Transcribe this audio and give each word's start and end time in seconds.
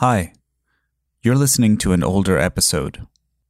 Hi, 0.00 0.32
you're 1.22 1.36
listening 1.36 1.76
to 1.76 1.92
an 1.92 2.02
older 2.02 2.38
episode. 2.38 3.06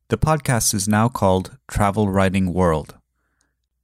The 0.08 0.18
podcast 0.18 0.74
is 0.74 0.88
now 0.88 1.08
called 1.08 1.56
Travel 1.68 2.08
Writing 2.08 2.52
World. 2.52 2.96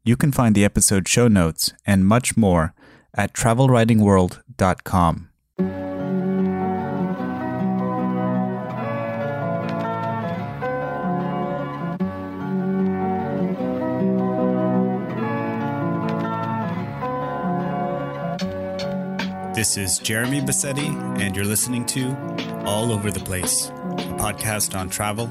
You 0.02 0.16
can 0.16 0.32
find 0.32 0.52
the 0.52 0.64
episode 0.64 1.06
show 1.06 1.28
notes 1.28 1.72
and 1.86 2.04
much 2.04 2.36
more 2.36 2.74
at 3.14 3.32
travelwritingworld.com. 3.34 5.28
This 19.54 19.76
is 19.78 19.98
Jeremy 20.00 20.40
Bassetti, 20.40 20.90
and 21.20 21.34
you're 21.34 21.46
listening 21.46 21.86
to 21.86 22.55
All 22.66 22.90
Over 22.90 23.12
the 23.12 23.20
Place, 23.20 23.68
a 23.68 24.16
podcast 24.18 24.76
on 24.76 24.90
travel, 24.90 25.28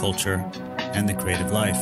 culture, 0.00 0.50
and 0.78 1.06
the 1.06 1.12
creative 1.12 1.52
life. 1.52 1.76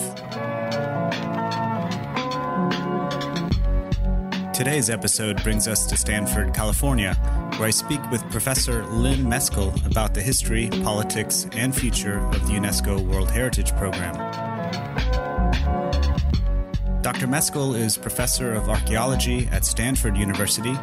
Today's 4.53 4.91
episode 4.91 5.41
brings 5.45 5.69
us 5.69 5.87
to 5.87 5.97
Stanford, 5.97 6.53
California, 6.53 7.15
where 7.59 7.69
I 7.69 7.71
speak 7.71 8.01
with 8.11 8.29
Professor 8.33 8.85
Lynn 8.87 9.25
Meskell 9.25 9.87
about 9.87 10.15
the 10.15 10.21
history, 10.21 10.69
politics, 10.83 11.47
and 11.53 11.73
future 11.73 12.19
of 12.19 12.49
the 12.49 12.55
UNESCO 12.55 13.01
World 13.01 13.31
Heritage 13.31 13.71
Program. 13.77 14.17
Dr. 17.03 17.29
Meskell 17.29 17.79
is 17.79 17.97
professor 17.97 18.53
of 18.53 18.69
archaeology 18.69 19.49
at 19.53 19.65
Stanford 19.65 20.17
University 20.17 20.77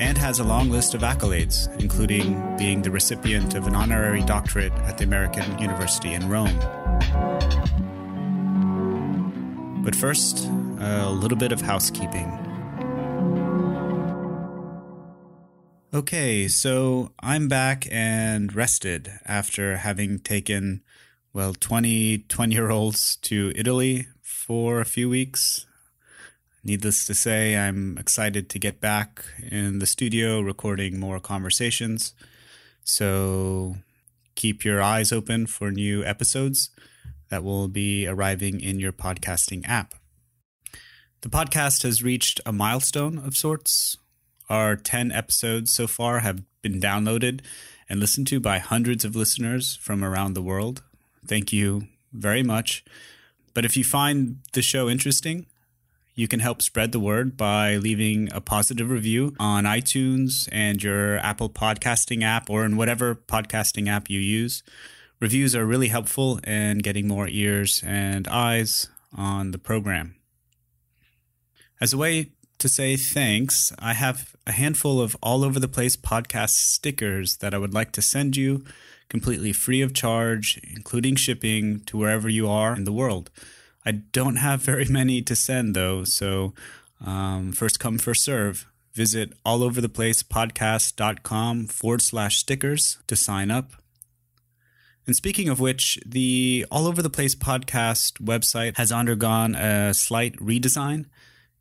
and 0.00 0.18
has 0.18 0.38
a 0.38 0.44
long 0.44 0.70
list 0.70 0.94
of 0.94 1.02
accolades, 1.02 1.68
including 1.80 2.56
being 2.56 2.82
the 2.82 2.90
recipient 2.90 3.54
of 3.54 3.66
an 3.66 3.74
honorary 3.74 4.22
doctorate 4.22 4.72
at 4.86 4.98
the 4.98 5.04
American 5.04 5.58
University 5.58 6.14
in 6.14 6.28
Rome. 6.28 6.58
But 9.84 9.94
first, 9.94 10.46
a 10.80 11.10
little 11.10 11.38
bit 11.38 11.52
of 11.52 11.60
housekeeping. 11.60 12.40
Okay, 15.92 16.48
so 16.48 17.12
I'm 17.20 17.46
back 17.46 17.86
and 17.90 18.52
rested 18.54 19.12
after 19.26 19.76
having 19.76 20.18
taken, 20.18 20.82
well, 21.32 21.54
20 21.54 22.24
20 22.28 22.52
year 22.52 22.70
olds 22.70 23.16
to 23.16 23.52
Italy 23.54 24.08
for 24.20 24.80
a 24.80 24.84
few 24.84 25.08
weeks 25.08 25.66
Needless 26.66 27.04
to 27.06 27.14
say, 27.14 27.58
I'm 27.58 27.98
excited 27.98 28.48
to 28.48 28.58
get 28.58 28.80
back 28.80 29.22
in 29.50 29.80
the 29.80 29.86
studio 29.86 30.40
recording 30.40 30.98
more 30.98 31.20
conversations. 31.20 32.14
So 32.84 33.76
keep 34.34 34.64
your 34.64 34.80
eyes 34.80 35.12
open 35.12 35.46
for 35.46 35.70
new 35.70 36.02
episodes 36.06 36.70
that 37.28 37.44
will 37.44 37.68
be 37.68 38.06
arriving 38.06 38.62
in 38.62 38.80
your 38.80 38.92
podcasting 38.92 39.68
app. 39.68 39.94
The 41.20 41.28
podcast 41.28 41.82
has 41.82 42.02
reached 42.02 42.40
a 42.46 42.52
milestone 42.52 43.18
of 43.18 43.36
sorts. 43.36 43.98
Our 44.48 44.74
10 44.74 45.12
episodes 45.12 45.70
so 45.70 45.86
far 45.86 46.20
have 46.20 46.44
been 46.62 46.80
downloaded 46.80 47.42
and 47.90 48.00
listened 48.00 48.26
to 48.28 48.40
by 48.40 48.58
hundreds 48.58 49.04
of 49.04 49.14
listeners 49.14 49.76
from 49.76 50.02
around 50.02 50.32
the 50.32 50.42
world. 50.42 50.82
Thank 51.26 51.52
you 51.52 51.88
very 52.10 52.42
much. 52.42 52.86
But 53.52 53.66
if 53.66 53.76
you 53.76 53.84
find 53.84 54.38
the 54.54 54.62
show 54.62 54.88
interesting, 54.88 55.44
you 56.14 56.28
can 56.28 56.40
help 56.40 56.62
spread 56.62 56.92
the 56.92 57.00
word 57.00 57.36
by 57.36 57.76
leaving 57.76 58.32
a 58.32 58.40
positive 58.40 58.88
review 58.88 59.34
on 59.40 59.64
iTunes 59.64 60.48
and 60.52 60.82
your 60.82 61.18
Apple 61.18 61.50
podcasting 61.50 62.22
app 62.22 62.48
or 62.48 62.64
in 62.64 62.76
whatever 62.76 63.16
podcasting 63.16 63.88
app 63.88 64.08
you 64.08 64.20
use. 64.20 64.62
Reviews 65.20 65.56
are 65.56 65.66
really 65.66 65.88
helpful 65.88 66.38
in 66.44 66.78
getting 66.78 67.08
more 67.08 67.26
ears 67.28 67.82
and 67.84 68.28
eyes 68.28 68.88
on 69.16 69.50
the 69.50 69.58
program. 69.58 70.14
As 71.80 71.92
a 71.92 71.98
way 71.98 72.30
to 72.58 72.68
say 72.68 72.96
thanks, 72.96 73.72
I 73.80 73.94
have 73.94 74.36
a 74.46 74.52
handful 74.52 75.00
of 75.00 75.16
all 75.20 75.42
over 75.44 75.58
the 75.58 75.66
place 75.66 75.96
podcast 75.96 76.50
stickers 76.50 77.38
that 77.38 77.54
I 77.54 77.58
would 77.58 77.74
like 77.74 77.90
to 77.92 78.02
send 78.02 78.36
you 78.36 78.64
completely 79.08 79.52
free 79.52 79.82
of 79.82 79.94
charge, 79.94 80.60
including 80.62 81.16
shipping 81.16 81.80
to 81.86 81.96
wherever 81.96 82.28
you 82.28 82.48
are 82.48 82.74
in 82.76 82.84
the 82.84 82.92
world. 82.92 83.30
I 83.86 83.92
don't 83.92 84.36
have 84.36 84.62
very 84.62 84.86
many 84.86 85.20
to 85.22 85.36
send 85.36 85.76
though, 85.76 86.04
so 86.04 86.54
um, 87.04 87.52
first 87.52 87.80
come, 87.80 87.98
first 87.98 88.24
serve. 88.24 88.66
Visit 88.94 89.32
allovertheplacepodcast.com 89.44 91.66
forward 91.66 92.02
slash 92.02 92.38
stickers 92.38 92.98
to 93.08 93.16
sign 93.16 93.50
up. 93.50 93.72
And 95.06 95.14
speaking 95.14 95.50
of 95.50 95.60
which, 95.60 95.98
the 96.06 96.64
All 96.70 96.86
Over 96.86 97.02
the 97.02 97.10
Place 97.10 97.34
podcast 97.34 98.22
website 98.22 98.78
has 98.78 98.90
undergone 98.90 99.54
a 99.54 99.92
slight 99.92 100.34
redesign. 100.36 101.04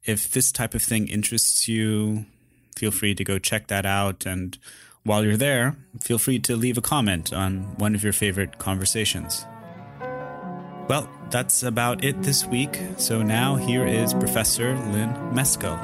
If 0.06 0.32
this 0.32 0.52
type 0.52 0.74
of 0.74 0.82
thing 0.82 1.08
interests 1.08 1.68
you, 1.68 2.26
feel 2.76 2.92
free 2.92 3.16
to 3.16 3.24
go 3.24 3.40
check 3.40 3.68
that 3.68 3.86
out. 3.86 4.26
And 4.26 4.58
while 5.04 5.26
you're 5.26 5.36
there, 5.36 5.76
feel 6.00 6.20
free 6.20 6.40
to 6.40 6.56
leave 6.56 6.78
a 6.78 6.82
comment 6.82 7.34
on 7.34 7.76
one 7.78 7.96
of 7.96 8.04
your 8.04 8.14
favorite 8.14 8.60
conversations. 8.60 9.46
Well, 10.90 11.10
that's 11.30 11.64
about 11.64 12.04
it 12.04 12.22
this 12.24 12.46
week. 12.46 12.78
So 12.98 13.24
now 13.24 13.56
here 13.56 13.88
is 13.88 14.14
Professor 14.14 14.76
Lynn 14.76 15.14
Meskell. 15.34 15.80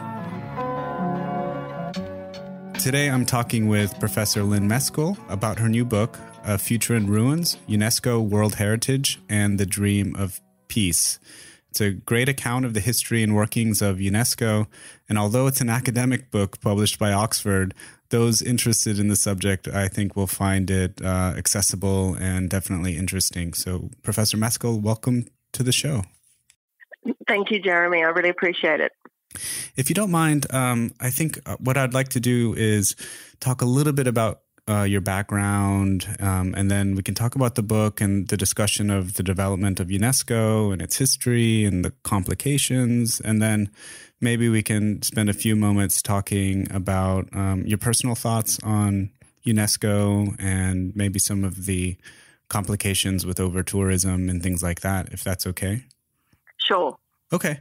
Today 2.78 3.10
I'm 3.10 3.26
talking 3.26 3.70
with 3.70 3.98
Professor 4.00 4.44
Lynn 4.44 4.68
Meskell 4.68 5.18
about 5.30 5.60
her 5.60 5.70
new 5.70 5.86
book, 5.86 6.20
A 6.44 6.58
Future 6.58 6.96
in 6.96 7.08
Ruins 7.08 7.56
UNESCO 7.68 8.22
World 8.22 8.56
Heritage 8.56 9.22
and 9.30 9.58
the 9.58 9.66
Dream 9.66 10.18
of 10.18 10.42
Peace. 10.68 11.18
It's 11.70 11.80
a 11.80 11.92
great 11.92 12.28
account 12.28 12.66
of 12.66 12.74
the 12.74 12.80
history 12.82 13.24
and 13.24 13.36
workings 13.36 13.82
of 13.82 13.98
UNESCO, 13.98 14.68
and 15.08 15.18
although 15.18 15.48
it's 15.48 15.62
an 15.62 15.70
academic 15.70 16.30
book 16.30 16.60
published 16.60 17.00
by 17.00 17.14
Oxford, 17.14 17.74
those 18.10 18.42
interested 18.42 19.00
in 19.00 19.08
the 19.08 19.16
subject, 19.16 19.68
I 19.68 19.88
think, 19.88 20.16
will 20.16 20.28
find 20.28 20.70
it 20.70 21.02
uh, 21.02 21.34
accessible 21.38 22.16
and 22.16 22.50
definitely 22.50 22.98
interesting. 22.98 23.54
So, 23.54 23.90
Professor 24.04 24.38
Meskell, 24.38 24.82
welcome 24.82 25.26
to 25.54 25.64
the 25.64 25.72
show. 25.72 26.04
Thank 27.28 27.52
you, 27.52 27.62
Jeremy. 27.62 28.00
I 28.00 28.10
really 28.10 28.30
appreciate 28.30 28.80
it. 28.80 28.92
If 29.76 29.90
you 29.90 29.94
don't 29.94 30.12
mind, 30.12 30.52
um, 30.54 30.92
I 31.00 31.10
think 31.10 31.40
uh, 31.46 31.58
what 31.60 31.78
I'd 31.78 31.94
like 31.94 32.10
to 32.10 32.20
do 32.20 32.54
is 32.58 32.96
talk 33.40 33.62
a 33.62 33.66
little 33.66 33.94
bit 33.94 34.08
about 34.08 34.42
uh, 34.68 34.84
your 34.84 35.02
background, 35.02 36.08
um, 36.20 36.54
and 36.56 36.70
then 36.70 36.96
we 36.96 37.02
can 37.02 37.16
talk 37.16 37.36
about 37.36 37.56
the 37.56 37.64
book 37.64 38.02
and 38.02 38.28
the 38.28 38.38
discussion 38.38 38.90
of 38.92 39.16
the 39.16 39.24
development 39.24 39.80
of 39.80 39.88
UNESCO 39.88 40.72
and 40.72 40.82
its 40.82 40.98
history 40.98 41.64
and 41.66 41.84
the 41.84 41.92
complications, 42.04 43.20
and 43.20 43.42
then 43.42 43.72
maybe 44.22 44.50
we 44.50 44.64
can 44.64 45.02
spend 45.02 45.30
a 45.30 45.34
few 45.34 45.56
moments 45.56 46.02
talking 46.02 46.68
about 46.72 47.28
um, 47.34 47.66
your 47.66 47.78
personal 47.78 48.16
thoughts 48.16 48.60
on 48.64 49.10
UNESCO 49.46 50.36
and 50.40 50.96
maybe 50.96 51.20
some 51.20 51.44
of 51.44 51.66
the 51.66 51.98
complications 52.50 53.26
with 53.26 53.40
over 53.40 53.64
tourism 53.64 54.30
and 54.30 54.44
things 54.44 54.62
like 54.62 54.82
that, 54.82 55.14
if 55.14 55.24
that's 55.24 55.48
okay. 55.48 55.84
Sure. 56.58 56.98
Okay. 57.32 57.60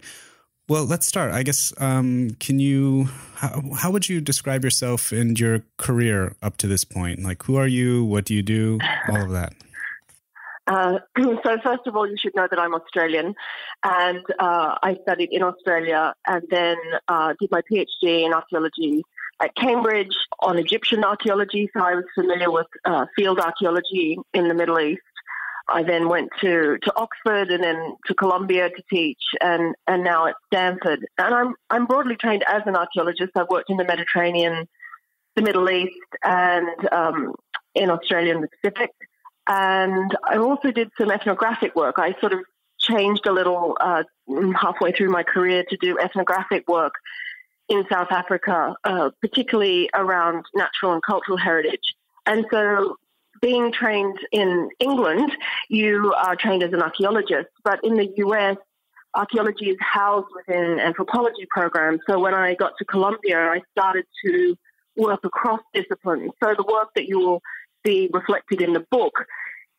Well, 0.68 0.84
let's 0.84 1.06
start. 1.06 1.32
I 1.32 1.42
guess, 1.44 1.72
um, 1.78 2.32
can 2.40 2.58
you, 2.58 3.08
how, 3.36 3.62
how 3.76 3.90
would 3.90 4.08
you 4.08 4.20
describe 4.20 4.64
yourself 4.64 5.12
and 5.12 5.38
your 5.38 5.62
career 5.78 6.36
up 6.42 6.58
to 6.58 6.66
this 6.66 6.84
point? 6.84 7.22
Like, 7.22 7.42
who 7.44 7.56
are 7.56 7.66
you? 7.66 8.04
What 8.04 8.26
do 8.26 8.34
you 8.34 8.42
do? 8.42 8.78
All 9.08 9.22
of 9.22 9.30
that. 9.30 9.54
Uh, 10.68 10.98
so 11.18 11.56
first 11.64 11.86
of 11.86 11.96
all, 11.96 12.06
you 12.06 12.16
should 12.16 12.36
know 12.36 12.46
that 12.48 12.58
I'm 12.58 12.74
Australian, 12.74 13.34
and 13.82 14.24
uh, 14.38 14.76
I 14.82 14.96
studied 15.02 15.30
in 15.32 15.42
Australia, 15.42 16.14
and 16.26 16.42
then 16.50 16.76
uh, 17.08 17.34
did 17.40 17.50
my 17.50 17.62
PhD 17.62 18.26
in 18.26 18.32
archaeology 18.32 19.02
at 19.40 19.54
Cambridge 19.54 20.14
on 20.40 20.58
Egyptian 20.58 21.04
archaeology. 21.04 21.70
So 21.74 21.82
I 21.82 21.94
was 21.94 22.04
familiar 22.14 22.50
with 22.50 22.66
uh, 22.84 23.06
field 23.16 23.38
archaeology 23.38 24.18
in 24.34 24.48
the 24.48 24.54
Middle 24.54 24.78
East. 24.78 25.02
I 25.70 25.82
then 25.82 26.08
went 26.08 26.30
to, 26.40 26.78
to 26.82 26.96
Oxford 26.96 27.50
and 27.50 27.62
then 27.62 27.96
to 28.06 28.14
Columbia 28.14 28.70
to 28.70 28.82
teach, 28.90 29.22
and, 29.40 29.74
and 29.86 30.02
now 30.02 30.26
at 30.26 30.34
Stanford. 30.46 31.06
And 31.18 31.34
I'm 31.34 31.54
I'm 31.70 31.86
broadly 31.86 32.16
trained 32.16 32.44
as 32.46 32.62
an 32.66 32.76
archaeologist. 32.76 33.32
I've 33.36 33.48
worked 33.50 33.70
in 33.70 33.76
the 33.76 33.84
Mediterranean, 33.84 34.66
the 35.36 35.42
Middle 35.42 35.68
East, 35.70 35.92
and 36.22 36.68
um, 36.92 37.34
in 37.74 37.90
Australia 37.90 38.34
and 38.34 38.44
the 38.44 38.48
Pacific. 38.62 38.90
And 39.48 40.14
I 40.24 40.36
also 40.36 40.70
did 40.70 40.90
some 40.98 41.10
ethnographic 41.10 41.74
work. 41.74 41.96
I 41.98 42.14
sort 42.20 42.34
of 42.34 42.40
changed 42.78 43.26
a 43.26 43.32
little 43.32 43.76
uh, 43.80 44.04
halfway 44.60 44.92
through 44.92 45.08
my 45.08 45.22
career 45.22 45.64
to 45.68 45.76
do 45.78 45.98
ethnographic 45.98 46.68
work 46.68 46.92
in 47.68 47.84
South 47.90 48.08
Africa, 48.10 48.74
uh, 48.84 49.10
particularly 49.20 49.90
around 49.94 50.44
natural 50.54 50.92
and 50.92 51.02
cultural 51.02 51.38
heritage. 51.38 51.94
And 52.26 52.44
so, 52.50 52.96
being 53.40 53.72
trained 53.72 54.18
in 54.32 54.68
England, 54.80 55.30
you 55.68 56.12
are 56.14 56.34
trained 56.34 56.62
as 56.62 56.72
an 56.72 56.82
archaeologist, 56.82 57.48
but 57.62 57.82
in 57.84 57.94
the 57.94 58.12
US, 58.16 58.56
archaeology 59.14 59.70
is 59.70 59.76
housed 59.80 60.26
within 60.34 60.80
anthropology 60.80 61.46
programs. 61.48 62.00
So, 62.08 62.18
when 62.18 62.34
I 62.34 62.54
got 62.54 62.72
to 62.78 62.84
Columbia, 62.84 63.38
I 63.38 63.62
started 63.70 64.04
to 64.26 64.56
work 64.96 65.20
across 65.24 65.60
disciplines. 65.72 66.32
So, 66.42 66.54
the 66.54 66.64
work 66.64 66.88
that 66.96 67.06
you 67.06 67.18
will 67.18 67.42
see 67.88 68.10
reflected 68.12 68.60
in 68.60 68.72
the 68.72 68.84
book 68.90 69.14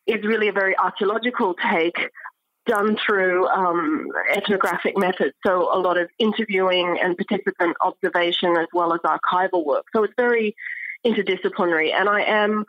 is 0.07 0.23
really 0.25 0.47
a 0.47 0.51
very 0.51 0.75
archaeological 0.77 1.56
take 1.71 1.97
done 2.65 2.97
through 3.06 3.47
um, 3.47 4.07
ethnographic 4.35 4.97
methods. 4.97 5.33
So 5.45 5.73
a 5.73 5.79
lot 5.79 5.97
of 5.97 6.09
interviewing 6.19 7.00
and 7.01 7.17
participant 7.17 7.75
observation 7.81 8.56
as 8.57 8.67
well 8.73 8.94
as 8.94 9.00
archival 9.01 9.65
work. 9.65 9.85
So 9.95 10.03
it's 10.03 10.13
very 10.17 10.56
interdisciplinary. 11.06 11.94
And 11.94 12.07
I 12.09 12.21
am, 12.21 12.65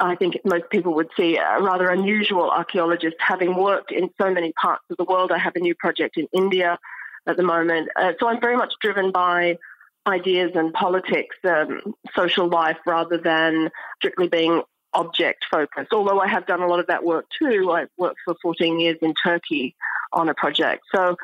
I 0.00 0.16
think 0.16 0.36
most 0.44 0.64
people 0.70 0.94
would 0.94 1.08
see, 1.16 1.36
a 1.36 1.60
rather 1.60 1.88
unusual 1.88 2.50
archaeologist 2.50 3.16
having 3.18 3.56
worked 3.56 3.92
in 3.92 4.10
so 4.20 4.30
many 4.30 4.52
parts 4.52 4.84
of 4.90 4.96
the 4.96 5.04
world. 5.04 5.32
I 5.32 5.38
have 5.38 5.56
a 5.56 5.60
new 5.60 5.74
project 5.74 6.16
in 6.18 6.26
India 6.32 6.78
at 7.26 7.36
the 7.36 7.42
moment. 7.42 7.88
Uh, 7.96 8.12
so 8.18 8.28
I'm 8.28 8.40
very 8.40 8.56
much 8.56 8.72
driven 8.82 9.12
by 9.12 9.56
ideas 10.06 10.52
and 10.54 10.72
politics, 10.72 11.36
um, 11.44 11.94
social 12.16 12.48
life, 12.48 12.78
rather 12.86 13.18
than 13.18 13.70
strictly 13.96 14.28
being 14.28 14.62
object 14.94 15.44
focused. 15.50 15.92
Although 15.92 16.20
I 16.20 16.28
have 16.28 16.46
done 16.46 16.60
a 16.60 16.66
lot 16.66 16.80
of 16.80 16.86
that 16.88 17.04
work 17.04 17.26
too. 17.38 17.70
I 17.72 17.86
worked 17.96 18.18
for 18.24 18.34
14 18.42 18.78
years 18.78 18.98
in 19.00 19.14
Turkey 19.14 19.74
on 20.12 20.28
a 20.28 20.34
project. 20.34 20.84
So 20.94 21.16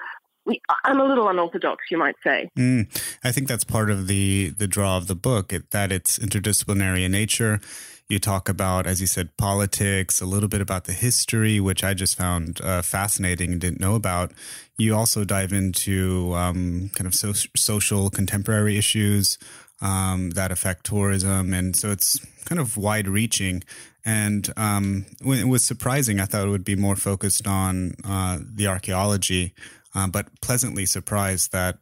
I'm 0.85 1.01
a 1.01 1.05
little 1.05 1.29
unorthodox, 1.29 1.85
you 1.91 1.99
might 1.99 2.17
say. 2.25 2.49
Mm, 2.57 2.89
I 3.23 3.33
think 3.33 3.49
that's 3.49 3.65
part 3.65 3.91
of 3.91 4.07
the 4.07 4.55
the 4.57 4.67
draw 4.67 4.97
of 4.97 5.07
the 5.07 5.15
book 5.15 5.53
it, 5.53 5.71
that 5.73 5.93
it's 5.93 6.19
interdisciplinary 6.19 7.05
in 7.05 7.13
nature. 7.13 7.61
You 8.09 8.19
talk 8.19 8.49
about, 8.49 8.87
as 8.87 9.03
you 9.03 9.07
said, 9.07 9.37
politics, 9.37 10.23
a 10.23 10.27
little 10.27 10.49
bit 10.49 10.63
about 10.63 10.85
the 10.85 10.95
history, 10.95 11.61
which 11.61 11.85
I 11.85 11.93
just 11.93 12.17
found 12.17 12.59
uh, 12.63 12.81
fascinating 12.81 13.53
and 13.53 13.61
didn't 13.61 13.81
know 13.81 13.95
about. 13.95 14.33
You 14.79 14.97
also 14.97 15.25
dive 15.25 15.53
into 15.53 16.33
um, 16.35 16.91
kind 16.95 17.07
of 17.07 17.15
so- 17.15 17.49
social 17.55 18.09
contemporary 18.09 18.79
issues 18.79 19.37
um, 19.83 20.31
that 20.31 20.51
affect 20.51 20.87
tourism, 20.87 21.53
and 21.53 21.77
so 21.77 21.91
it's 21.91 22.19
kind 22.47 22.59
of 22.59 22.79
wide 22.79 23.09
reaching. 23.09 23.63
And 24.07 24.51
um, 24.57 25.05
it 25.21 25.47
was 25.47 25.63
surprising, 25.63 26.19
I 26.19 26.25
thought 26.25 26.47
it 26.47 26.51
would 26.51 26.65
be 26.65 26.77
more 26.77 26.97
focused 26.97 27.47
on 27.47 27.95
uh, 28.05 28.39
the 28.43 28.69
archaeology, 28.69 29.53
uh, 29.95 30.07
but 30.07 30.41
pleasantly 30.41 30.87
surprised 30.87 31.53
that 31.53 31.79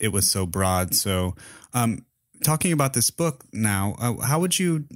it 0.00 0.08
was 0.08 0.28
so 0.28 0.44
broad. 0.44 0.96
So, 0.96 1.36
um, 1.72 2.04
talking 2.42 2.72
about 2.72 2.94
this 2.94 3.10
book 3.10 3.44
now, 3.52 3.94
uh, 4.00 4.16
how 4.26 4.40
would 4.40 4.58
you 4.58 4.86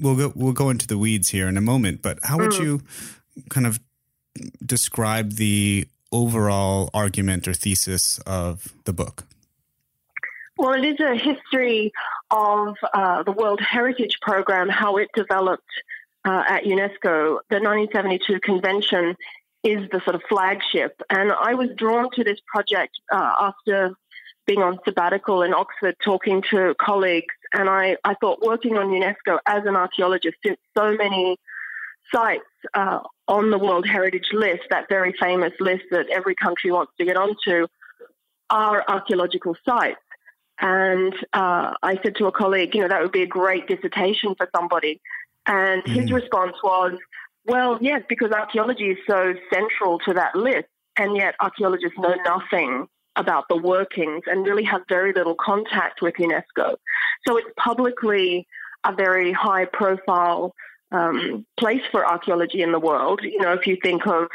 we'll 0.00 0.16
go 0.16 0.32
we'll 0.34 0.52
go 0.52 0.70
into 0.70 0.86
the 0.86 0.98
weeds 0.98 1.30
here 1.30 1.48
in 1.48 1.56
a 1.56 1.60
moment, 1.60 2.02
but 2.02 2.18
how 2.22 2.38
would 2.38 2.52
mm. 2.52 2.60
you 2.60 2.82
kind 3.48 3.66
of 3.66 3.80
describe 4.64 5.32
the 5.32 5.86
overall 6.12 6.90
argument 6.94 7.46
or 7.46 7.54
thesis 7.54 8.18
of 8.26 8.72
the 8.84 8.92
book? 8.92 9.24
Well, 10.56 10.72
it 10.72 10.84
is 10.84 10.98
a 11.00 11.14
history 11.14 11.92
of 12.30 12.74
uh, 12.92 13.22
the 13.22 13.32
World 13.32 13.60
Heritage 13.60 14.18
Program, 14.20 14.68
how 14.68 14.96
it 14.96 15.08
developed 15.14 15.70
uh, 16.24 16.42
at 16.48 16.64
UNESCO. 16.64 17.38
The 17.48 17.60
1972 17.60 18.40
convention 18.40 19.14
is 19.62 19.88
the 19.90 20.00
sort 20.04 20.16
of 20.16 20.22
flagship, 20.28 21.00
and 21.10 21.32
I 21.32 21.54
was 21.54 21.68
drawn 21.76 22.10
to 22.14 22.24
this 22.24 22.38
project 22.46 22.92
uh, 23.12 23.32
after 23.40 23.94
being 24.48 24.62
on 24.62 24.78
sabbatical 24.84 25.42
in 25.42 25.52
Oxford, 25.52 25.94
talking 26.02 26.42
to 26.50 26.74
colleagues 26.80 27.34
and 27.52 27.68
I, 27.68 27.96
I 28.02 28.14
thought 28.14 28.40
working 28.42 28.76
on 28.78 28.88
UNESCO 28.88 29.38
as 29.46 29.64
an 29.66 29.76
archaeologist, 29.76 30.36
since 30.44 30.58
so 30.76 30.96
many 30.96 31.36
sites 32.12 32.44
uh, 32.74 33.00
on 33.28 33.50
the 33.50 33.58
World 33.58 33.86
Heritage 33.86 34.28
List, 34.32 34.62
that 34.70 34.86
very 34.88 35.14
famous 35.20 35.52
list 35.60 35.84
that 35.90 36.08
every 36.10 36.34
country 36.34 36.70
wants 36.72 36.92
to 36.98 37.04
get 37.04 37.16
onto, 37.16 37.66
are 38.48 38.82
archaeological 38.88 39.54
sites. 39.66 40.00
And 40.60 41.14
uh, 41.34 41.74
I 41.82 42.00
said 42.02 42.16
to 42.16 42.26
a 42.26 42.32
colleague, 42.32 42.74
you 42.74 42.80
know, 42.80 42.88
that 42.88 43.02
would 43.02 43.12
be 43.12 43.22
a 43.22 43.26
great 43.26 43.68
dissertation 43.68 44.34
for 44.34 44.48
somebody. 44.56 45.00
And 45.46 45.84
mm. 45.84 45.92
his 45.92 46.10
response 46.10 46.56
was, 46.64 46.94
well, 47.44 47.78
yes, 47.82 48.02
because 48.08 48.32
archaeology 48.32 48.90
is 48.90 48.98
so 49.06 49.34
central 49.52 49.98
to 50.00 50.14
that 50.14 50.34
list, 50.34 50.68
and 50.96 51.16
yet 51.16 51.34
archaeologists 51.38 51.98
know 51.98 52.14
nothing 52.24 52.88
about 53.18 53.44
the 53.50 53.56
workings 53.56 54.22
and 54.26 54.46
really 54.46 54.64
have 54.64 54.82
very 54.88 55.12
little 55.12 55.34
contact 55.34 56.00
with 56.00 56.14
UNESCO. 56.14 56.76
So 57.26 57.36
it's 57.36 57.50
publicly 57.58 58.46
a 58.84 58.92
very 58.94 59.32
high 59.32 59.66
profile 59.66 60.54
um, 60.92 61.44
place 61.58 61.82
for 61.90 62.06
archaeology 62.06 62.62
in 62.62 62.72
the 62.72 62.78
world. 62.78 63.20
You 63.22 63.40
know, 63.40 63.52
if 63.52 63.66
you 63.66 63.76
think 63.82 64.06
of 64.06 64.28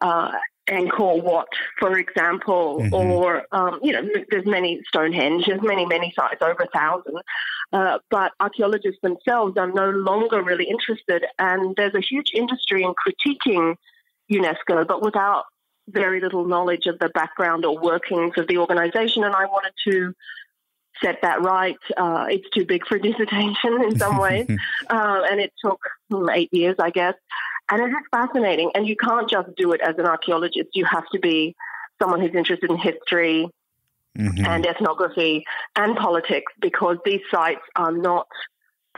uh, 0.00 0.30
Angkor 0.68 1.22
Wat, 1.22 1.48
for 1.78 1.98
example, 1.98 2.78
mm-hmm. 2.80 2.94
or, 2.94 3.44
um, 3.52 3.80
you 3.82 3.92
know, 3.92 4.02
there's 4.30 4.46
many 4.46 4.80
Stonehenge, 4.86 5.46
there's 5.46 5.60
many, 5.62 5.84
many 5.84 6.12
sites, 6.16 6.40
over 6.40 6.62
a 6.62 6.78
thousand. 6.78 7.16
Uh, 7.72 7.98
but 8.10 8.32
archaeologists 8.40 9.00
themselves 9.02 9.56
are 9.56 9.70
no 9.70 9.90
longer 9.90 10.42
really 10.42 10.68
interested, 10.68 11.24
and 11.38 11.74
there's 11.76 11.94
a 11.94 12.00
huge 12.00 12.30
industry 12.34 12.82
in 12.84 12.94
critiquing 12.94 13.74
UNESCO, 14.32 14.86
but 14.86 15.02
without 15.02 15.44
very 15.92 16.20
little 16.20 16.46
knowledge 16.46 16.86
of 16.86 16.98
the 16.98 17.08
background 17.10 17.64
or 17.64 17.78
workings 17.78 18.34
of 18.36 18.46
the 18.48 18.58
organization. 18.58 19.24
And 19.24 19.34
I 19.34 19.46
wanted 19.46 19.72
to 19.88 20.14
set 21.02 21.22
that 21.22 21.42
right. 21.42 21.78
Uh, 21.96 22.26
it's 22.28 22.48
too 22.50 22.64
big 22.64 22.86
for 22.86 22.96
a 22.96 23.02
dissertation 23.02 23.82
in 23.84 23.98
some 23.98 24.18
ways. 24.18 24.46
uh, 24.90 25.22
and 25.30 25.40
it 25.40 25.52
took 25.62 25.80
hmm, 26.10 26.28
eight 26.30 26.52
years, 26.52 26.76
I 26.78 26.90
guess. 26.90 27.14
And 27.70 27.82
it 27.82 27.88
is 27.88 28.04
fascinating. 28.10 28.70
And 28.74 28.86
you 28.86 28.96
can't 28.96 29.30
just 29.30 29.48
do 29.56 29.72
it 29.72 29.80
as 29.80 29.96
an 29.98 30.06
archaeologist. 30.06 30.70
You 30.74 30.84
have 30.86 31.06
to 31.12 31.20
be 31.20 31.54
someone 32.00 32.20
who's 32.20 32.34
interested 32.34 32.70
in 32.70 32.78
history 32.78 33.48
mm-hmm. 34.18 34.44
and 34.44 34.66
ethnography 34.66 35.44
and 35.76 35.96
politics 35.96 36.52
because 36.60 36.96
these 37.04 37.20
sites 37.30 37.60
are 37.76 37.92
not 37.92 38.26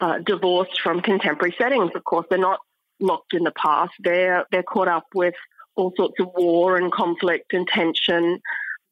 uh, 0.01 0.19
divorced 0.19 0.81
from 0.81 1.03
contemporary 1.03 1.55
settings. 1.59 1.91
Of 1.95 2.05
course, 2.05 2.27
they're 2.31 2.39
not 2.39 2.61
locked 3.01 3.35
in 3.35 3.45
the 3.45 3.53
past. 3.53 3.93
They're 4.01 4.47
they're 4.51 4.63
caught 4.63 4.89
up 4.89 5.07
with 5.15 5.35
all 5.77 5.93
sorts 5.97 6.15
of 6.21 6.29
war 6.35 6.77
and 6.77 6.93
conflict 6.93 7.53
and 7.53 7.67
tension, 7.67 8.41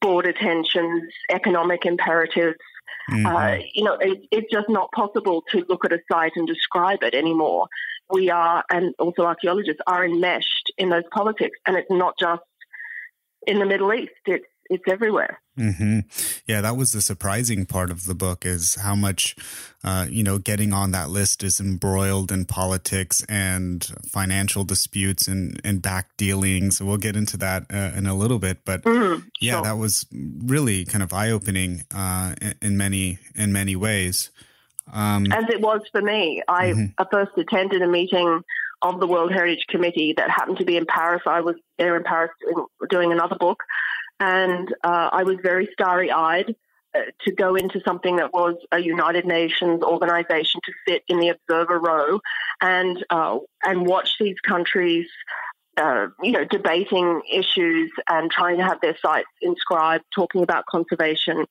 border 0.00 0.32
tensions, 0.32 1.12
economic 1.30 1.84
imperatives. 1.84 2.58
Mm-hmm. 3.10 3.26
Uh, 3.26 3.56
you 3.74 3.84
know, 3.84 3.94
it, 3.94 4.20
it's 4.30 4.50
just 4.52 4.68
not 4.68 4.90
possible 4.92 5.42
to 5.50 5.64
look 5.68 5.84
at 5.84 5.92
a 5.92 5.98
site 6.10 6.32
and 6.36 6.46
describe 6.46 7.02
it 7.02 7.14
anymore. 7.14 7.66
We 8.10 8.30
are, 8.30 8.64
and 8.70 8.94
also 8.98 9.22
archaeologists 9.22 9.80
are 9.86 10.04
enmeshed 10.04 10.72
in 10.78 10.90
those 10.90 11.04
politics, 11.12 11.58
and 11.66 11.76
it's 11.76 11.90
not 11.90 12.14
just 12.18 12.42
in 13.46 13.58
the 13.58 13.66
Middle 13.66 13.92
East. 13.92 14.12
It's 14.26 14.46
it's 14.68 14.84
everywhere. 14.88 15.40
Mm-hmm. 15.58 16.00
Yeah, 16.50 16.62
that 16.62 16.76
was 16.76 16.90
the 16.90 17.00
surprising 17.00 17.64
part 17.64 17.92
of 17.92 18.06
the 18.06 18.14
book 18.14 18.44
is 18.44 18.74
how 18.74 18.96
much, 18.96 19.36
uh, 19.84 20.06
you 20.10 20.24
know, 20.24 20.38
getting 20.38 20.72
on 20.72 20.90
that 20.90 21.08
list 21.08 21.44
is 21.44 21.60
embroiled 21.60 22.32
in 22.32 22.44
politics 22.44 23.24
and 23.28 23.84
financial 24.04 24.64
disputes 24.64 25.28
and, 25.28 25.60
and 25.62 25.80
back 25.80 26.08
dealings. 26.16 26.82
We'll 26.82 26.96
get 26.96 27.14
into 27.14 27.36
that 27.36 27.66
uh, 27.72 27.96
in 27.96 28.06
a 28.06 28.14
little 28.14 28.40
bit, 28.40 28.64
but 28.64 28.82
mm-hmm. 28.82 29.28
yeah, 29.40 29.52
sure. 29.52 29.62
that 29.62 29.78
was 29.78 30.06
really 30.12 30.84
kind 30.84 31.04
of 31.04 31.12
eye 31.12 31.30
opening 31.30 31.84
uh, 31.94 32.34
in 32.60 32.76
many 32.76 33.20
in 33.36 33.52
many 33.52 33.76
ways. 33.76 34.30
Um, 34.92 35.30
As 35.30 35.44
it 35.50 35.60
was 35.60 35.82
for 35.92 36.02
me, 36.02 36.42
I 36.48 36.72
mm-hmm. 36.72 37.02
first 37.12 37.30
attended 37.38 37.80
a 37.80 37.86
meeting 37.86 38.42
of 38.82 38.98
the 38.98 39.06
World 39.06 39.30
Heritage 39.30 39.66
Committee 39.68 40.14
that 40.16 40.30
happened 40.30 40.58
to 40.58 40.64
be 40.64 40.76
in 40.76 40.86
Paris. 40.86 41.22
I 41.26 41.42
was 41.42 41.54
there 41.78 41.96
in 41.96 42.02
Paris 42.02 42.32
doing 42.88 43.12
another 43.12 43.36
book 43.38 43.62
and 44.20 44.72
uh, 44.84 45.08
I 45.12 45.24
was 45.24 45.38
very 45.42 45.68
starry 45.72 46.12
eyed 46.12 46.54
uh, 46.94 47.00
to 47.24 47.32
go 47.32 47.54
into 47.54 47.80
something 47.84 48.16
that 48.16 48.32
was 48.32 48.56
a 48.70 48.78
United 48.78 49.24
Nations 49.24 49.82
organization 49.82 50.60
to 50.64 50.72
sit 50.86 51.02
in 51.08 51.18
the 51.18 51.30
observer 51.30 51.78
row 51.78 52.20
and 52.60 53.04
uh, 53.10 53.38
and 53.64 53.86
watch 53.86 54.16
these 54.20 54.36
countries. 54.46 55.06
Uh, 55.76 56.08
you 56.22 56.32
know, 56.32 56.44
debating 56.44 57.22
issues 57.32 57.90
and 58.08 58.30
trying 58.30 58.58
to 58.58 58.62
have 58.64 58.78
their 58.82 58.96
sites 59.00 59.28
inscribed, 59.40 60.04
talking 60.14 60.42
about 60.42 60.66
conservation. 60.66 61.46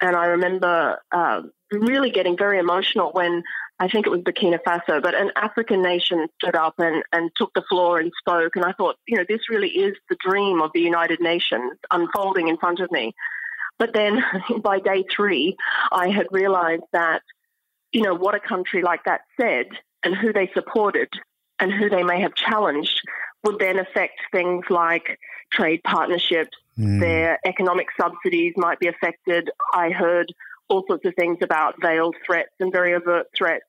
And 0.00 0.14
I 0.14 0.26
remember 0.26 0.98
uh, 1.10 1.42
really 1.72 2.10
getting 2.10 2.36
very 2.36 2.58
emotional 2.58 3.10
when 3.12 3.42
I 3.80 3.88
think 3.88 4.06
it 4.06 4.10
was 4.10 4.20
Burkina 4.20 4.58
Faso, 4.66 5.02
but 5.02 5.14
an 5.14 5.30
African 5.36 5.82
nation 5.82 6.26
stood 6.40 6.56
up 6.56 6.74
and, 6.78 7.02
and 7.12 7.30
took 7.36 7.52
the 7.54 7.64
floor 7.68 7.98
and 7.98 8.12
spoke. 8.18 8.56
And 8.56 8.64
I 8.64 8.72
thought, 8.72 8.96
you 9.06 9.16
know, 9.16 9.24
this 9.28 9.48
really 9.48 9.68
is 9.68 9.96
the 10.08 10.16
dream 10.20 10.60
of 10.60 10.70
the 10.74 10.80
United 10.80 11.20
Nations 11.20 11.72
unfolding 11.90 12.48
in 12.48 12.58
front 12.58 12.80
of 12.80 12.90
me. 12.90 13.12
But 13.78 13.94
then 13.94 14.22
by 14.62 14.80
day 14.80 15.04
three, 15.14 15.56
I 15.92 16.08
had 16.08 16.26
realized 16.30 16.84
that, 16.92 17.22
you 17.92 18.02
know, 18.02 18.14
what 18.14 18.34
a 18.34 18.40
country 18.40 18.82
like 18.82 19.04
that 19.04 19.22
said 19.40 19.66
and 20.04 20.14
who 20.14 20.32
they 20.32 20.50
supported 20.54 21.08
and 21.60 21.72
who 21.72 21.88
they 21.88 22.02
may 22.02 22.20
have 22.20 22.34
challenged 22.34 23.00
would 23.44 23.58
then 23.58 23.78
affect 23.78 24.14
things 24.32 24.64
like 24.70 25.18
trade 25.50 25.82
partnerships, 25.84 26.56
mm. 26.78 27.00
their 27.00 27.38
economic 27.44 27.88
subsidies 28.00 28.54
might 28.56 28.78
be 28.78 28.88
affected. 28.88 29.50
I 29.72 29.90
heard 29.90 30.32
all 30.68 30.84
sorts 30.86 31.04
of 31.06 31.14
things 31.14 31.38
about 31.42 31.80
veiled 31.80 32.16
threats 32.24 32.52
and 32.60 32.70
very 32.70 32.94
overt 32.94 33.26
threats, 33.36 33.64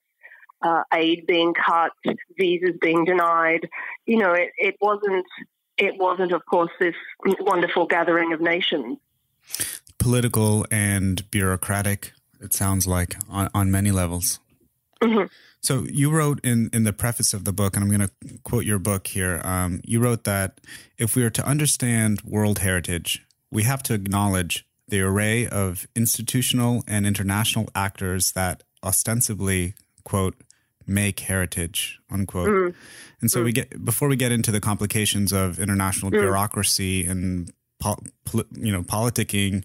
uh, 0.61 0.83
aid 0.93 1.25
being 1.25 1.53
cut, 1.53 1.91
visas 2.37 2.75
being 2.81 3.05
denied. 3.05 3.69
You 4.05 4.17
know, 4.17 4.33
it, 4.33 4.49
it 4.57 4.75
wasn't. 4.81 5.25
It 5.77 5.97
wasn't, 5.97 6.33
of 6.33 6.45
course, 6.45 6.71
this 6.77 6.95
wonderful 7.39 7.85
gathering 7.85 8.33
of 8.33 8.41
nations. 8.41 8.97
Political 9.97 10.65
and 10.69 11.31
bureaucratic. 11.31 12.11
It 12.41 12.51
sounds 12.53 12.85
like 12.85 13.15
on, 13.29 13.49
on 13.53 13.71
many 13.71 13.91
levels. 13.91 14.39
Mm-hmm. 15.01 15.27
So 15.61 15.85
you 15.89 16.09
wrote 16.09 16.39
in, 16.43 16.69
in 16.71 16.83
the 16.83 16.93
preface 16.93 17.33
of 17.33 17.43
the 17.43 17.51
book, 17.51 17.75
and 17.75 17.83
I'm 17.83 17.89
going 17.89 18.07
to 18.07 18.39
quote 18.43 18.65
your 18.65 18.79
book 18.79 19.07
here. 19.07 19.41
Um, 19.43 19.81
you 19.83 19.99
wrote 19.99 20.23
that 20.23 20.61
if 20.97 21.15
we 21.15 21.23
are 21.23 21.29
to 21.29 21.45
understand 21.45 22.21
world 22.21 22.59
heritage, 22.59 23.25
we 23.51 23.63
have 23.63 23.83
to 23.83 23.93
acknowledge 23.93 24.65
the 24.87 25.01
array 25.01 25.47
of 25.47 25.87
institutional 25.95 26.83
and 26.87 27.05
international 27.05 27.69
actors 27.75 28.31
that 28.33 28.63
ostensibly, 28.83 29.75
quote, 30.03 30.35
make 30.87 31.19
heritage, 31.21 31.99
unquote. 32.09 32.49
Mm. 32.49 32.75
And 33.21 33.31
so 33.31 33.41
mm. 33.41 33.45
we 33.45 33.51
get 33.51 33.85
before 33.85 34.07
we 34.07 34.15
get 34.15 34.31
into 34.31 34.51
the 34.51 34.59
complications 34.59 35.31
of 35.31 35.59
international 35.59 36.11
mm. 36.11 36.19
bureaucracy 36.19 37.05
and 37.05 37.51
po- 37.79 38.01
you 38.53 38.71
know 38.71 38.83
politicking, 38.83 39.63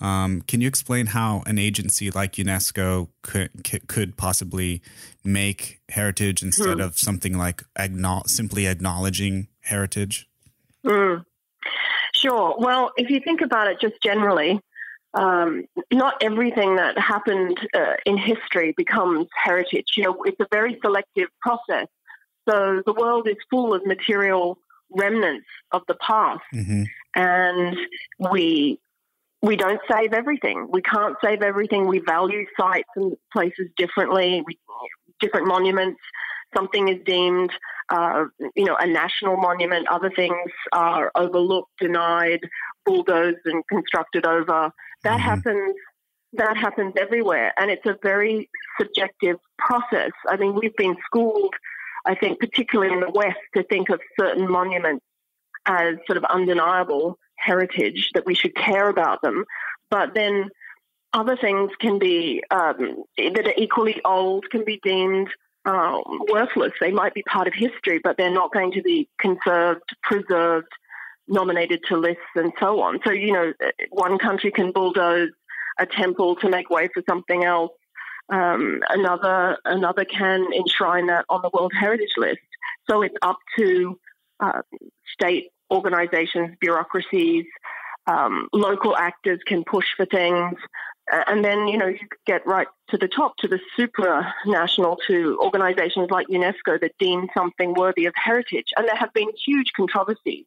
um, 0.00 0.42
can 0.42 0.60
you 0.60 0.68
explain 0.68 1.06
how 1.06 1.42
an 1.46 1.58
agency 1.58 2.10
like 2.10 2.34
UNESCO 2.34 3.08
could 3.22 3.50
could 3.88 4.16
possibly 4.16 4.82
make 5.24 5.80
heritage 5.88 6.42
instead 6.42 6.78
mm. 6.78 6.84
of 6.84 6.98
something 6.98 7.38
like 7.38 7.62
simply 8.26 8.66
acknowledging 8.66 9.48
heritage? 9.60 10.28
Mm. 10.84 11.24
Sure. 12.14 12.56
Well, 12.58 12.92
if 12.96 13.10
you 13.10 13.20
think 13.20 13.40
about 13.40 13.68
it 13.68 13.80
just 13.80 13.94
generally, 14.02 14.60
um, 15.14 15.64
not 15.92 16.22
everything 16.22 16.76
that 16.76 16.98
happened 16.98 17.58
uh, 17.74 17.94
in 18.04 18.18
history 18.18 18.74
becomes 18.76 19.26
heritage. 19.34 19.94
You 19.96 20.04
know, 20.04 20.22
it's 20.24 20.40
a 20.40 20.46
very 20.50 20.78
selective 20.82 21.28
process. 21.40 21.86
So 22.48 22.82
the 22.84 22.92
world 22.92 23.28
is 23.28 23.36
full 23.50 23.74
of 23.74 23.84
material 23.86 24.58
remnants 24.90 25.46
of 25.72 25.82
the 25.88 25.96
past, 25.96 26.42
mm-hmm. 26.54 26.84
and 27.14 27.76
we 28.30 28.78
we 29.42 29.56
don't 29.56 29.80
save 29.90 30.12
everything. 30.12 30.68
We 30.70 30.82
can't 30.82 31.16
save 31.22 31.42
everything. 31.42 31.86
We 31.86 32.00
value 32.00 32.46
sites 32.58 32.88
and 32.96 33.14
places 33.32 33.68
differently. 33.76 34.42
We, 34.46 34.58
different 35.20 35.46
monuments. 35.46 36.00
Something 36.56 36.88
is 36.88 36.98
deemed, 37.04 37.50
uh, 37.90 38.24
you 38.54 38.64
know, 38.64 38.76
a 38.76 38.86
national 38.86 39.36
monument. 39.36 39.88
Other 39.88 40.10
things 40.10 40.50
are 40.72 41.10
overlooked, 41.14 41.70
denied, 41.80 42.40
bulldozed, 42.84 43.44
and 43.44 43.62
constructed 43.68 44.26
over. 44.26 44.70
That 45.02 45.10
mm-hmm. 45.10 45.18
happens. 45.18 45.74
That 46.32 46.56
happens 46.56 46.94
everywhere, 46.98 47.52
and 47.56 47.70
it's 47.70 47.86
a 47.86 47.96
very 48.02 48.50
subjective 48.78 49.36
process. 49.58 50.10
I 50.28 50.36
mean, 50.36 50.54
we've 50.54 50.76
been 50.76 50.96
schooled, 51.06 51.54
I 52.04 52.14
think, 52.14 52.40
particularly 52.40 52.92
in 52.92 53.00
the 53.00 53.10
West, 53.10 53.38
to 53.56 53.62
think 53.62 53.88
of 53.88 54.00
certain 54.20 54.50
monuments 54.50 55.04
as 55.66 55.94
sort 56.06 56.18
of 56.18 56.24
undeniable 56.24 57.18
heritage 57.36 58.10
that 58.14 58.26
we 58.26 58.34
should 58.34 58.54
care 58.54 58.88
about 58.88 59.22
them. 59.22 59.44
But 59.90 60.14
then 60.14 60.50
other 61.12 61.36
things 61.36 61.70
can 61.80 61.98
be 61.98 62.42
um, 62.50 63.04
that 63.16 63.46
are 63.46 63.54
equally 63.56 64.00
old 64.04 64.50
can 64.50 64.64
be 64.64 64.80
deemed 64.82 65.28
um, 65.64 66.02
worthless. 66.30 66.72
They 66.80 66.92
might 66.92 67.14
be 67.14 67.22
part 67.22 67.48
of 67.48 67.54
history, 67.54 68.00
but 68.02 68.16
they're 68.16 68.30
not 68.30 68.52
going 68.52 68.72
to 68.72 68.82
be 68.82 69.08
conserved, 69.18 69.96
preserved, 70.02 70.68
nominated 71.28 71.80
to 71.88 71.96
lists, 71.96 72.22
and 72.34 72.52
so 72.60 72.80
on. 72.80 73.00
So 73.04 73.10
you 73.10 73.32
know, 73.32 73.52
one 73.90 74.18
country 74.18 74.50
can 74.50 74.72
bulldoze 74.72 75.30
a 75.78 75.86
temple 75.86 76.36
to 76.36 76.48
make 76.48 76.70
way 76.70 76.88
for 76.92 77.02
something 77.08 77.44
else. 77.44 77.72
Um, 78.28 78.80
another 78.88 79.58
another 79.64 80.04
can 80.04 80.52
enshrine 80.52 81.06
that 81.06 81.24
on 81.28 81.42
the 81.42 81.50
World 81.52 81.72
Heritage 81.78 82.12
List. 82.16 82.40
So 82.88 83.02
it's 83.02 83.16
up 83.22 83.38
to 83.58 83.98
uh, 84.40 84.62
state 85.12 85.50
organizations, 85.70 86.56
bureaucracies, 86.60 87.46
um, 88.06 88.48
local 88.52 88.96
actors 88.96 89.40
can 89.46 89.64
push 89.64 89.86
for 89.96 90.06
things. 90.06 90.54
And 91.28 91.44
then, 91.44 91.68
you 91.68 91.78
know, 91.78 91.86
you 91.86 91.98
get 92.26 92.44
right 92.46 92.66
to 92.88 92.98
the 92.98 93.06
top 93.06 93.36
to 93.38 93.48
the 93.48 93.60
supranational, 93.78 94.96
to 95.06 95.38
organizations 95.40 96.10
like 96.10 96.26
UNESCO 96.26 96.80
that 96.80 96.92
deem 96.98 97.28
something 97.36 97.74
worthy 97.74 98.06
of 98.06 98.14
heritage. 98.16 98.72
And 98.76 98.88
there 98.88 98.96
have 98.96 99.12
been 99.12 99.28
huge 99.44 99.72
controversies. 99.76 100.46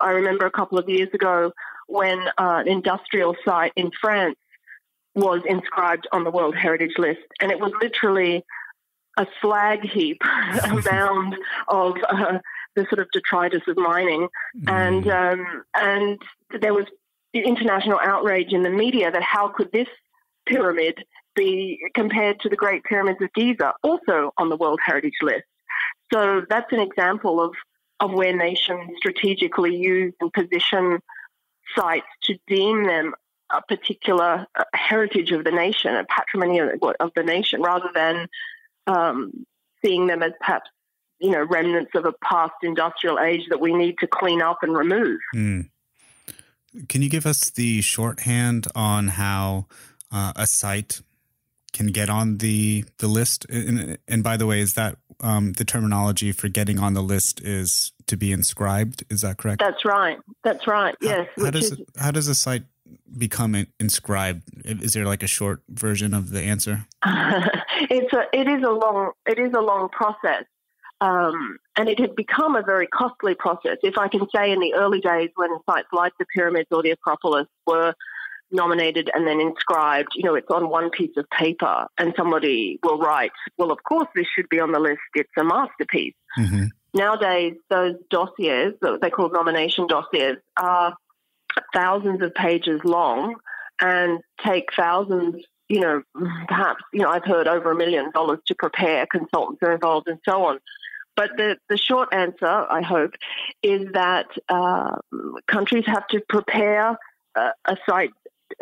I 0.00 0.10
remember 0.10 0.46
a 0.46 0.50
couple 0.52 0.78
of 0.78 0.88
years 0.88 1.08
ago 1.12 1.52
when 1.88 2.20
uh, 2.38 2.62
an 2.64 2.68
industrial 2.68 3.34
site 3.44 3.72
in 3.74 3.90
France 4.00 4.36
was 5.14 5.42
inscribed 5.48 6.06
on 6.12 6.22
the 6.22 6.30
World 6.30 6.54
Heritage 6.54 6.94
List, 6.96 7.20
and 7.40 7.50
it 7.50 7.58
was 7.58 7.72
literally 7.82 8.44
a 9.16 9.26
slag 9.40 9.84
heap, 9.84 10.18
a 10.24 10.80
mound 10.84 11.34
of 11.66 11.96
uh, 12.08 12.38
the 12.78 12.86
sort 12.88 13.00
of 13.00 13.08
detritus 13.12 13.62
of 13.66 13.76
mining, 13.76 14.28
mm. 14.56 14.70
and 14.70 15.08
um, 15.08 15.64
and 15.74 16.22
there 16.60 16.74
was 16.74 16.86
international 17.34 17.98
outrage 18.02 18.52
in 18.52 18.62
the 18.62 18.70
media 18.70 19.10
that 19.10 19.22
how 19.22 19.48
could 19.48 19.70
this 19.72 19.88
pyramid 20.46 21.04
be 21.34 21.78
compared 21.94 22.40
to 22.40 22.48
the 22.48 22.56
Great 22.56 22.82
Pyramids 22.84 23.20
of 23.20 23.32
Giza, 23.34 23.74
also 23.82 24.32
on 24.38 24.48
the 24.48 24.56
World 24.56 24.80
Heritage 24.84 25.18
List. 25.22 25.44
So 26.12 26.42
that's 26.48 26.72
an 26.72 26.80
example 26.80 27.40
of 27.40 27.52
of 28.00 28.12
where 28.12 28.34
nations 28.34 28.90
strategically 28.96 29.74
use 29.76 30.14
and 30.20 30.32
position 30.32 31.00
sites 31.76 32.06
to 32.22 32.38
deem 32.46 32.86
them 32.86 33.12
a 33.50 33.60
particular 33.62 34.46
uh, 34.54 34.64
heritage 34.74 35.32
of 35.32 35.42
the 35.42 35.50
nation, 35.50 35.94
a 35.94 36.04
patrimony 36.04 36.58
of, 36.60 36.70
of 37.00 37.10
the 37.16 37.22
nation, 37.22 37.60
rather 37.60 37.90
than 37.94 38.28
um, 38.86 39.32
seeing 39.84 40.06
them 40.06 40.22
as 40.22 40.32
perhaps 40.40 40.70
you 41.20 41.30
know 41.30 41.42
remnants 41.44 41.92
of 41.94 42.04
a 42.04 42.12
past 42.24 42.54
industrial 42.62 43.18
age 43.18 43.42
that 43.50 43.60
we 43.60 43.74
need 43.74 43.98
to 43.98 44.06
clean 44.06 44.42
up 44.42 44.58
and 44.62 44.76
remove. 44.76 45.18
Mm. 45.34 45.68
Can 46.88 47.02
you 47.02 47.08
give 47.08 47.26
us 47.26 47.50
the 47.50 47.80
shorthand 47.80 48.68
on 48.74 49.08
how 49.08 49.66
uh, 50.12 50.32
a 50.36 50.46
site 50.46 51.00
can 51.72 51.88
get 51.88 52.10
on 52.10 52.38
the 52.38 52.84
the 52.98 53.08
list? 53.08 53.46
And, 53.48 53.98
and 54.06 54.22
by 54.22 54.36
the 54.36 54.46
way, 54.46 54.60
is 54.60 54.74
that 54.74 54.96
um, 55.20 55.54
the 55.54 55.64
terminology 55.64 56.32
for 56.32 56.48
getting 56.48 56.78
on 56.78 56.94
the 56.94 57.02
list 57.02 57.40
is 57.40 57.92
to 58.06 58.16
be 58.16 58.32
inscribed? 58.32 59.04
Is 59.10 59.22
that 59.22 59.38
correct? 59.38 59.60
That's 59.60 59.84
right. 59.84 60.18
That's 60.44 60.66
right. 60.66 60.94
Yes. 61.00 61.28
How, 61.36 61.46
how 61.46 61.50
does 61.50 61.72
is, 61.72 61.80
how 61.96 62.10
does 62.10 62.28
a 62.28 62.34
site 62.34 62.64
become 63.16 63.66
inscribed? 63.80 64.42
Is 64.64 64.92
there 64.92 65.06
like 65.06 65.22
a 65.22 65.26
short 65.26 65.62
version 65.68 66.14
of 66.14 66.30
the 66.30 66.42
answer? 66.42 66.86
it's 67.04 68.12
a 68.12 68.24
it 68.32 68.48
is 68.48 68.62
a 68.62 68.70
long 68.70 69.12
it 69.26 69.38
is 69.38 69.52
a 69.54 69.60
long 69.60 69.88
process. 69.88 70.44
Um, 71.00 71.58
and 71.76 71.88
it 71.88 72.00
had 72.00 72.16
become 72.16 72.56
a 72.56 72.62
very 72.62 72.86
costly 72.88 73.34
process. 73.34 73.78
If 73.82 73.98
I 73.98 74.08
can 74.08 74.26
say, 74.34 74.50
in 74.50 74.60
the 74.60 74.74
early 74.74 75.00
days 75.00 75.30
when 75.36 75.50
sites 75.68 75.88
like 75.92 76.12
the 76.18 76.26
pyramids 76.34 76.68
or 76.70 76.82
the 76.82 76.90
Acropolis 76.90 77.46
were 77.66 77.94
nominated 78.50 79.10
and 79.14 79.26
then 79.26 79.40
inscribed, 79.40 80.08
you 80.14 80.24
know, 80.24 80.34
it's 80.34 80.50
on 80.50 80.70
one 80.70 80.90
piece 80.90 81.16
of 81.16 81.28
paper, 81.30 81.86
and 81.98 82.14
somebody 82.16 82.80
will 82.82 82.98
write, 82.98 83.30
"Well, 83.58 83.70
of 83.70 83.78
course, 83.84 84.08
this 84.14 84.26
should 84.34 84.48
be 84.48 84.58
on 84.58 84.72
the 84.72 84.80
list. 84.80 85.00
It's 85.14 85.30
a 85.38 85.44
masterpiece." 85.44 86.14
Mm-hmm. 86.36 86.64
Nowadays, 86.94 87.54
those 87.70 87.94
dossiers, 88.10 88.74
they 89.00 89.10
call 89.10 89.30
nomination 89.30 89.86
dossiers, 89.86 90.38
are 90.60 90.96
thousands 91.72 92.22
of 92.22 92.34
pages 92.34 92.80
long 92.82 93.36
and 93.80 94.20
take 94.44 94.72
thousands 94.74 95.44
you 95.68 95.80
know, 95.80 96.02
perhaps, 96.46 96.82
you 96.92 97.02
know, 97.02 97.10
I've 97.10 97.24
heard 97.24 97.46
over 97.46 97.70
a 97.70 97.76
million 97.76 98.10
dollars 98.12 98.38
to 98.46 98.54
prepare, 98.54 99.06
consultants 99.06 99.62
are 99.62 99.72
involved 99.72 100.08
and 100.08 100.18
so 100.26 100.44
on. 100.44 100.58
But 101.18 101.30
the, 101.36 101.56
the 101.68 101.76
short 101.76 102.10
answer, 102.12 102.46
I 102.46 102.80
hope, 102.80 103.10
is 103.60 103.88
that 103.92 104.26
uh, 104.48 104.98
countries 105.48 105.82
have 105.86 106.06
to 106.12 106.20
prepare 106.28 106.96
uh, 107.34 107.50
a 107.64 107.76
site 107.88 108.12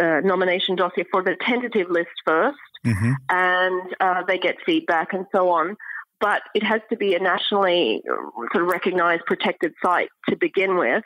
uh, 0.01 0.21
nomination 0.25 0.75
dossier 0.75 1.05
for 1.11 1.23
the 1.23 1.37
tentative 1.39 1.91
list 1.91 2.09
1st 2.27 2.55
mm-hmm. 2.87 3.13
and 3.29 3.95
uh, 4.01 4.23
they 4.27 4.39
get 4.39 4.57
feedback 4.65 5.13
and 5.13 5.27
so 5.35 5.51
on. 5.51 5.77
But 6.19 6.41
it 6.55 6.63
has 6.63 6.81
to 6.89 6.97
be 6.97 7.15
a 7.15 7.19
nationally 7.19 8.03
uh, 8.11 8.15
sort 8.55 8.65
of 8.65 8.71
recognized 8.71 9.27
protected 9.27 9.75
site 9.85 10.09
to 10.31 10.37
begin 10.37 10.79
with. 10.79 11.05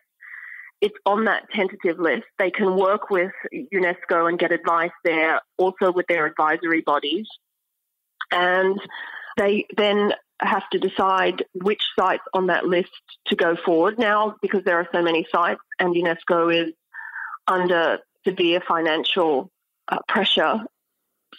It's 0.81 0.97
on 1.05 1.25
that 1.25 1.51
tentative 1.53 1.99
list. 1.99 2.27
They 2.39 2.53
can 2.53 2.77
work 2.77 3.11
with 3.11 3.33
UNESCO 3.53 4.29
and 4.29 4.39
get 4.39 4.53
advice 4.53 4.93
there, 5.05 5.41
also 5.59 5.91
with 5.91 6.07
their 6.09 6.27
advisory 6.27 6.83
bodies. 6.83 7.27
And 8.31 8.81
they 9.37 9.67
then 9.77 10.13
have 10.41 10.69
to 10.71 10.79
decide 10.79 11.45
which 11.53 11.83
sites 11.99 12.23
on 12.33 12.47
that 12.47 12.67
list 12.67 12.91
to 13.27 13.37
go 13.37 13.57
forward. 13.57 13.99
Now, 13.99 14.37
because 14.41 14.65
there 14.65 14.79
are 14.79 14.89
so 14.93 15.03
many 15.03 15.27
sites 15.31 15.61
and 15.79 15.95
UNESCO 15.95 16.69
is 16.69 16.73
under 17.47 17.99
severe 18.27 18.63
financial 18.67 19.51
uh, 19.89 19.99
pressure 20.09 20.61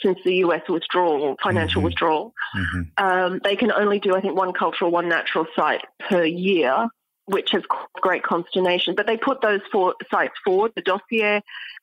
since 0.02 0.20
the 0.24 0.36
US 0.36 0.62
withdrawal, 0.70 1.36
financial 1.42 1.80
mm-hmm. 1.80 1.86
withdrawal, 1.86 2.34
mm-hmm. 2.56 2.82
Um, 3.04 3.42
they 3.44 3.56
can 3.56 3.72
only 3.72 4.00
do, 4.00 4.16
I 4.16 4.22
think, 4.22 4.38
one 4.38 4.54
cultural, 4.54 4.92
one 4.92 5.10
natural 5.10 5.46
site 5.56 5.84
per 6.00 6.24
year, 6.24 6.88
which 7.26 7.52
has 7.52 7.64
caused 7.70 7.92
great 7.96 8.24
consternation. 8.24 8.96
But 8.96 9.08
they 9.08 9.18
put 9.18 9.42
those 9.42 9.62
four 9.72 9.96
sites 10.10 10.34
forward, 10.46 10.72
the 10.76 10.82
dossier, 10.82 11.42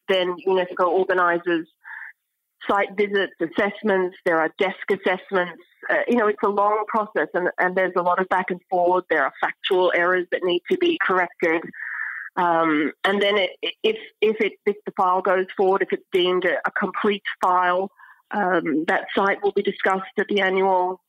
then 0.09 0.37
UNESCO 0.47 0.87
organises 0.87 1.67
site 2.69 2.97
visits, 2.97 3.33
assessments, 3.41 4.17
there 4.25 4.41
are 4.41 4.51
desk 4.59 4.91
assessments. 4.91 5.63
Uh, 5.89 5.97
you 6.09 6.17
know, 6.17 6.27
it's 6.27 6.43
a 6.45 6.49
long 6.49 6.85
process 6.89 7.29
and, 7.35 7.49
and 7.59 7.77
there's 7.77 7.93
a 7.97 8.03
lot 8.03 8.21
of 8.21 8.29
back 8.29 8.51
and 8.51 8.61
forth. 8.71 9.05
There 9.11 9.23
are 9.23 9.33
factual 9.41 9.93
errors 9.95 10.27
that 10.33 10.43
need 10.45 10.63
to 10.71 10.79
be 10.79 10.99
corrected. 11.01 11.63
Um, 12.37 12.93
and 13.05 13.21
then 13.21 13.37
it, 13.37 13.51
if, 13.83 13.97
if, 14.21 14.41
it, 14.41 14.53
if 14.65 14.77
the 14.87 14.93
file 14.97 15.23
goes 15.23 15.47
forward, 15.57 15.83
if 15.83 15.93
it's 15.93 16.07
deemed 16.13 16.45
a, 16.45 16.57
a 16.67 16.71
complete 16.71 17.25
file, 17.43 17.91
um, 18.31 18.85
that 18.87 19.07
site 19.15 19.43
will 19.43 19.53
be 19.53 19.63
discussed 19.63 20.05
at 20.19 20.29
the 20.29 20.41
annual 20.41 21.01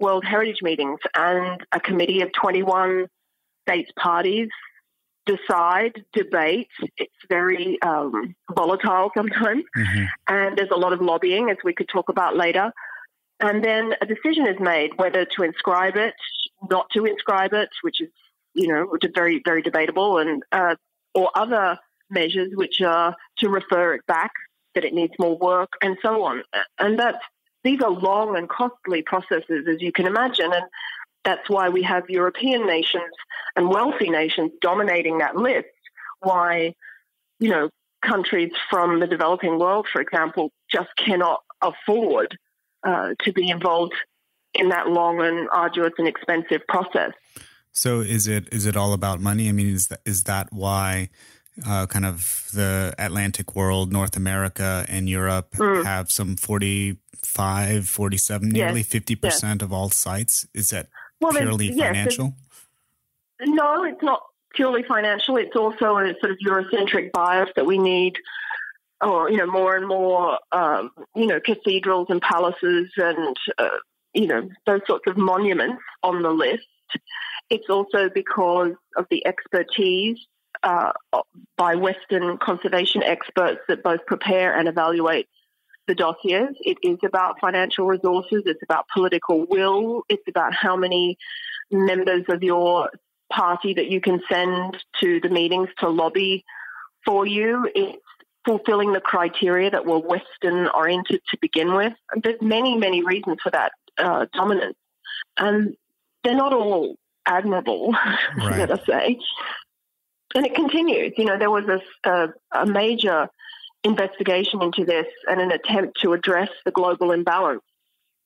World 0.00 0.24
Heritage 0.24 0.58
meetings, 0.60 0.98
and 1.14 1.64
a 1.72 1.80
committee 1.80 2.20
of 2.22 2.32
21 2.32 3.06
states 3.66 3.90
parties 3.96 4.48
decide, 5.26 6.04
debate. 6.12 6.68
It's 6.98 7.12
very 7.28 7.80
um, 7.80 8.34
volatile 8.54 9.10
sometimes, 9.16 9.64
mm-hmm. 9.76 10.04
and 10.28 10.58
there's 10.58 10.70
a 10.70 10.76
lot 10.76 10.92
of 10.92 11.00
lobbying, 11.00 11.48
as 11.50 11.56
we 11.64 11.72
could 11.72 11.88
talk 11.88 12.08
about 12.08 12.36
later. 12.36 12.72
And 13.44 13.62
then 13.62 13.94
a 14.00 14.06
decision 14.06 14.46
is 14.46 14.58
made 14.58 14.92
whether 14.96 15.26
to 15.26 15.42
inscribe 15.42 15.96
it, 15.96 16.14
not 16.70 16.88
to 16.94 17.04
inscribe 17.04 17.52
it, 17.52 17.68
which 17.82 18.00
is, 18.00 18.08
you 18.54 18.68
know, 18.68 18.86
which 18.86 19.04
is 19.04 19.10
very, 19.14 19.42
very 19.44 19.60
debatable, 19.60 20.16
and 20.16 20.42
uh, 20.50 20.76
or 21.14 21.30
other 21.34 21.78
measures 22.08 22.52
which 22.54 22.80
are 22.80 23.14
to 23.40 23.50
refer 23.50 23.92
it 23.94 24.06
back, 24.06 24.30
that 24.74 24.84
it 24.84 24.94
needs 24.94 25.12
more 25.18 25.36
work, 25.36 25.72
and 25.82 25.98
so 26.00 26.24
on. 26.24 26.42
And 26.78 26.98
that's 26.98 27.18
these 27.64 27.82
are 27.82 27.90
long 27.90 28.36
and 28.38 28.48
costly 28.48 29.02
processes, 29.02 29.66
as 29.68 29.80
you 29.80 29.92
can 29.92 30.06
imagine, 30.06 30.50
and 30.50 30.64
that's 31.22 31.50
why 31.50 31.68
we 31.68 31.82
have 31.82 32.08
European 32.08 32.66
nations 32.66 33.12
and 33.56 33.68
wealthy 33.68 34.08
nations 34.08 34.52
dominating 34.62 35.18
that 35.18 35.36
list. 35.36 35.68
Why, 36.20 36.74
you 37.40 37.50
know, 37.50 37.68
countries 38.02 38.52
from 38.70 39.00
the 39.00 39.06
developing 39.06 39.58
world, 39.58 39.86
for 39.92 40.00
example, 40.00 40.50
just 40.70 40.88
cannot 40.96 41.40
afford 41.60 42.38
uh, 42.84 43.14
to 43.24 43.32
be 43.32 43.48
involved 43.50 43.94
in 44.54 44.68
that 44.68 44.88
long 44.88 45.20
and 45.20 45.48
arduous 45.52 45.92
and 45.98 46.06
expensive 46.06 46.66
process. 46.68 47.12
So, 47.72 48.00
is 48.00 48.28
it 48.28 48.48
is 48.52 48.66
it 48.66 48.76
all 48.76 48.92
about 48.92 49.20
money? 49.20 49.48
I 49.48 49.52
mean, 49.52 49.74
is 49.74 49.88
that 49.88 50.00
is 50.04 50.24
that 50.24 50.52
why? 50.52 51.10
Uh, 51.64 51.86
kind 51.86 52.04
of 52.04 52.48
the 52.52 52.92
Atlantic 52.98 53.54
world, 53.54 53.92
North 53.92 54.16
America 54.16 54.84
and 54.88 55.08
Europe 55.08 55.52
mm. 55.52 55.84
have 55.84 56.10
some 56.10 56.34
45, 56.34 57.88
47, 57.88 58.48
yes. 58.48 58.54
nearly 58.54 58.82
50% 58.82 59.22
yes. 59.22 59.62
of 59.62 59.72
all 59.72 59.88
sites. 59.88 60.48
Is 60.52 60.70
that 60.70 60.88
well, 61.20 61.30
purely 61.30 61.68
yes, 61.70 61.86
financial? 61.86 62.34
No, 63.40 63.84
it's 63.84 64.02
not 64.02 64.22
purely 64.54 64.82
financial. 64.82 65.36
It's 65.36 65.54
also 65.54 65.96
a 65.98 66.14
sort 66.20 66.32
of 66.32 66.38
Eurocentric 66.44 67.12
bias 67.12 67.50
that 67.56 67.66
we 67.66 67.78
need, 67.78 68.16
or 69.00 69.30
you 69.30 69.36
know, 69.36 69.46
more 69.46 69.76
and 69.76 69.86
more, 69.86 70.38
um, 70.52 70.90
you 71.14 71.26
know, 71.26 71.40
cathedrals 71.40 72.06
and 72.10 72.20
palaces 72.20 72.90
and 72.96 73.36
uh, 73.58 73.68
you 74.12 74.26
know 74.26 74.48
those 74.66 74.80
sorts 74.86 75.04
of 75.06 75.16
monuments 75.16 75.82
on 76.02 76.22
the 76.22 76.30
list. 76.30 76.66
It's 77.50 77.68
also 77.68 78.08
because 78.08 78.72
of 78.96 79.06
the 79.10 79.26
expertise 79.26 80.18
uh, 80.62 80.92
by 81.56 81.74
Western 81.74 82.38
conservation 82.38 83.02
experts 83.02 83.60
that 83.68 83.82
both 83.82 84.06
prepare 84.06 84.56
and 84.56 84.68
evaluate 84.68 85.28
the 85.86 85.94
dossiers. 85.94 86.56
It 86.60 86.78
is 86.82 86.98
about 87.04 87.40
financial 87.40 87.86
resources. 87.86 88.42
It's 88.46 88.62
about 88.62 88.86
political 88.94 89.46
will. 89.46 90.04
It's 90.08 90.26
about 90.28 90.54
how 90.54 90.76
many 90.76 91.18
members 91.70 92.24
of 92.28 92.42
your 92.42 92.90
party 93.30 93.74
that 93.74 93.90
you 93.90 94.00
can 94.00 94.20
send 94.30 94.76
to 95.00 95.20
the 95.20 95.28
meetings 95.28 95.68
to 95.80 95.88
lobby 95.88 96.44
for 97.04 97.26
you. 97.26 97.68
Fulfilling 98.44 98.92
the 98.92 99.00
criteria 99.00 99.70
that 99.70 99.86
were 99.86 99.98
Western 99.98 100.68
oriented 100.68 101.20
to 101.30 101.38
begin 101.40 101.74
with. 101.74 101.92
There's 102.22 102.40
many, 102.40 102.76
many 102.76 103.02
reasons 103.04 103.38
for 103.42 103.50
that 103.50 103.72
uh, 103.98 104.26
dominance. 104.32 104.76
And 105.38 105.76
they're 106.22 106.36
not 106.36 106.52
all 106.52 106.96
admirable, 107.26 107.92
right. 108.36 108.58
let 108.58 108.70
us 108.70 108.86
say. 108.86 109.18
And 110.34 110.44
it 110.44 110.54
continues. 110.54 111.12
You 111.16 111.24
know, 111.24 111.38
there 111.38 111.50
was 111.50 111.64
a, 111.68 112.10
a, 112.10 112.28
a 112.52 112.66
major 112.66 113.28
investigation 113.82 114.62
into 114.62 114.84
this 114.84 115.06
and 115.28 115.40
an 115.40 115.52
attempt 115.52 116.00
to 116.02 116.12
address 116.12 116.48
the 116.64 116.70
global 116.70 117.12
imbalance 117.12 117.62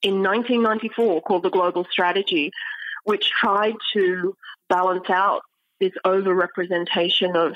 in 0.03 0.23
1994 0.23 1.23
called 1.23 1.43
the 1.43 1.51
Global 1.51 1.87
Strategy, 1.91 2.51
which 3.05 3.31
tried 3.31 3.75
to 3.93 4.37
balance 4.69 5.11
out 5.11 5.43
this 5.81 5.93
overrepresentation 6.05 7.35
of 7.35 7.55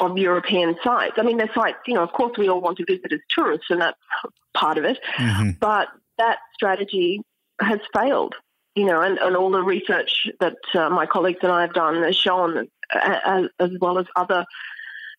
of 0.00 0.18
European 0.18 0.76
sites. 0.82 1.14
I 1.18 1.22
mean, 1.22 1.36
they're 1.36 1.54
sites, 1.54 1.78
you 1.86 1.94
know, 1.94 2.02
of 2.02 2.12
course 2.12 2.36
we 2.38 2.48
all 2.48 2.60
want 2.60 2.78
to 2.78 2.84
visit 2.86 3.12
as 3.12 3.20
tourists, 3.34 3.66
and 3.70 3.80
that's 3.80 3.98
part 4.54 4.78
of 4.78 4.84
it. 4.84 4.98
Mm-hmm. 5.16 5.50
But 5.60 5.88
that 6.18 6.38
strategy 6.54 7.22
has 7.60 7.80
failed, 7.92 8.34
you 8.74 8.86
know, 8.86 9.00
and, 9.02 9.18
and 9.18 9.36
all 9.36 9.50
the 9.50 9.62
research 9.62 10.28
that 10.40 10.56
uh, 10.74 10.90
my 10.90 11.06
colleagues 11.06 11.40
and 11.42 11.52
I 11.52 11.62
have 11.62 11.74
done 11.74 12.02
has 12.02 12.16
shown, 12.16 12.68
as, 12.92 13.44
as 13.58 13.70
well 13.80 13.98
as 13.98 14.06
other 14.16 14.44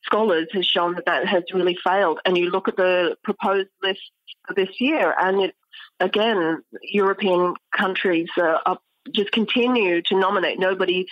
scholars 0.04 0.48
has 0.54 0.66
shown 0.66 0.96
that 0.96 1.06
that 1.06 1.28
has 1.28 1.44
really 1.54 1.78
failed. 1.84 2.20
And 2.26 2.38
you 2.38 2.50
look 2.50 2.68
at 2.68 2.78
the 2.78 3.16
proposed 3.24 3.70
list 3.84 4.02
for 4.48 4.54
this 4.56 4.70
year, 4.80 5.14
and 5.18 5.42
it's 5.42 5.58
again 6.00 6.64
European 6.82 7.54
countries 7.76 8.30
uh, 8.42 8.76
just 9.14 9.32
continue 9.32 10.02
to 10.04 10.20
nominate. 10.20 10.60
Nobody, 10.60 11.08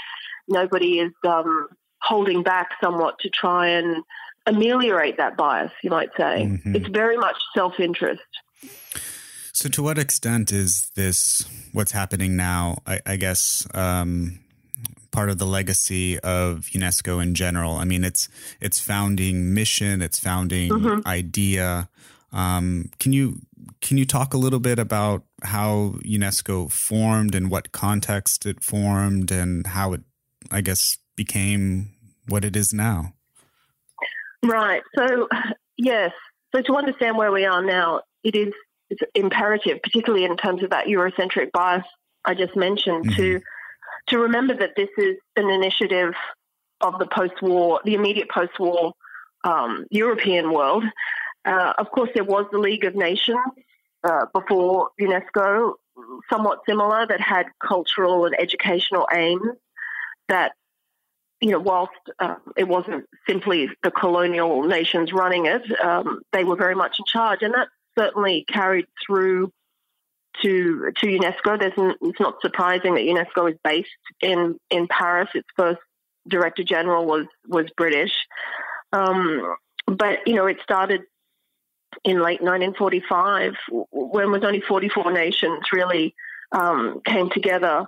nobody 0.47 0.99
is 0.99 1.13
um, 1.27 1.67
holding 2.01 2.43
back 2.43 2.69
somewhat 2.81 3.19
to 3.19 3.29
try 3.29 3.67
and 3.67 4.03
ameliorate 4.45 5.17
that 5.17 5.37
bias. 5.37 5.71
You 5.83 5.89
might 5.89 6.09
say 6.17 6.47
mm-hmm. 6.47 6.75
it's 6.75 6.87
very 6.87 7.17
much 7.17 7.37
self-interest. 7.55 8.21
So, 9.53 9.67
to 9.69 9.83
what 9.83 9.97
extent 9.97 10.51
is 10.51 10.89
this 10.95 11.45
what's 11.73 11.91
happening 11.91 12.37
now? 12.37 12.81
I, 12.87 13.01
I 13.05 13.15
guess 13.17 13.67
um, 13.73 14.39
part 15.11 15.29
of 15.29 15.37
the 15.37 15.45
legacy 15.45 16.19
of 16.19 16.69
UNESCO 16.73 17.21
in 17.21 17.35
general. 17.35 17.75
I 17.75 17.83
mean, 17.83 18.03
it's 18.03 18.29
its 18.61 18.79
founding 18.79 19.53
mission, 19.53 20.01
its 20.01 20.19
founding 20.19 20.69
mm-hmm. 20.69 21.07
idea. 21.07 21.89
Um, 22.31 22.89
can 22.99 23.11
you 23.11 23.41
can 23.81 23.97
you 23.97 24.05
talk 24.05 24.33
a 24.33 24.37
little 24.37 24.59
bit 24.59 24.79
about 24.79 25.23
how 25.43 25.95
UNESCO 26.05 26.71
formed 26.71 27.35
and 27.35 27.49
what 27.49 27.71
context 27.71 28.45
it 28.45 28.63
formed 28.63 29.31
and 29.31 29.67
how 29.67 29.93
it, 29.93 30.01
I 30.51 30.61
guess, 30.61 30.97
became 31.19 31.89
what 32.29 32.45
it 32.45 32.55
is 32.55 32.73
now? 32.73 33.13
Right. 34.41 34.81
So, 34.97 35.27
yes. 35.77 36.13
So 36.55 36.61
to 36.61 36.77
understand 36.77 37.17
where 37.17 37.33
we 37.33 37.43
are 37.43 37.61
now, 37.61 38.03
it 38.23 38.35
is 38.35 38.53
it's 38.89 39.01
imperative, 39.13 39.77
particularly 39.83 40.25
in 40.25 40.37
terms 40.37 40.63
of 40.63 40.69
that 40.69 40.87
Eurocentric 40.87 41.51
bias 41.51 41.85
I 42.23 42.33
just 42.35 42.55
mentioned, 42.55 43.03
mm-hmm. 43.05 43.21
to 43.21 43.41
to 44.07 44.17
remember 44.17 44.55
that 44.55 44.73
this 44.77 44.89
is 44.97 45.17
an 45.35 45.49
initiative 45.49 46.13
of 46.87 46.97
the 46.99 47.05
post-war, 47.07 47.81
the 47.83 47.95
immediate 47.95 48.29
post-war 48.29 48.93
um, 49.43 49.85
European 49.91 50.45
world. 50.53 50.85
Uh, 51.45 51.73
of 51.77 51.91
course, 51.91 52.09
there 52.15 52.23
was 52.23 52.45
the 52.51 52.57
League 52.57 52.85
of 52.85 52.95
Nations 52.95 53.51
uh, 54.07 54.25
before 54.33 54.89
UNESCO, 54.99 55.73
somewhat 56.31 56.59
similar, 56.67 57.05
that 57.05 57.21
had 57.21 57.45
cultural 57.59 58.25
and 58.25 58.35
educational 58.39 59.05
aims. 59.13 59.51
That 60.29 60.53
you 61.41 61.51
know, 61.51 61.59
whilst 61.59 61.93
uh, 62.19 62.35
it 62.57 62.67
wasn't 62.67 63.05
simply 63.27 63.69
the 63.83 63.91
colonial 63.91 64.63
nations 64.63 65.13
running 65.13 65.45
it, 65.45 65.61
um, 65.79 66.21
they 66.33 66.43
were 66.43 66.57
very 66.57 66.75
much 66.75 66.99
in 66.99 67.05
charge, 67.05 67.41
and 67.41 67.53
that 67.53 67.69
certainly 67.97 68.45
carried 68.47 68.85
through 69.05 69.51
to 70.41 70.91
to 70.97 71.07
UNESCO. 71.07 71.59
There's 71.59 71.95
it's 72.01 72.19
not 72.19 72.41
surprising 72.41 72.95
that 72.95 73.01
UNESCO 73.01 73.51
is 73.51 73.57
based 73.63 73.89
in 74.21 74.57
in 74.69 74.87
Paris. 74.87 75.29
Its 75.33 75.47
first 75.55 75.79
director 76.27 76.63
general 76.63 77.05
was 77.05 77.25
was 77.47 77.67
British, 77.77 78.13
um, 78.91 79.55
but 79.85 80.19
you 80.27 80.35
know 80.35 80.45
it 80.45 80.57
started 80.61 81.01
in 82.03 82.21
late 82.21 82.41
1945 82.41 83.53
when 83.91 84.31
was 84.31 84.43
only 84.43 84.61
44 84.61 85.11
nations 85.11 85.63
really 85.73 86.13
um, 86.51 87.01
came 87.05 87.29
together 87.29 87.87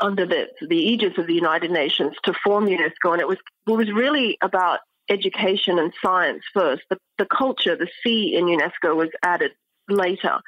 under 0.00 0.26
the 0.26 0.48
the 0.68 0.76
aegis 0.76 1.18
of 1.18 1.26
the 1.26 1.34
United 1.34 1.70
Nations 1.70 2.14
to 2.24 2.34
form 2.44 2.66
UNESCO, 2.66 3.12
and 3.12 3.20
it 3.20 3.28
was 3.28 3.38
it 3.66 3.72
was 3.72 3.90
really 3.92 4.38
about 4.42 4.80
education 5.08 5.78
and 5.78 5.92
science 6.02 6.42
first. 6.54 6.82
The, 6.88 6.98
the 7.18 7.26
culture, 7.26 7.76
the 7.76 7.88
C 8.02 8.34
in 8.36 8.46
UNESCO 8.46 8.96
was 8.96 9.08
added 9.22 9.52
later. 9.88 10.40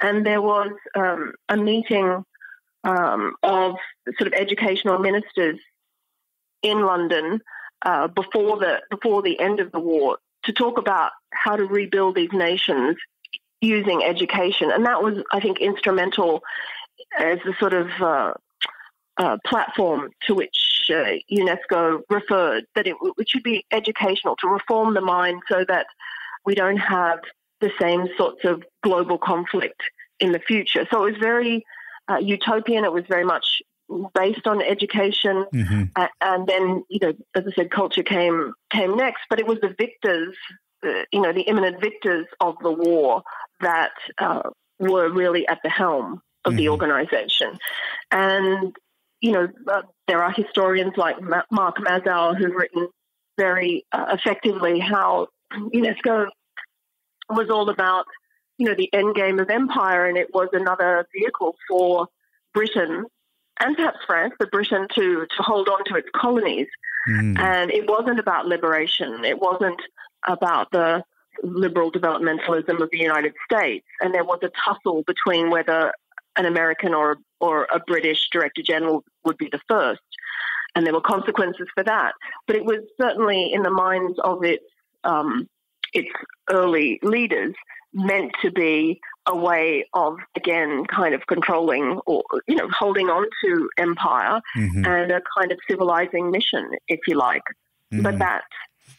And 0.00 0.24
there 0.24 0.40
was 0.40 0.70
um, 0.96 1.32
a 1.48 1.56
meeting 1.56 2.24
um, 2.84 3.34
of 3.42 3.74
sort 4.18 4.28
of 4.28 4.32
educational 4.32 4.98
ministers 4.98 5.58
in 6.62 6.80
London 6.80 7.40
uh, 7.84 8.08
before 8.08 8.58
the 8.58 8.80
before 8.90 9.22
the 9.22 9.38
end 9.38 9.60
of 9.60 9.70
the 9.72 9.78
war 9.78 10.18
to 10.44 10.52
talk 10.52 10.78
about 10.78 11.12
how 11.32 11.56
to 11.56 11.64
rebuild 11.64 12.14
these 12.14 12.32
nations 12.32 12.96
using 13.60 14.02
education, 14.04 14.70
and 14.70 14.86
that 14.86 15.02
was, 15.02 15.22
I 15.32 15.40
think, 15.40 15.60
instrumental 15.60 16.42
as 17.18 17.38
a 17.44 17.52
sort 17.58 17.72
of 17.72 17.88
uh, 18.00 18.32
uh, 19.18 19.36
platform 19.44 20.10
to 20.26 20.34
which 20.34 20.90
uh, 20.90 21.14
UNESCO 21.30 22.00
referred 22.08 22.64
that 22.74 22.86
it, 22.86 22.96
it 23.18 23.28
should 23.28 23.42
be 23.42 23.64
educational 23.70 24.36
to 24.36 24.48
reform 24.48 24.94
the 24.94 25.00
mind 25.00 25.42
so 25.48 25.64
that 25.66 25.86
we 26.46 26.54
don't 26.54 26.78
have 26.78 27.18
the 27.60 27.70
same 27.80 28.08
sorts 28.16 28.44
of 28.44 28.62
global 28.82 29.18
conflict 29.18 29.82
in 30.20 30.32
the 30.32 30.38
future. 30.38 30.86
So 30.90 31.04
it 31.04 31.12
was 31.12 31.20
very 31.20 31.64
uh, 32.08 32.18
utopian. 32.18 32.84
It 32.84 32.92
was 32.92 33.04
very 33.08 33.24
much 33.24 33.60
based 34.14 34.46
on 34.46 34.62
education, 34.62 35.46
mm-hmm. 35.52 35.84
and 36.20 36.46
then 36.46 36.84
you 36.88 36.98
know, 37.02 37.12
as 37.34 37.44
I 37.46 37.50
said, 37.56 37.70
culture 37.70 38.02
came 38.02 38.52
came 38.70 38.96
next. 38.96 39.22
But 39.28 39.40
it 39.40 39.46
was 39.46 39.58
the 39.60 39.74
victors, 39.76 40.36
uh, 40.86 41.04
you 41.12 41.20
know, 41.20 41.32
the 41.32 41.42
imminent 41.42 41.80
victors 41.80 42.26
of 42.40 42.56
the 42.62 42.72
war 42.72 43.22
that 43.60 43.92
uh, 44.18 44.42
were 44.78 45.10
really 45.10 45.46
at 45.48 45.58
the 45.62 45.70
helm 45.70 46.22
of 46.44 46.56
the 46.56 46.68
organization. 46.68 47.58
And, 48.10 48.74
you 49.20 49.32
know, 49.32 49.48
uh, 49.66 49.82
there 50.06 50.22
are 50.22 50.30
historians 50.30 50.94
like 50.96 51.16
Mark 51.50 51.76
Mazower 51.78 52.36
who've 52.36 52.54
written 52.54 52.88
very 53.36 53.84
uh, 53.92 54.06
effectively 54.12 54.78
how 54.78 55.28
UNESCO 55.52 56.28
was 57.28 57.50
all 57.50 57.68
about, 57.68 58.06
you 58.58 58.66
know, 58.66 58.74
the 58.74 58.92
end 58.92 59.14
game 59.14 59.38
of 59.38 59.50
empire, 59.50 60.06
and 60.06 60.16
it 60.16 60.28
was 60.32 60.48
another 60.52 61.06
vehicle 61.16 61.54
for 61.68 62.08
Britain 62.54 63.04
and 63.60 63.76
perhaps 63.76 63.98
France, 64.06 64.34
but 64.38 64.50
Britain 64.50 64.86
to 64.94 65.26
to 65.36 65.42
hold 65.42 65.68
on 65.68 65.84
to 65.86 65.96
its 65.96 66.08
colonies. 66.14 66.68
Mm. 67.08 67.38
And 67.38 67.70
it 67.70 67.88
wasn't 67.88 68.18
about 68.18 68.46
liberation. 68.46 69.24
It 69.24 69.38
wasn't 69.38 69.80
about 70.26 70.70
the 70.70 71.02
liberal 71.42 71.90
developmentalism 71.90 72.80
of 72.80 72.90
the 72.90 72.98
United 72.98 73.34
States. 73.50 73.86
And 74.00 74.14
there 74.14 74.24
was 74.24 74.40
a 74.42 74.50
tussle 74.64 75.04
between 75.06 75.50
whether 75.50 75.92
an 76.36 76.46
American 76.46 76.94
or 76.94 77.16
or 77.40 77.68
a 77.72 77.80
British 77.80 78.28
director 78.30 78.62
general 78.62 79.04
would 79.24 79.38
be 79.38 79.48
the 79.50 79.60
first, 79.68 80.00
and 80.74 80.86
there 80.86 80.92
were 80.92 81.00
consequences 81.00 81.68
for 81.74 81.84
that. 81.84 82.12
But 82.46 82.56
it 82.56 82.64
was 82.64 82.80
certainly 83.00 83.52
in 83.52 83.62
the 83.62 83.70
minds 83.70 84.18
of 84.24 84.44
its 84.44 84.64
um, 85.04 85.48
its 85.92 86.08
early 86.50 86.98
leaders 87.02 87.54
meant 87.92 88.32
to 88.42 88.50
be 88.50 89.00
a 89.26 89.36
way 89.36 89.84
of 89.94 90.18
again 90.36 90.84
kind 90.86 91.14
of 91.14 91.26
controlling 91.26 92.00
or 92.06 92.22
you 92.46 92.54
know 92.54 92.68
holding 92.70 93.08
on 93.08 93.26
to 93.44 93.68
empire 93.78 94.40
mm-hmm. 94.56 94.84
and 94.84 95.10
a 95.10 95.22
kind 95.36 95.52
of 95.52 95.58
civilizing 95.68 96.30
mission 96.30 96.70
if 96.88 97.00
you 97.06 97.16
like 97.16 97.42
mm-hmm. 97.92 98.02
but 98.02 98.18
that 98.18 98.42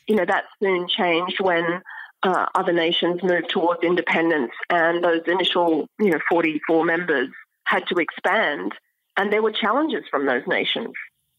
you 0.07 0.15
know 0.15 0.25
that 0.25 0.45
soon 0.61 0.87
changed 0.87 1.39
when 1.39 1.81
uh, 2.23 2.45
other 2.55 2.73
nations 2.73 3.21
moved 3.23 3.49
towards 3.49 3.83
independence 3.83 4.51
and 4.69 5.03
those 5.03 5.21
initial 5.27 5.87
you 5.99 6.09
know 6.11 6.19
44 6.29 6.83
members 6.85 7.29
had 7.65 7.85
to 7.87 7.95
expand 7.95 8.73
and 9.17 9.31
there 9.31 9.41
were 9.41 9.51
challenges 9.51 10.03
from 10.09 10.25
those 10.25 10.43
nations 10.47 10.93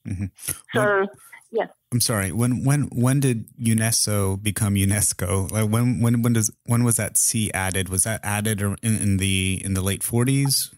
mm-hmm. 0.06 0.26
so 0.74 1.06
yeah. 1.52 1.66
I'm 1.92 2.00
sorry. 2.00 2.30
When 2.30 2.64
when 2.64 2.82
when 2.92 3.20
did 3.20 3.48
UNESCO 3.58 4.40
become 4.40 4.74
UNESCO? 4.74 5.50
Like 5.50 5.68
when 5.68 6.00
when 6.00 6.22
when 6.22 6.32
does 6.32 6.50
when 6.64 6.84
was 6.84 6.96
that 6.96 7.16
C 7.16 7.50
added? 7.52 7.88
Was 7.88 8.04
that 8.04 8.20
added 8.22 8.60
in, 8.60 8.76
in 8.82 9.16
the 9.16 9.60
in 9.64 9.74
the 9.74 9.80
late 9.80 10.02
40s? 10.02 10.72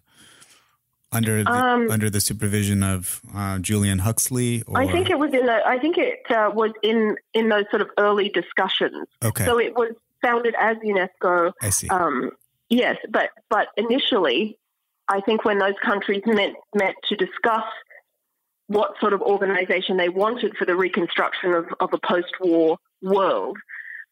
Under 1.12 1.44
the, 1.44 1.50
um, 1.50 1.90
under 1.90 2.08
the 2.08 2.20
supervision 2.20 2.82
of 2.82 3.20
uh, 3.34 3.58
Julian 3.58 3.98
Huxley, 3.98 4.62
or? 4.66 4.78
I 4.78 4.90
think 4.90 5.10
it 5.10 5.18
was 5.18 5.32
in 5.34 5.44
the. 5.44 5.60
I 5.66 5.78
think 5.78 5.98
it 5.98 6.20
uh, 6.30 6.50
was 6.54 6.70
in 6.82 7.16
in 7.34 7.48
those 7.48 7.64
sort 7.70 7.82
of 7.82 7.90
early 7.98 8.30
discussions. 8.30 9.06
Okay. 9.22 9.44
So 9.44 9.58
it 9.58 9.74
was 9.74 9.92
founded 10.22 10.54
as 10.58 10.78
UNESCO. 10.78 11.52
I 11.60 11.70
see. 11.70 11.88
Um, 11.88 12.30
yes, 12.70 12.96
but 13.10 13.30
but 13.50 13.68
initially, 13.76 14.58
I 15.08 15.20
think 15.20 15.44
when 15.44 15.58
those 15.58 15.74
countries 15.84 16.22
met 16.24 16.54
met 16.74 16.94
to 17.10 17.16
discuss 17.16 17.64
what 18.72 18.98
sort 19.00 19.12
of 19.12 19.20
organization 19.20 19.96
they 19.98 20.08
wanted 20.08 20.56
for 20.56 20.64
the 20.64 20.74
reconstruction 20.74 21.52
of, 21.52 21.66
of 21.80 21.90
a 21.92 21.98
post 21.98 22.32
war 22.40 22.78
world. 23.02 23.58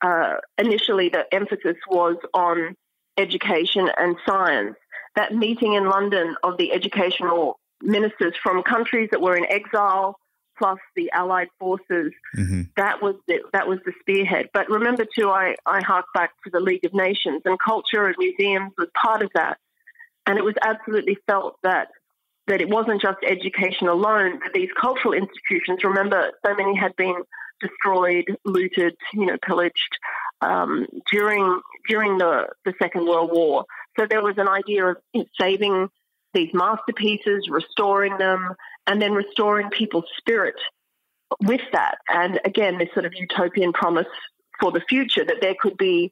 Uh, 0.02 0.36
initially, 0.58 1.08
the 1.08 1.24
emphasis 1.32 1.76
was 1.88 2.16
on 2.34 2.74
education 3.16 3.88
and 3.96 4.16
science. 4.26 4.76
That 5.16 5.34
meeting 5.34 5.74
in 5.74 5.88
London 5.88 6.36
of 6.42 6.56
the 6.56 6.72
educational 6.72 7.58
ministers 7.82 8.34
from 8.42 8.62
countries 8.62 9.08
that 9.10 9.20
were 9.20 9.36
in 9.36 9.44
exile, 9.50 10.18
plus 10.58 10.78
the 10.94 11.10
Allied 11.12 11.48
forces, 11.58 12.12
mm-hmm. 12.36 12.62
that 12.76 13.02
was 13.02 13.16
the, 13.26 13.40
that 13.52 13.66
was 13.66 13.78
the 13.84 13.92
spearhead. 14.00 14.48
But 14.52 14.68
remember, 14.68 15.04
too, 15.04 15.30
I, 15.30 15.56
I 15.66 15.80
hark 15.82 16.06
back 16.14 16.30
to 16.44 16.50
the 16.50 16.60
League 16.60 16.84
of 16.84 16.94
Nations, 16.94 17.42
and 17.44 17.58
culture 17.58 18.06
and 18.06 18.14
museums 18.18 18.72
was 18.78 18.88
part 18.94 19.22
of 19.22 19.30
that. 19.34 19.58
And 20.26 20.38
it 20.38 20.44
was 20.44 20.54
absolutely 20.62 21.16
felt 21.26 21.56
that 21.62 21.88
that 22.46 22.60
it 22.60 22.68
wasn't 22.68 23.00
just 23.00 23.18
education 23.24 23.86
alone, 23.86 24.40
but 24.42 24.52
these 24.52 24.70
cultural 24.80 25.14
institutions, 25.14 25.84
remember, 25.84 26.32
so 26.44 26.54
many 26.54 26.76
had 26.76 26.94
been 26.96 27.22
destroyed, 27.60 28.24
looted, 28.44 28.96
you 29.12 29.26
know, 29.26 29.36
pillaged 29.46 29.98
um, 30.40 30.86
during 31.12 31.60
during 31.88 32.18
the, 32.18 32.48
the 32.64 32.74
Second 32.82 33.06
World 33.06 33.30
War. 33.32 33.64
So 33.98 34.06
there 34.08 34.22
was 34.22 34.38
an 34.38 34.48
idea 34.48 34.86
of 34.86 34.96
saving 35.38 35.88
these 36.32 36.50
masterpieces, 36.54 37.48
restoring 37.50 38.18
them, 38.18 38.54
and 38.86 39.02
then 39.02 39.12
restoring 39.12 39.68
people's 39.70 40.04
spirit 40.16 40.54
with 41.42 41.60
that. 41.72 41.96
And 42.08 42.40
again, 42.44 42.78
this 42.78 42.88
sort 42.94 43.06
of 43.06 43.12
utopian 43.14 43.72
promise 43.72 44.06
for 44.60 44.70
the 44.72 44.80
future 44.88 45.24
that 45.24 45.40
there 45.40 45.54
could 45.58 45.76
be 45.76 46.10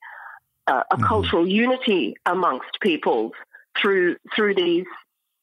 uh, 0.66 0.82
a 0.90 0.96
mm-hmm. 0.96 1.04
cultural 1.04 1.46
unity 1.46 2.14
amongst 2.26 2.80
peoples 2.80 3.32
through 3.80 4.16
through 4.34 4.54
these 4.54 4.86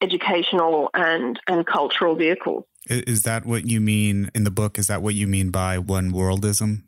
educational 0.02 0.90
and, 0.94 1.40
and 1.46 1.66
cultural 1.66 2.14
vehicles. 2.14 2.64
Is 2.88 3.22
that 3.22 3.44
what 3.44 3.66
you 3.66 3.80
mean 3.80 4.30
in 4.34 4.44
the 4.44 4.50
book? 4.50 4.78
Is 4.78 4.86
that 4.86 5.02
what 5.02 5.14
you 5.14 5.26
mean 5.26 5.50
by 5.50 5.78
one 5.78 6.12
worldism? 6.12 6.82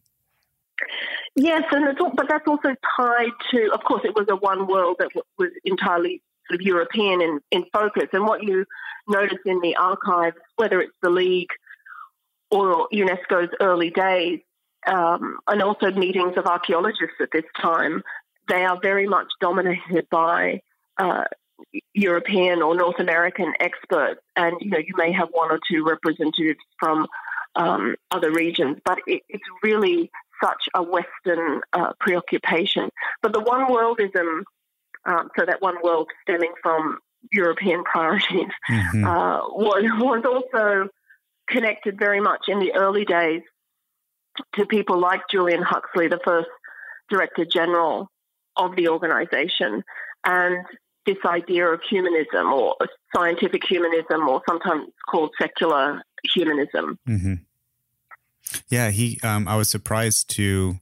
Yes, 1.40 1.62
and 1.70 1.96
all, 2.00 2.10
but 2.16 2.28
that's 2.28 2.48
also 2.48 2.74
tied 2.96 3.30
to, 3.52 3.70
of 3.72 3.84
course, 3.84 4.02
it 4.02 4.12
was 4.16 4.26
a 4.28 4.34
one 4.34 4.66
world 4.66 4.96
that 4.98 5.10
was 5.38 5.50
entirely 5.64 6.20
sort 6.48 6.60
of 6.60 6.66
European 6.66 7.22
in, 7.22 7.40
in 7.52 7.64
focus. 7.72 8.08
And 8.12 8.24
what 8.24 8.42
you 8.42 8.64
notice 9.06 9.38
in 9.46 9.60
the 9.60 9.76
archives, 9.76 10.36
whether 10.56 10.80
it's 10.80 10.96
the 11.00 11.10
League 11.10 11.50
or 12.50 12.88
UNESCO's 12.92 13.54
early 13.60 13.90
days, 13.90 14.40
um, 14.88 15.38
and 15.46 15.62
also 15.62 15.92
meetings 15.92 16.36
of 16.36 16.46
archaeologists 16.46 17.20
at 17.20 17.28
this 17.32 17.44
time, 17.62 18.02
they 18.48 18.64
are 18.64 18.80
very 18.82 19.06
much 19.06 19.28
dominated 19.40 20.08
by 20.10 20.60
uh, 20.96 21.22
European 21.94 22.62
or 22.62 22.74
North 22.74 22.98
American 22.98 23.52
experts, 23.60 24.20
and 24.34 24.56
you 24.60 24.70
know 24.70 24.78
you 24.78 24.94
may 24.96 25.12
have 25.12 25.28
one 25.30 25.52
or 25.52 25.60
two 25.70 25.84
representatives 25.84 26.58
from 26.80 27.06
um, 27.54 27.94
other 28.10 28.32
regions, 28.32 28.78
but 28.84 28.98
it, 29.06 29.22
it's 29.28 29.44
really 29.62 30.10
such 30.42 30.68
a 30.74 30.82
Western 30.82 31.60
uh, 31.72 31.92
preoccupation. 32.00 32.90
But 33.22 33.32
the 33.32 33.40
one 33.40 33.66
worldism, 33.68 34.42
um, 35.04 35.30
so 35.38 35.44
that 35.46 35.60
one 35.60 35.76
world 35.82 36.08
stemming 36.22 36.52
from 36.62 36.98
European 37.32 37.84
priorities, 37.84 38.52
mm-hmm. 38.70 39.04
uh, 39.04 39.38
was 39.48 39.84
was 39.98 40.24
also 40.24 40.88
connected 41.48 41.98
very 41.98 42.20
much 42.20 42.44
in 42.48 42.58
the 42.58 42.72
early 42.74 43.04
days 43.04 43.42
to 44.54 44.66
people 44.66 44.98
like 45.00 45.22
Julian 45.30 45.62
Huxley, 45.62 46.08
the 46.08 46.20
first 46.24 46.48
Director 47.10 47.44
General 47.44 48.08
of 48.56 48.76
the 48.76 48.88
organization, 48.88 49.82
and 50.24 50.64
this 51.06 51.16
idea 51.24 51.66
of 51.66 51.80
humanism 51.88 52.52
or 52.52 52.76
scientific 53.16 53.62
humanism 53.66 54.28
or 54.28 54.42
sometimes 54.46 54.88
called 55.08 55.30
secular 55.40 56.02
humanism. 56.34 56.98
Mm-hmm. 57.08 57.34
Yeah, 58.68 58.90
he. 58.90 59.18
Um, 59.22 59.48
I 59.48 59.56
was 59.56 59.68
surprised 59.68 60.30
to 60.30 60.78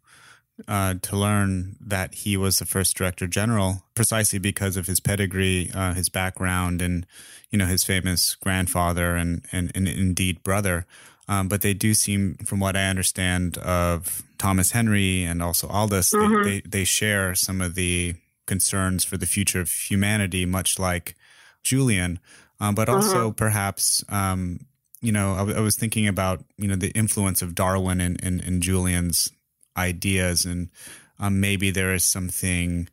uh, 0.69 0.95
to 1.03 1.17
learn 1.17 1.77
that 1.81 2.15
he 2.15 2.37
was 2.37 2.59
the 2.59 2.67
first 2.67 2.97
director 2.97 3.27
general, 3.27 3.85
precisely 3.95 4.39
because 4.39 4.77
of 4.77 4.87
his 4.87 5.01
pedigree, 5.01 5.71
uh, 5.75 5.95
his 5.95 6.09
background, 6.09 6.81
and 6.81 7.07
you 7.51 7.59
know 7.59 7.67
his 7.67 7.85
famous 7.85 8.35
grandfather 8.37 9.17
and 9.17 9.45
and, 9.53 9.71
and 9.75 9.89
indeed 9.89 10.43
brother. 10.43 10.87
Um, 11.29 11.49
but 11.49 11.63
they 11.63 11.75
do 11.75 11.93
seem, 11.93 12.37
from 12.37 12.61
what 12.61 12.77
I 12.77 12.87
understand 12.87 13.59
of 13.59 14.23
Thomas 14.39 14.71
Henry 14.71 15.25
and 15.25 15.43
also 15.43 15.67
Aldous, 15.67 16.13
mm-hmm. 16.13 16.45
they, 16.45 16.61
they, 16.61 16.69
they 16.69 16.85
share 16.85 17.35
some 17.35 17.61
of 17.61 17.75
the 17.75 18.15
concerns 18.47 19.05
for 19.05 19.17
the 19.17 19.27
future 19.27 19.61
of 19.61 19.71
humanity, 19.71 20.47
much 20.47 20.79
like 20.79 21.17
Julian, 21.65 22.21
um, 22.61 22.75
but 22.75 22.89
also 22.89 23.27
uh-huh. 23.27 23.31
perhaps, 23.33 24.05
um, 24.09 24.67
you 25.01 25.13
know, 25.13 25.35
I, 25.35 25.59
I, 25.59 25.61
was 25.61 25.77
thinking 25.77 26.09
about, 26.09 26.43
you 26.57 26.69
know, 26.69 26.77
the 26.77 26.91
influence 26.91 27.43
of 27.43 27.55
Darwin 27.55 28.01
and, 28.01 28.23
and, 28.23 28.41
and 28.41 28.63
Julian's 28.63 29.31
ideas, 29.77 30.45
and 30.45 30.71
um, 31.19 31.41
maybe 31.41 31.71
there 31.71 31.93
is 31.93 32.05
something 32.05 32.89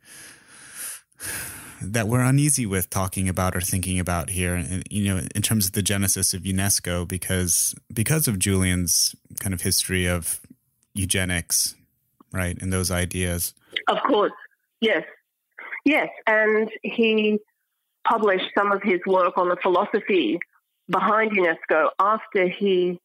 that 1.82 2.06
we're 2.06 2.22
uneasy 2.22 2.66
with 2.66 2.90
talking 2.90 3.28
about 3.28 3.56
or 3.56 3.60
thinking 3.60 3.98
about 3.98 4.30
here, 4.30 4.54
and 4.54 4.84
you 4.90 5.04
know, 5.04 5.22
in 5.34 5.42
terms 5.42 5.66
of 5.66 5.72
the 5.72 5.82
genesis 5.82 6.34
of 6.34 6.42
UNESCO, 6.42 7.06
because 7.06 7.74
because 7.92 8.28
of 8.28 8.38
Julian's 8.38 9.14
kind 9.40 9.54
of 9.54 9.62
history 9.62 10.06
of 10.06 10.40
eugenics, 10.94 11.74
right, 12.32 12.60
and 12.60 12.72
those 12.72 12.90
ideas. 12.90 13.54
Of 13.88 13.98
course, 14.06 14.32
yes, 14.80 15.02
Yes, 15.84 16.08
and 16.26 16.70
he 16.82 17.38
published 18.08 18.50
some 18.56 18.72
of 18.72 18.82
his 18.82 19.00
work 19.06 19.36
on 19.36 19.48
the 19.48 19.56
philosophy 19.62 20.38
behind 20.88 21.32
UNESCO 21.32 21.90
after 21.98 22.48
he 22.48 23.00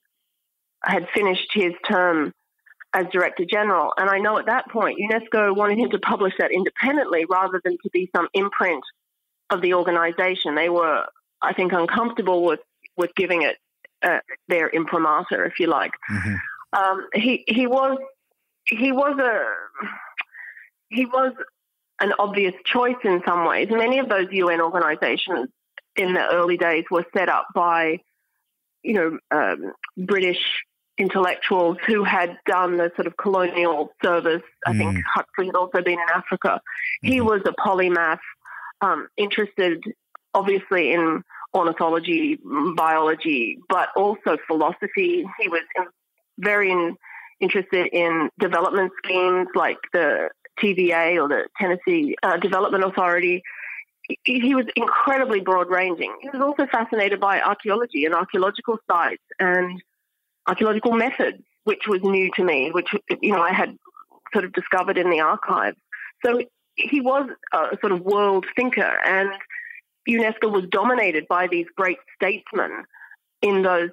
had 0.83 1.07
finished 1.13 1.49
his 1.53 1.73
term 1.87 2.33
as 2.93 3.05
Director 3.11 3.45
General. 3.45 3.93
And 3.97 4.09
I 4.09 4.17
know 4.17 4.37
at 4.37 4.47
that 4.47 4.69
point, 4.69 4.99
UNESCO 4.99 5.55
wanted 5.55 5.77
him 5.77 5.91
to 5.91 5.99
publish 5.99 6.33
that 6.39 6.51
independently 6.51 7.25
rather 7.29 7.61
than 7.63 7.77
to 7.83 7.89
be 7.91 8.09
some 8.15 8.27
imprint 8.33 8.83
of 9.49 9.61
the 9.61 9.73
organization. 9.73 10.55
They 10.55 10.69
were, 10.69 11.05
I 11.41 11.53
think, 11.53 11.71
uncomfortable 11.71 12.43
with, 12.43 12.61
with 12.97 13.11
giving 13.15 13.43
it 13.43 13.57
uh, 14.01 14.19
their 14.47 14.69
imprimatur, 14.69 15.45
if 15.45 15.59
you 15.59 15.67
like. 15.67 15.91
Mm-hmm. 16.09 16.35
Um, 16.71 17.07
he 17.13 17.43
he 17.47 17.65
was 17.65 17.97
he 18.65 18.91
was 18.91 19.17
a 19.19 19.43
he 20.89 21.05
was 21.05 21.33
an 21.99 22.13
obvious 22.19 22.53
choice 22.63 22.95
in 23.03 23.21
some 23.27 23.45
ways. 23.45 23.67
Many 23.71 23.99
of 23.99 24.07
those 24.07 24.27
UN 24.31 24.61
organizations 24.61 25.49
in 25.99 26.13
the 26.13 26.25
early 26.33 26.57
days 26.57 26.85
were 26.89 27.05
set 27.13 27.27
up 27.29 27.47
by, 27.53 27.99
you 28.83 28.93
know, 28.93 29.19
um, 29.31 29.73
British 29.97 30.39
intellectuals 30.97 31.77
who 31.85 32.03
had 32.03 32.37
done 32.45 32.77
the 32.77 32.91
sort 32.95 33.07
of 33.07 33.15
colonial 33.17 33.91
service. 34.03 34.41
I 34.65 34.71
mm. 34.71 34.77
think 34.77 35.05
Huxley 35.13 35.47
had 35.47 35.55
also 35.55 35.81
been 35.81 35.99
in 35.99 36.09
Africa. 36.13 36.61
Mm-hmm. 37.03 37.11
He 37.11 37.21
was 37.21 37.41
a 37.45 37.51
polymath, 37.51 38.19
um, 38.81 39.07
interested 39.17 39.83
obviously 40.33 40.93
in 40.93 41.23
ornithology, 41.53 42.39
biology, 42.75 43.57
but 43.67 43.89
also 43.95 44.37
philosophy. 44.47 45.25
He 45.39 45.49
was 45.49 45.63
very 46.37 46.71
in, 46.71 46.95
interested 47.39 47.87
in 47.87 48.29
development 48.39 48.91
schemes 49.03 49.47
like 49.55 49.77
the 49.91 50.29
TVA 50.61 51.21
or 51.21 51.27
the 51.27 51.47
Tennessee 51.59 52.15
uh, 52.23 52.37
Development 52.37 52.83
Authority. 52.83 53.41
He, 54.23 54.55
was 54.55 54.65
incredibly 54.75 55.39
broad 55.39 55.69
ranging. 55.69 56.15
He 56.21 56.29
was 56.29 56.41
also 56.41 56.65
fascinated 56.71 57.19
by 57.19 57.41
archaeology 57.41 58.05
and 58.05 58.15
archaeological 58.15 58.79
sites 58.89 59.23
and 59.39 59.81
archaeological 60.47 60.93
methods, 60.93 61.43
which 61.63 61.87
was 61.87 62.01
new 62.01 62.31
to 62.35 62.43
me, 62.43 62.71
which 62.71 62.89
you 63.21 63.31
know 63.31 63.41
I 63.41 63.53
had 63.53 63.77
sort 64.33 64.45
of 64.45 64.53
discovered 64.53 64.97
in 64.97 65.09
the 65.09 65.19
archives. 65.19 65.77
So 66.25 66.41
he 66.75 67.01
was 67.01 67.29
a 67.53 67.77
sort 67.81 67.91
of 67.91 68.01
world 68.01 68.45
thinker, 68.55 68.97
and 69.05 69.29
UNESCO 70.07 70.51
was 70.51 70.65
dominated 70.69 71.27
by 71.27 71.47
these 71.47 71.67
great 71.75 71.99
statesmen 72.15 72.83
in 73.41 73.61
those 73.61 73.89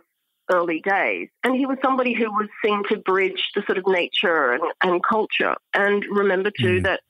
early 0.51 0.81
days. 0.81 1.29
And 1.43 1.57
he 1.57 1.67
was 1.67 1.79
somebody 1.83 2.15
who 2.15 2.31
was 2.31 2.49
seen 2.65 2.83
to 2.89 2.97
bridge 2.97 3.51
the 3.55 3.63
sort 3.67 3.79
of 3.79 3.85
nature 3.87 4.53
and, 4.53 4.63
and 4.83 5.03
culture. 5.03 5.57
And 5.75 6.05
remember, 6.11 6.51
too, 6.51 6.81
mm. 6.81 6.83
that 6.85 7.01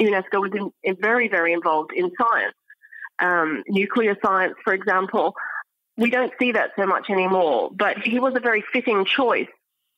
UNESCO 0.00 0.40
was 0.40 0.52
in, 0.54 0.70
in 0.82 0.96
very, 1.00 1.28
very 1.28 1.52
involved 1.52 1.92
in 1.94 2.10
science. 2.18 2.54
Um, 3.18 3.62
nuclear 3.68 4.16
science, 4.24 4.54
for 4.64 4.72
example, 4.72 5.34
we 5.96 6.10
don't 6.10 6.32
see 6.38 6.52
that 6.52 6.70
so 6.78 6.86
much 6.86 7.10
anymore, 7.10 7.70
but 7.72 7.98
he 7.98 8.18
was 8.18 8.34
a 8.34 8.40
very 8.40 8.64
fitting 8.72 9.04
choice 9.04 9.48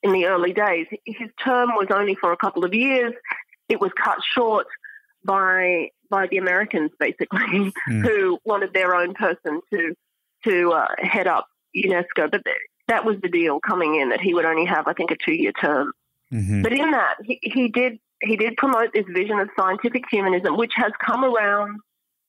in 0.03 0.12
the 0.12 0.27
early 0.27 0.53
days. 0.53 0.87
His 1.07 1.29
term 1.43 1.71
was 1.71 1.87
only 1.95 2.17
for 2.17 2.33
a 2.33 2.37
couple 2.37 2.65
of 2.65 2.75
years. 2.75 3.12
It 3.69 3.81
was 3.81 3.93
cut 3.97 4.19
short 4.35 4.67
by 5.25 5.88
by 6.11 6.27
the 6.27 6.38
Americans, 6.38 6.91
basically, 6.99 7.41
mm. 7.88 8.03
who 8.03 8.38
wanted 8.45 8.75
their 8.75 8.95
own 8.95 9.15
person 9.15 9.61
to 9.73 9.95
to 10.45 10.73
uh, 10.73 10.88
head 10.99 11.29
up 11.29 11.47
UNESCO. 11.77 12.31
But 12.31 12.43
that 12.88 13.05
was 13.05 13.17
the 13.23 13.29
deal 13.29 13.61
coming 13.61 14.01
in 14.01 14.11
that 14.11 14.21
he 14.21 14.35
would 14.35 14.45
only 14.45 14.67
have, 14.67 14.88
I 14.88 14.93
think, 14.93 15.11
a 15.11 15.17
two 15.17 15.33
year 15.33 15.53
term. 15.53 15.93
Mm-hmm. 16.33 16.62
But 16.62 16.73
in 16.73 16.91
that, 16.91 17.17
he, 17.25 17.38
he 17.43 17.69
did 17.69 17.99
he 18.23 18.37
did 18.37 18.57
promote 18.57 18.93
this 18.95 19.05
vision 19.09 19.39
of 19.39 19.49
scientific 19.59 20.05
humanism, 20.11 20.57
which 20.57 20.73
has 20.77 20.93
come 21.05 21.25
around, 21.25 21.81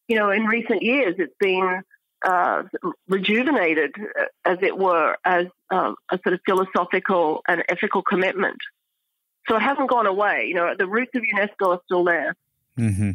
you 0.07 0.17
know, 0.17 0.31
in 0.31 0.45
recent 0.45 0.81
years. 0.81 1.15
It's 1.17 1.33
been 1.39 1.81
uh, 2.25 2.63
rejuvenated, 3.07 3.91
uh, 3.99 4.25
as 4.45 4.57
it 4.61 4.77
were, 4.77 5.15
as 5.25 5.45
um, 5.69 5.95
a 6.11 6.19
sort 6.23 6.33
of 6.33 6.39
philosophical 6.45 7.41
and 7.47 7.63
ethical 7.69 8.01
commitment. 8.01 8.57
So 9.47 9.55
it 9.55 9.61
hasn't 9.61 9.89
gone 9.89 10.07
away. 10.07 10.45
You 10.47 10.55
know, 10.55 10.73
the 10.77 10.87
roots 10.87 11.11
of 11.15 11.23
UNESCO 11.23 11.73
are 11.73 11.79
still 11.85 12.03
there. 12.03 12.35
Mm-hmm. 12.79 13.11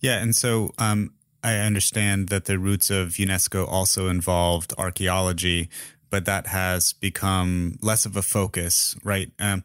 Yeah, 0.00 0.18
and 0.20 0.34
so 0.36 0.72
um, 0.78 1.14
I 1.42 1.56
understand 1.56 2.28
that 2.28 2.44
the 2.44 2.58
roots 2.58 2.90
of 2.90 3.10
UNESCO 3.10 3.66
also 3.66 4.08
involved 4.08 4.74
archaeology, 4.78 5.70
but 6.10 6.24
that 6.26 6.48
has 6.48 6.92
become 6.92 7.78
less 7.80 8.04
of 8.04 8.16
a 8.16 8.22
focus, 8.22 8.96
right? 9.02 9.30
Um, 9.40 9.64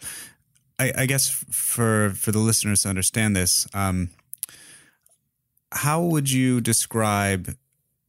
I, 0.79 0.93
I, 0.95 1.05
guess 1.05 1.29
for 1.29 2.11
for 2.11 2.31
the 2.31 2.39
listeners 2.39 2.83
to 2.83 2.89
understand 2.89 3.35
this, 3.35 3.67
um, 3.73 4.09
how 5.71 6.03
would 6.03 6.31
you 6.31 6.61
describe, 6.61 7.55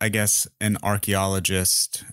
I 0.00 0.08
guess, 0.08 0.46
an 0.60 0.76
archaeologist 0.82 2.04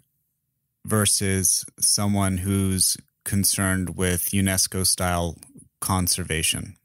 versus 0.85 1.65
someone 1.79 2.37
who's 2.37 2.97
concerned 3.23 3.97
with 3.97 4.29
UNESCO 4.29 4.85
style 4.85 5.37
conservation? 5.81 6.77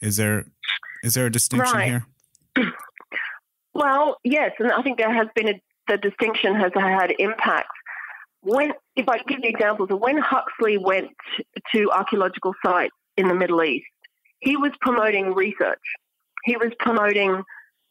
Is 0.00 0.16
there 0.16 0.46
is 1.02 1.14
there 1.14 1.26
a 1.26 1.30
distinction 1.30 1.76
right. 1.76 1.88
here? 1.88 2.06
Well, 3.74 4.18
yes, 4.22 4.52
and 4.58 4.70
I 4.70 4.82
think 4.82 4.98
there 4.98 5.12
has 5.12 5.28
been 5.34 5.48
a, 5.48 5.60
the 5.88 5.96
distinction 5.96 6.54
has 6.54 6.72
had 6.74 7.14
impact 7.18 7.70
when, 8.42 8.72
if 8.96 9.08
I 9.08 9.18
give 9.18 9.40
you 9.42 9.50
examples 9.50 9.90
of 9.90 10.00
when 10.00 10.18
Huxley 10.18 10.76
went 10.76 11.10
to 11.74 11.90
archaeological 11.92 12.54
sites 12.64 12.94
in 13.16 13.28
the 13.28 13.34
Middle 13.34 13.62
East, 13.62 13.86
he 14.40 14.56
was 14.56 14.72
promoting 14.80 15.32
research. 15.34 15.78
He 16.44 16.56
was 16.56 16.72
promoting 16.78 17.42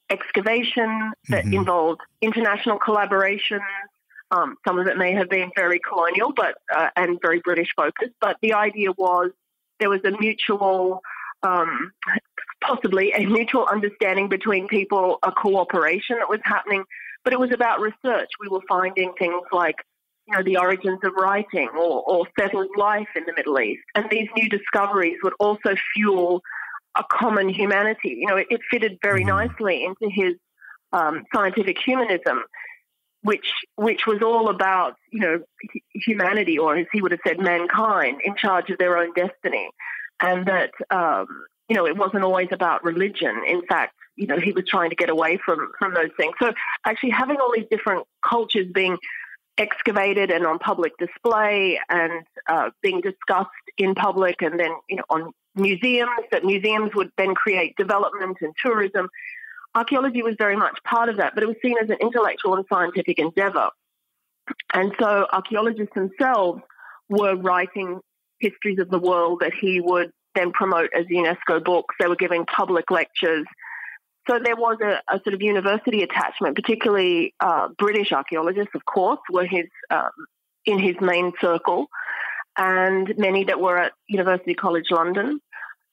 excavation 0.10 1.14
that 1.30 1.46
mm-hmm. 1.46 1.54
involved 1.54 2.02
international 2.22 2.78
collaboration. 2.78 3.62
Um, 4.32 4.58
some 4.68 4.78
of 4.78 4.88
it 4.88 4.98
may 4.98 5.14
have 5.14 5.30
been 5.30 5.52
very 5.56 5.80
colonial, 5.80 6.34
but 6.34 6.56
uh, 6.76 6.90
and 6.96 7.20
very 7.22 7.40
British 7.40 7.70
focused. 7.76 8.14
But 8.20 8.38
the 8.42 8.54
idea 8.54 8.92
was 8.98 9.32
there 9.80 9.90
was 9.90 10.04
a 10.04 10.12
mutual, 10.12 11.02
um, 11.44 11.92
possibly 12.62 13.14
a 13.14 13.26
mutual 13.26 13.68
understanding 13.72 14.28
between 14.28 14.68
people, 14.68 15.18
a 15.24 15.32
cooperation 15.32 16.18
that 16.20 16.30
was 16.30 16.40
happening. 16.44 16.84
But 17.24 17.34
it 17.34 17.40
was 17.40 17.52
about 17.54 17.80
research. 17.80 18.30
We 18.40 18.50
were 18.50 18.62
finding 18.68 19.14
things 19.18 19.42
like 19.52 19.78
you 20.32 20.38
know, 20.38 20.44
the 20.44 20.58
origins 20.58 21.00
of 21.04 21.14
writing 21.16 21.70
or, 21.76 22.04
or 22.08 22.28
settled 22.40 22.70
life 22.78 23.08
in 23.16 23.24
the 23.26 23.34
Middle 23.36 23.60
East. 23.60 23.84
And 23.96 24.06
these 24.10 24.28
new 24.36 24.48
discoveries 24.50 25.18
would 25.24 25.34
also 25.40 25.76
fuel 25.94 26.42
a 26.96 27.04
common 27.12 27.50
humanity. 27.50 28.18
You 28.20 28.28
know, 28.28 28.38
it, 28.38 28.48
it 28.50 28.62
fitted 28.70 28.98
very 29.02 29.24
mm-hmm. 29.24 29.48
nicely 29.48 29.84
into 29.84 30.10
his 30.14 30.36
um, 30.94 31.24
scientific 31.34 31.78
humanism, 31.84 32.44
which 33.24 33.52
which 33.76 34.06
was 34.08 34.22
all 34.22 34.50
about 34.50 34.96
you 35.12 35.20
know 35.20 35.40
humanity, 35.94 36.58
or 36.58 36.78
as 36.78 36.88
he 36.92 37.02
would 37.02 37.12
have 37.12 37.22
said, 37.26 37.40
mankind 37.40 38.22
in 38.24 38.36
charge 38.36 38.70
of 38.70 38.78
their 38.78 38.98
own 38.98 39.14
destiny, 39.14 39.70
and 40.22 40.46
that 40.48 40.72
um, 40.90 41.28
you 41.70 41.76
know 41.76 41.86
it 41.86 41.98
wasn't 41.98 42.24
always 42.24 42.50
about 42.52 42.84
religion. 42.84 43.42
In 43.48 43.62
fact, 43.68 43.94
you 44.18 44.28
know 44.28 44.38
he 44.38 44.52
was 44.52 44.66
trying 44.68 44.90
to 44.90 44.96
get 44.96 45.10
away 45.10 45.40
from 45.46 45.72
from 45.80 45.94
those 45.94 46.10
things. 46.18 46.34
So 46.42 46.52
actually, 46.86 47.12
having 47.12 47.38
all 47.38 47.54
these 47.56 47.68
different 47.72 48.06
cultures 48.28 48.68
being 48.74 48.98
excavated 49.58 50.32
and 50.32 50.46
on 50.46 50.60
public 50.60 50.94
display 50.98 51.80
and 51.90 52.24
uh, 52.48 52.70
being 52.82 53.02
discussed 53.02 53.50
in 53.78 53.94
public 53.96 54.42
and 54.42 54.60
then 54.60 54.72
you 54.90 54.96
know 54.96 55.04
on 55.10 55.32
museums 55.56 56.10
that 56.32 56.44
museums 56.44 56.92
would 56.96 57.12
then 57.18 57.36
create 57.36 57.76
development 57.78 58.38
and 58.42 58.54
tourism. 58.64 59.10
Archaeology 59.76 60.22
was 60.22 60.36
very 60.38 60.56
much 60.56 60.78
part 60.84 61.10
of 61.10 61.18
that 61.18 61.34
but 61.36 61.44
it 61.44 61.48
was 61.48 61.58
seen 61.62 61.76
as 61.82 61.90
an 61.90 61.98
intellectual 62.02 62.56
and 62.56 62.66
scientific 62.72 63.20
endeavor. 63.20 63.70
And 64.74 64.94
so 65.00 65.28
archaeologists 65.32 65.94
themselves 65.94 66.62
were 67.10 67.36
writing 67.36 68.00
histories 68.40 68.80
of 68.80 68.90
the 68.90 69.00
world 69.00 69.42
that 69.42 69.54
he 69.60 69.80
would 69.82 70.12
then 70.34 70.52
promote 70.52 70.90
as 70.98 71.06
UNESCO 71.06 71.64
books. 71.64 71.96
They 72.00 72.08
were 72.08 72.16
giving 72.16 72.46
public 72.46 72.90
lectures 72.90 73.46
so 74.28 74.40
there 74.44 74.56
was 74.56 74.78
a, 74.82 75.02
a 75.14 75.20
sort 75.24 75.34
of 75.34 75.42
university 75.42 76.04
attachment, 76.04 76.56
particularly 76.56 77.34
uh, 77.40 77.70
British 77.78 78.12
archaeologists, 78.12 78.76
of 78.76 78.86
course, 78.86 79.20
were 79.32 79.46
his 79.46 79.66
um, 79.90 80.12
in 80.66 80.78
his 80.80 80.96
main 81.02 81.32
circle, 81.42 81.88
and 82.58 83.14
many 83.18 83.44
that 83.46 83.60
were 83.60 83.78
at 83.78 83.94
University 84.08 84.54
College 84.54 84.92
London, 84.92 85.40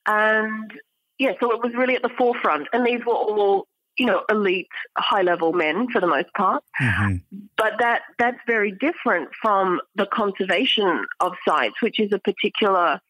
and 0.07 0.71
yeah, 1.19 1.33
so 1.41 1.53
it 1.53 1.63
was 1.63 1.73
really 1.75 1.97
at 1.97 2.03
the 2.03 2.11
forefront. 2.19 2.69
And 2.73 2.87
these 2.87 3.01
were 3.07 3.15
all 3.15 3.67
you 3.97 4.05
know 4.05 4.25
elite, 4.29 4.69
high 4.99 5.23
level 5.23 5.55
men 5.55 5.89
for 5.91 6.01
the 6.01 6.07
most 6.07 6.33
part, 6.37 6.63
mm-hmm. 6.81 7.17
but 7.57 7.73
that 7.79 8.03
that's 8.19 8.39
very 8.47 8.73
different 8.73 9.31
from 9.41 9.81
the 9.95 10.07
conservation 10.07 11.07
of 11.21 11.33
sites, 11.47 11.81
which 11.81 11.99
is 11.99 12.13
a 12.13 12.19
particular 12.19 13.01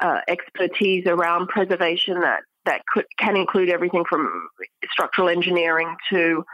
uh, 0.00 0.20
expertise 0.28 1.06
around 1.06 1.48
preservation 1.48 2.20
that 2.20 2.42
that 2.66 2.82
could, 2.92 3.06
can 3.18 3.36
include 3.36 3.68
everything 3.70 4.04
from 4.08 4.48
structural 4.90 5.28
engineering 5.28 5.94
to 6.10 6.44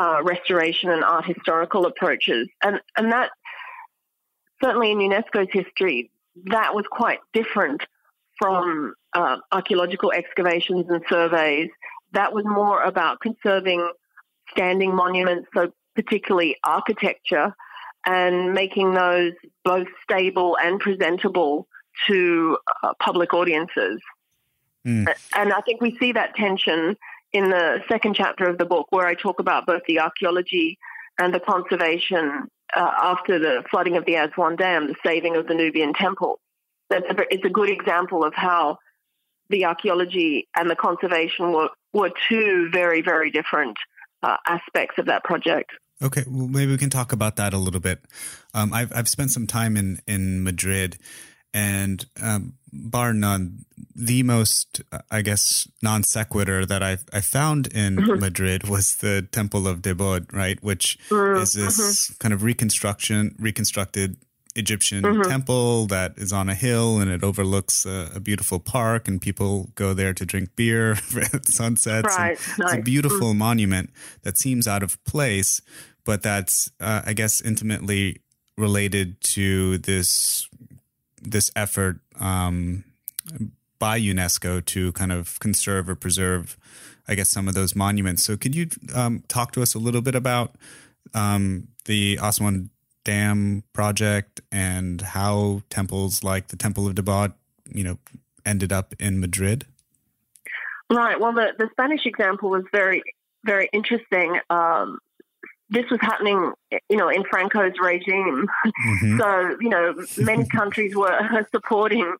uh, 0.00 0.20
restoration 0.22 0.90
and 0.90 1.04
art 1.04 1.24
historical 1.26 1.86
approaches. 1.86 2.48
And, 2.62 2.80
and 2.96 3.12
that, 3.12 3.30
certainly 4.62 4.92
in 4.92 4.98
UNESCO's 4.98 5.48
history, 5.52 6.10
that 6.46 6.74
was 6.74 6.84
quite 6.90 7.18
different 7.32 7.82
from 8.38 8.94
uh, 9.12 9.36
archaeological 9.50 10.12
excavations 10.12 10.86
and 10.88 11.02
surveys. 11.08 11.68
That 12.12 12.32
was 12.32 12.44
more 12.44 12.82
about 12.82 13.20
conserving 13.20 13.90
standing 14.50 14.94
monuments, 14.94 15.48
so 15.54 15.72
particularly 15.94 16.56
architecture, 16.64 17.54
and 18.06 18.52
making 18.52 18.94
those 18.94 19.32
both 19.64 19.86
stable 20.02 20.56
and 20.62 20.80
presentable 20.80 21.68
to 22.06 22.58
uh, 22.82 22.92
public 23.00 23.34
audiences. 23.34 24.00
Mm. 24.86 25.06
And 25.36 25.52
I 25.52 25.60
think 25.60 25.80
we 25.80 25.96
see 25.98 26.12
that 26.12 26.34
tension 26.34 26.96
in 27.32 27.50
the 27.50 27.78
second 27.88 28.14
chapter 28.14 28.48
of 28.48 28.58
the 28.58 28.64
book, 28.64 28.86
where 28.90 29.06
I 29.06 29.14
talk 29.14 29.40
about 29.40 29.66
both 29.66 29.82
the 29.86 30.00
archaeology 30.00 30.78
and 31.18 31.32
the 31.32 31.40
conservation 31.40 32.48
uh, 32.74 32.90
after 33.02 33.38
the 33.38 33.62
flooding 33.70 33.96
of 33.96 34.04
the 34.04 34.14
Aswan 34.16 34.56
Dam, 34.56 34.88
the 34.88 34.94
saving 35.04 35.36
of 35.36 35.46
the 35.46 35.54
Nubian 35.54 35.92
temple. 35.94 36.38
That's 36.90 37.06
a, 37.08 37.14
it's 37.30 37.44
a 37.44 37.50
good 37.50 37.70
example 37.70 38.24
of 38.24 38.34
how 38.34 38.78
the 39.48 39.64
archaeology 39.64 40.48
and 40.56 40.68
the 40.70 40.76
conservation 40.76 41.52
were, 41.52 41.68
were 41.92 42.10
two 42.28 42.68
very, 42.72 43.02
very 43.02 43.30
different 43.30 43.76
uh, 44.22 44.36
aspects 44.46 44.98
of 44.98 45.06
that 45.06 45.24
project. 45.24 45.70
Okay, 46.02 46.24
well, 46.26 46.48
maybe 46.48 46.72
we 46.72 46.78
can 46.78 46.90
talk 46.90 47.12
about 47.12 47.36
that 47.36 47.54
a 47.54 47.58
little 47.58 47.80
bit. 47.80 48.00
Um, 48.54 48.72
I've 48.72 48.92
I've 48.94 49.08
spent 49.08 49.30
some 49.30 49.46
time 49.46 49.76
in 49.76 50.00
in 50.06 50.42
Madrid, 50.42 50.98
and 51.54 52.04
um, 52.22 52.54
bar 52.72 53.12
none, 53.12 53.64
the 53.94 54.22
most 54.22 54.82
I 55.10 55.22
guess 55.22 55.68
non 55.82 56.02
sequitur 56.02 56.64
that 56.66 56.82
I 56.82 56.98
I 57.12 57.20
found 57.20 57.66
in 57.68 57.96
mm-hmm. 57.96 58.20
Madrid 58.20 58.68
was 58.68 58.96
the 58.96 59.28
Temple 59.30 59.68
of 59.68 59.82
Debod, 59.82 60.32
right, 60.32 60.62
which 60.62 60.98
mm-hmm. 61.08 61.42
is 61.42 61.52
this 61.52 61.78
mm-hmm. 61.78 62.14
kind 62.18 62.32
of 62.32 62.42
reconstruction 62.42 63.34
reconstructed 63.38 64.16
Egyptian 64.54 65.02
mm-hmm. 65.02 65.30
temple 65.30 65.86
that 65.86 66.12
is 66.18 66.32
on 66.32 66.48
a 66.48 66.54
hill 66.54 66.98
and 66.98 67.10
it 67.10 67.24
overlooks 67.24 67.86
a, 67.86 68.10
a, 68.16 68.20
beautiful 68.20 68.60
park 68.60 69.08
and 69.08 69.20
people 69.20 69.70
go 69.74 69.94
there 69.94 70.12
to 70.12 70.26
drink 70.26 70.54
beer 70.56 70.92
at 71.32 71.46
sunsets. 71.46 72.16
Right. 72.18 72.38
Nice. 72.58 72.58
It's 72.58 72.74
a 72.74 72.82
beautiful 72.82 73.30
mm-hmm. 73.30 73.38
monument 73.38 73.90
that 74.22 74.36
seems 74.36 74.68
out 74.68 74.82
of 74.82 75.02
place, 75.04 75.62
but 76.04 76.22
that's 76.22 76.70
uh, 76.80 77.02
I 77.06 77.14
guess 77.14 77.40
intimately 77.40 78.20
related 78.58 79.20
to 79.20 79.78
this 79.78 80.48
this 81.22 81.50
effort 81.56 82.00
um, 82.20 82.84
by 83.78 83.98
UNESCO 83.98 84.64
to 84.66 84.92
kind 84.92 85.12
of 85.12 85.38
conserve 85.40 85.88
or 85.88 85.94
preserve, 85.94 86.56
I 87.08 87.14
guess, 87.14 87.30
some 87.30 87.48
of 87.48 87.54
those 87.54 87.74
monuments. 87.74 88.22
So, 88.22 88.36
could 88.36 88.54
you 88.54 88.68
um, 88.94 89.24
talk 89.28 89.52
to 89.52 89.62
us 89.62 89.74
a 89.74 89.78
little 89.78 90.02
bit 90.02 90.14
about 90.14 90.54
um, 91.14 91.68
the 91.84 92.18
Aswan 92.22 92.70
Dam 93.04 93.64
project 93.72 94.40
and 94.50 95.00
how 95.00 95.62
temples 95.70 96.22
like 96.22 96.48
the 96.48 96.56
Temple 96.56 96.86
of 96.86 96.94
Debod, 96.94 97.32
you 97.72 97.82
know, 97.82 97.98
ended 98.46 98.72
up 98.72 98.94
in 98.98 99.20
Madrid? 99.20 99.66
Right. 100.90 101.18
Well, 101.18 101.32
the, 101.32 101.48
the 101.58 101.68
Spanish 101.72 102.04
example 102.04 102.50
was 102.50 102.64
very, 102.70 103.02
very 103.44 103.68
interesting. 103.72 104.38
Um, 104.50 104.98
this 105.72 105.90
was 105.90 105.98
happening, 106.02 106.52
you 106.90 106.96
know, 106.96 107.08
in 107.08 107.24
Franco's 107.24 107.72
regime. 107.80 108.46
Mm-hmm. 108.66 109.18
So, 109.18 109.56
you 109.60 109.70
know, 109.70 109.94
many 110.18 110.46
countries 110.46 110.94
were 110.94 111.46
supporting, 111.54 112.14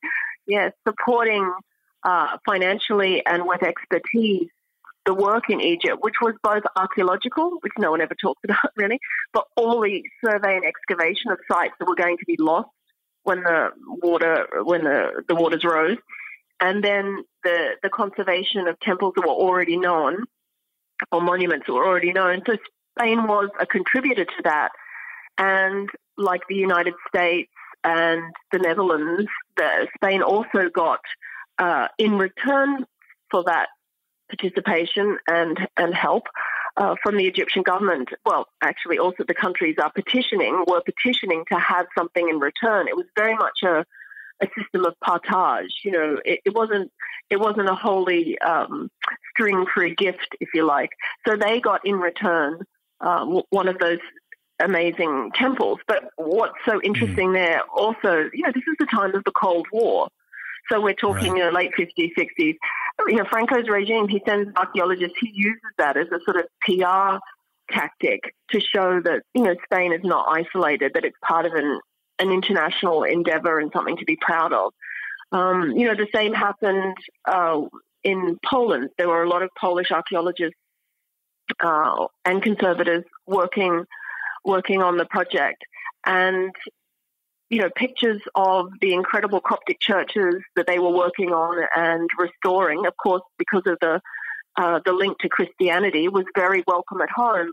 yeah, 0.47 0.71
supporting 0.89 1.53
uh, 2.03 2.39
financially 2.47 3.25
and 3.25 3.47
with 3.47 3.63
expertise 3.63 4.49
the 5.05 5.15
work 5.15 5.51
in 5.51 5.61
Egypt, 5.61 5.99
which 6.01 6.15
was 6.23 6.35
both 6.43 6.63
archaeological, 6.77 7.59
which 7.61 7.73
no 7.79 7.91
one 7.91 8.01
ever 8.01 8.15
talks 8.15 8.41
about 8.45 8.73
really, 8.77 8.99
but 9.33 9.45
all 9.57 9.81
the 9.83 10.03
survey 10.25 10.57
and 10.57 10.65
excavation 10.65 11.31
of 11.31 11.39
sites 11.51 11.75
that 11.79 11.87
were 11.87 11.97
going 11.97 12.17
to 12.19 12.25
be 12.27 12.37
lost 12.39 12.69
when 13.25 13.43
the 13.43 13.69
water 14.03 14.47
when 14.65 14.85
the, 14.85 15.23
the 15.29 15.35
waters 15.35 15.63
rose, 15.65 15.99
and 16.61 16.83
then 16.83 17.23
the 17.45 17.73
the 17.83 17.91
conservation 17.91 18.67
of 18.67 18.79
temples 18.81 19.13
that 19.17 19.27
were 19.27 19.35
already 19.35 19.77
known 19.77 20.25
or 21.11 21.21
monuments 21.21 21.67
that 21.67 21.73
were 21.73 21.87
already 21.87 22.13
known. 22.13 22.43
So 22.47 22.57
Spain 22.99 23.27
was 23.27 23.49
a 23.61 23.67
contributor 23.67 24.25
to 24.25 24.43
that, 24.45 24.71
and 25.39 25.89
like 26.17 26.43
the 26.49 26.55
United 26.55 26.95
States 27.09 27.51
and 27.85 28.23
the 28.53 28.59
Netherlands, 28.59 29.29
the, 29.57 29.89
Spain 29.97 30.23
also 30.23 30.69
got 30.73 31.01
uh, 31.59 31.89
in 31.99 32.17
return 32.17 32.87
for 33.31 33.45
that 33.45 33.69
participation 34.29 35.19
and, 35.29 35.59
and 35.77 35.95
help 35.95 36.25
uh, 36.77 36.95
from 37.03 37.17
the 37.17 37.27
Egyptian 37.27 37.63
government. 37.63 38.09
Well, 38.25 38.47
actually, 38.63 38.99
also 38.99 39.25
the 39.27 39.35
countries 39.35 39.77
are 39.83 39.91
petitioning, 39.91 40.65
were 40.67 40.83
petitioning 40.83 41.45
to 41.53 41.59
have 41.59 41.87
something 41.97 42.29
in 42.29 42.39
return. 42.39 42.89
It 42.89 42.97
was 42.97 43.07
very 43.17 43.35
much 43.35 43.63
a, 43.63 43.85
a 44.41 44.49
system 44.59 44.87
of 44.87 44.95
partage. 45.05 45.73
You 45.85 45.93
know, 45.93 46.21
it, 46.25 46.41
it 46.45 46.55
wasn't 46.55 46.91
it 47.31 47.41
wasn't 47.41 47.69
a 47.69 47.75
wholly 47.75 48.39
um, 48.41 48.91
string-free 49.31 49.95
gift, 49.97 50.37
if 50.41 50.51
you 50.55 50.65
like. 50.67 50.91
So 51.27 51.37
they 51.37 51.61
got 51.61 51.87
in 51.87 51.97
return 51.97 52.61
uh, 53.03 53.25
one 53.51 53.69
of 53.69 53.79
those 53.79 53.99
amazing 54.61 55.31
temples. 55.35 55.79
But 55.87 56.05
what's 56.17 56.55
so 56.65 56.81
interesting 56.83 57.31
mm. 57.31 57.35
there 57.35 57.63
also, 57.75 58.31
you 58.33 58.43
know, 58.45 58.53
this 58.55 58.65
is 58.67 58.77
the 58.79 58.87
time 58.87 59.15
of 59.15 59.25
the 59.25 59.33
Cold 59.33 59.67
War. 59.73 60.09
So 60.71 60.81
we're 60.81 60.95
talking 60.95 61.33
right. 61.33 61.39
you 61.39 61.45
know, 61.45 61.51
late 61.51 61.73
50s, 61.79 62.13
60s. 62.17 62.55
You 63.09 63.17
know, 63.17 63.25
Franco's 63.31 63.69
regime, 63.69 64.09
he 64.09 64.23
sends 64.27 64.51
archaeologists, 64.57 65.17
he 65.21 65.31
uses 65.35 65.61
that 65.79 65.97
as 65.97 66.07
a 66.13 66.21
sort 66.25 66.37
of 66.37 66.45
PR 66.63 67.19
tactic 67.73 68.35
to 68.51 68.61
show 68.61 69.01
that, 69.01 69.23
you 69.35 69.43
know, 69.43 69.55
Spain 69.65 69.93
is 69.93 70.05
not 70.05 70.27
isolated, 70.31 70.93
that 70.95 71.05
it's 71.05 71.17
part 71.25 71.47
of 71.47 71.55
an, 71.55 71.81
an 72.19 72.31
international 72.31 73.03
endeavor 73.03 73.59
and 73.59 73.73
something 73.73 73.97
to 73.97 74.05
be 74.05 74.17
proud 74.21 74.53
of. 74.53 74.73
Um, 75.33 75.73
you 75.73 75.87
know, 75.87 75.95
the 75.95 76.07
same 76.15 76.35
happened 76.35 76.97
uh, 77.25 77.63
in 78.05 78.39
Poland. 78.45 78.91
There 78.99 79.09
were 79.09 79.23
a 79.23 79.29
lot 79.29 79.43
of 79.43 79.51
Polish 79.59 79.91
archaeologists 79.91 80.59
uh, 81.61 82.07
and 82.25 82.43
conservators 82.43 83.05
working 83.27 83.85
working 84.45 84.83
on 84.83 84.97
the 84.97 85.05
project. 85.07 85.65
And 86.05 86.53
you 87.53 87.59
know, 87.59 87.69
pictures 87.77 88.23
of 88.35 88.71
the 88.81 88.95
incredible 88.95 89.39
Coptic 89.39 89.79
churches 89.79 90.37
that 90.57 90.67
they 90.67 90.79
were 90.79 90.91
working 90.91 91.33
on 91.33 91.63
and 91.77 92.09
restoring, 92.19 92.87
of 92.87 92.97
course, 92.97 93.23
because 93.37 93.63
of 93.67 93.77
the 93.83 94.01
uh, 94.57 94.81
the 94.85 94.93
link 94.93 95.19
to 95.19 95.29
Christianity, 95.29 96.09
was 96.09 96.25
very 96.35 96.65
welcome 96.67 97.01
at 97.03 97.11
home. 97.11 97.53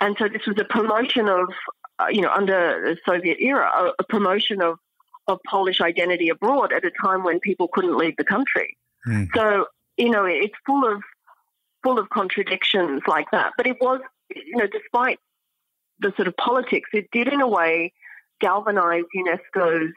And 0.00 0.16
so 0.18 0.28
this 0.28 0.46
was 0.46 0.56
a 0.60 0.64
promotion 0.64 1.28
of, 1.28 1.48
uh, 1.98 2.06
you 2.10 2.20
know, 2.20 2.30
under 2.30 2.82
the 2.84 2.96
Soviet 3.06 3.38
era, 3.40 3.70
a, 3.72 3.92
a, 4.00 4.04
promotion 4.04 4.60
of, 4.60 4.78
of 5.28 5.38
Polish 5.48 5.80
identity 5.80 6.28
abroad 6.28 6.72
at 6.72 6.84
a 6.84 6.90
time 6.90 7.22
when 7.22 7.38
people 7.38 7.68
couldn't 7.68 7.96
leave 7.96 8.16
the 8.16 8.24
country. 8.24 8.76
Mm. 9.06 9.28
So, 9.34 9.66
you 9.96 10.10
know, 10.10 10.24
it's 10.24 10.54
full 10.66 10.84
of 10.84 11.02
full 11.84 11.98
of 11.98 12.08
contradictions 12.10 13.02
like 13.06 13.30
that. 13.30 13.52
But 13.56 13.66
it 13.68 13.76
was, 13.80 14.00
you 14.34 14.56
know, 14.56 14.66
despite 14.66 15.20
the 16.00 16.12
sort 16.16 16.26
of 16.26 16.36
politics, 16.36 16.90
it 16.92 17.08
did 17.12 17.28
in 17.28 17.40
a 17.40 17.48
way 17.48 17.92
galvanize 18.40 19.04
UNESCO's 19.16 19.92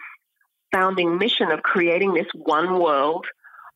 founding 0.71 1.17
mission 1.17 1.49
of 1.51 1.63
creating 1.63 2.13
this 2.13 2.27
one 2.35 2.79
world 2.79 3.25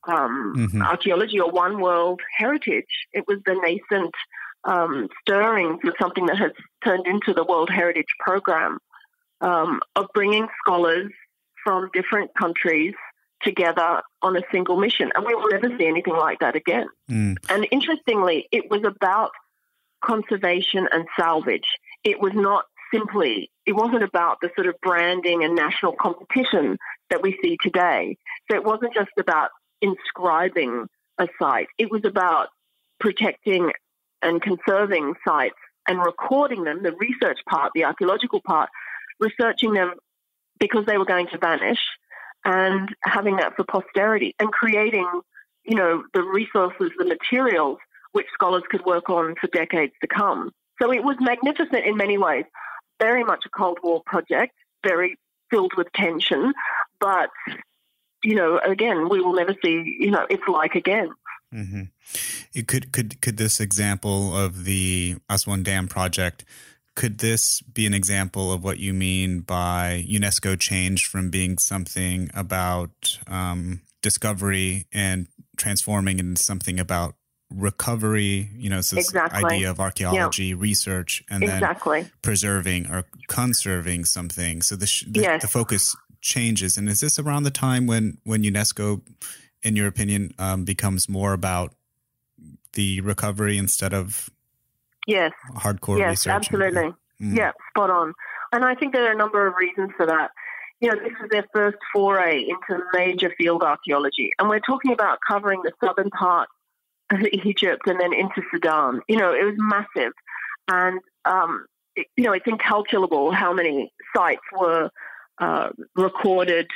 um, 0.08 0.54
mm-hmm. 0.56 0.82
archaeology 0.82 1.40
or 1.40 1.50
one 1.50 1.80
world 1.80 2.22
heritage. 2.38 2.86
It 3.14 3.26
was 3.28 3.40
the 3.46 3.56
nascent 3.56 4.14
um, 4.64 5.08
stirrings 5.22 5.80
of 5.86 5.94
something 6.00 6.26
that 6.28 6.38
has 6.38 6.52
turned 6.84 7.08
into 7.08 7.34
the 7.34 7.44
World 7.44 7.70
Heritage 7.70 8.14
Program 8.20 8.80
um, 9.42 9.80
of 9.96 10.08
bringing 10.14 10.48
scholars 10.64 11.12
from 11.64 11.90
different 11.94 12.32
countries 12.36 12.94
together 13.44 14.02
on 14.22 14.38
a 14.38 14.42
single 14.52 14.78
mission. 14.78 15.12
And 15.16 15.26
we 15.26 15.34
will 15.36 15.50
never 15.50 15.76
see 15.78 15.88
anything 15.88 16.16
like 16.16 16.40
that 16.40 16.56
again. 16.56 16.88
Mm. 17.10 17.38
And 17.50 17.68
interestingly, 17.72 18.48
it 18.52 18.70
was 18.70 18.84
about 18.84 19.32
conservation 20.04 20.88
and 20.92 21.06
salvage. 21.18 21.78
It 22.04 22.20
was 22.20 22.34
not 22.34 22.66
simply, 22.94 23.50
it 23.66 23.74
wasn't 23.74 24.04
about 24.04 24.38
the 24.42 24.50
sort 24.56 24.68
of 24.68 24.76
branding 24.82 25.44
and 25.44 25.56
national 25.56 25.94
competition 25.94 26.78
that 27.10 27.22
we 27.22 27.38
see 27.42 27.58
today. 27.62 28.18
So 28.50 28.58
it 28.58 28.64
wasn't 28.64 28.94
just 28.94 29.12
about 29.20 29.50
inscribing 29.82 30.88
a 31.18 31.28
site, 31.40 31.68
it 31.78 31.92
was 31.92 32.02
about 32.06 32.50
protecting 33.00 33.72
and 34.22 34.42
conserving 34.42 35.16
sites 35.28 35.56
and 35.88 36.00
recording 36.00 36.64
them, 36.64 36.84
the 36.84 36.94
research 36.94 37.40
part, 37.50 37.72
the 37.74 37.84
archaeological 37.84 38.42
part, 38.46 38.70
researching 39.20 39.74
them 39.74 39.94
because 40.60 40.86
they 40.86 40.98
were 40.98 41.06
going 41.06 41.28
to 41.28 41.38
vanish 41.38 41.80
and 42.46 42.90
having 43.04 43.38
that 43.38 43.56
for 43.56 43.64
posterity 43.64 44.36
and 44.40 44.52
creating, 44.52 45.08
you 45.64 45.76
know, 45.76 46.04
the 46.14 46.24
resources, 46.24 46.92
the 46.98 47.06
materials 47.06 47.78
which 48.12 48.28
scholars 48.34 48.64
could 48.70 48.86
work 48.86 49.10
on 49.10 49.36
for 49.40 49.48
decades 49.48 49.94
to 50.02 50.08
come. 50.08 50.52
So 50.82 50.92
it 50.92 51.04
was 51.04 51.16
magnificent 51.20 51.86
in 51.86 51.96
many 51.96 52.18
ways 52.18 52.46
very 53.02 53.24
much 53.24 53.44
a 53.46 53.50
Cold 53.50 53.80
War 53.84 54.02
project, 54.06 54.54
very 54.86 55.18
filled 55.50 55.74
with 55.76 55.92
tension. 55.94 56.54
But, 57.00 57.30
you 58.24 58.36
know, 58.36 58.60
again, 58.60 59.10
we 59.10 59.20
will 59.20 59.34
never 59.34 59.56
see, 59.64 59.98
you 60.00 60.12
know, 60.12 60.26
it's 60.30 60.48
like 60.48 60.76
again. 60.76 61.10
Mm-hmm. 61.54 61.84
It 62.54 62.68
could 62.68 62.94
could 62.94 63.20
could 63.22 63.36
this 63.36 63.60
example 63.60 64.38
of 64.38 64.64
the 64.64 65.18
Aswan 65.30 65.64
Dam 65.64 65.88
project 65.90 66.46
could 66.96 67.20
this 67.20 67.62
be 67.62 67.86
an 67.86 67.94
example 67.94 68.52
of 68.52 68.64
what 68.64 68.80
you 68.80 68.94
mean 68.94 69.40
by 69.40 70.06
UNESCO 70.10 70.60
changed 70.60 71.08
from 71.08 71.30
being 71.30 71.58
something 71.58 72.30
about 72.34 73.20
um, 73.28 73.82
discovery 74.02 74.86
and 74.92 75.28
transforming 75.58 76.20
into 76.20 76.42
something 76.42 76.80
about 76.80 77.16
recovery, 77.54 78.50
you 78.56 78.70
know, 78.70 78.82
so 78.82 78.96
this 78.96 79.10
exactly. 79.10 79.44
idea 79.44 79.70
of 79.70 79.80
archaeology, 79.80 80.46
yeah. 80.48 80.56
research, 80.58 81.24
and 81.30 81.44
exactly. 81.44 82.04
then 82.04 82.12
preserving 82.22 82.90
or 82.90 83.06
conserving 83.28 84.06
something. 84.06 84.62
So 84.62 84.76
the, 84.76 84.92
the, 85.08 85.22
yes. 85.22 85.42
the, 85.42 85.48
focus 85.48 85.96
changes. 86.22 86.78
And 86.78 86.90
is 86.90 87.02
this 87.02 87.20
around 87.20 87.44
the 87.44 87.52
time 87.52 87.88
when, 87.88 88.18
when 88.24 88.44
UNESCO, 88.44 89.02
in 89.64 89.76
your 89.76 89.88
opinion, 89.88 90.34
um, 90.40 90.64
becomes 90.66 91.10
more 91.10 91.34
about 91.34 91.74
the 92.74 93.02
recovery 93.02 93.58
instead 93.58 93.94
of 93.94 94.30
yes 95.08 95.32
hardcore 95.56 95.98
yes, 95.98 96.12
research? 96.12 96.34
absolutely. 96.34 96.94
Mm. 97.22 97.38
Yeah, 97.38 97.52
spot 97.70 97.90
on. 97.90 98.14
And 98.52 98.66
I 98.66 98.76
think 98.76 98.94
there 98.94 99.08
are 99.08 99.12
a 99.12 99.18
number 99.18 99.46
of 99.48 99.54
reasons 99.56 99.92
for 99.96 100.06
that. 100.06 100.32
You 100.80 100.90
know, 100.90 100.96
this 100.96 101.14
was 101.22 101.30
their 101.30 101.46
first 101.54 101.78
foray 101.94 102.42
into 102.42 102.84
major 102.94 103.32
field 103.38 103.62
archaeology. 103.62 104.32
And 104.40 104.50
we're 104.50 104.60
talking 104.60 104.92
about 104.92 105.20
covering 105.26 105.62
the 105.64 105.72
southern 105.84 106.10
part 106.10 106.50
of 107.12 107.22
Egypt 107.46 107.84
and 107.86 108.00
then 108.00 108.14
into 108.14 108.42
Sudan. 108.52 109.02
You 109.08 109.18
know, 109.18 109.32
it 109.32 109.44
was 109.44 109.56
massive. 109.58 110.14
And 110.68 111.00
um, 111.26 111.66
you 111.96 112.24
know, 112.24 112.32
it's 112.32 112.48
incalculable 112.48 113.32
how 113.32 113.54
many 113.54 113.92
sites 114.16 114.42
were 114.58 114.90
uh, 115.40 115.70
recorded 115.96 116.68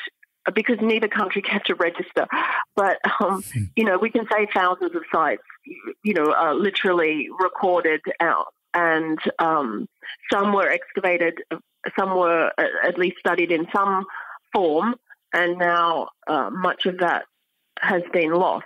because 0.54 0.78
neither 0.82 1.08
country 1.08 1.42
kept 1.54 1.70
a 1.70 1.76
register. 1.76 2.28
But, 2.76 3.00
um, 3.20 3.42
hmm. 3.42 3.64
you 3.76 3.86
know, 3.86 3.98
we 3.98 4.10
can 4.10 4.26
say 4.32 4.48
thousands 4.54 4.96
of 4.96 5.04
sites, 5.14 5.44
you 6.04 6.14
know, 6.14 6.34
are 6.34 6.54
literally 6.54 7.30
recorded 7.40 8.02
out. 8.20 8.54
And 8.74 9.18
um, 9.40 9.88
some 10.32 10.54
were 10.54 10.70
excavated, 10.70 11.36
some 11.98 12.16
were 12.16 12.52
uh, 12.58 12.64
at 12.84 12.98
least 12.98 13.18
studied 13.20 13.52
in 13.52 13.68
some 13.74 14.06
form, 14.54 14.96
and 15.34 15.58
now 15.58 16.10
uh, 16.28 16.50
much 16.52 16.86
of 16.86 16.98
that 17.00 17.24
has 17.80 18.02
been 18.12 18.34
lost. 18.34 18.66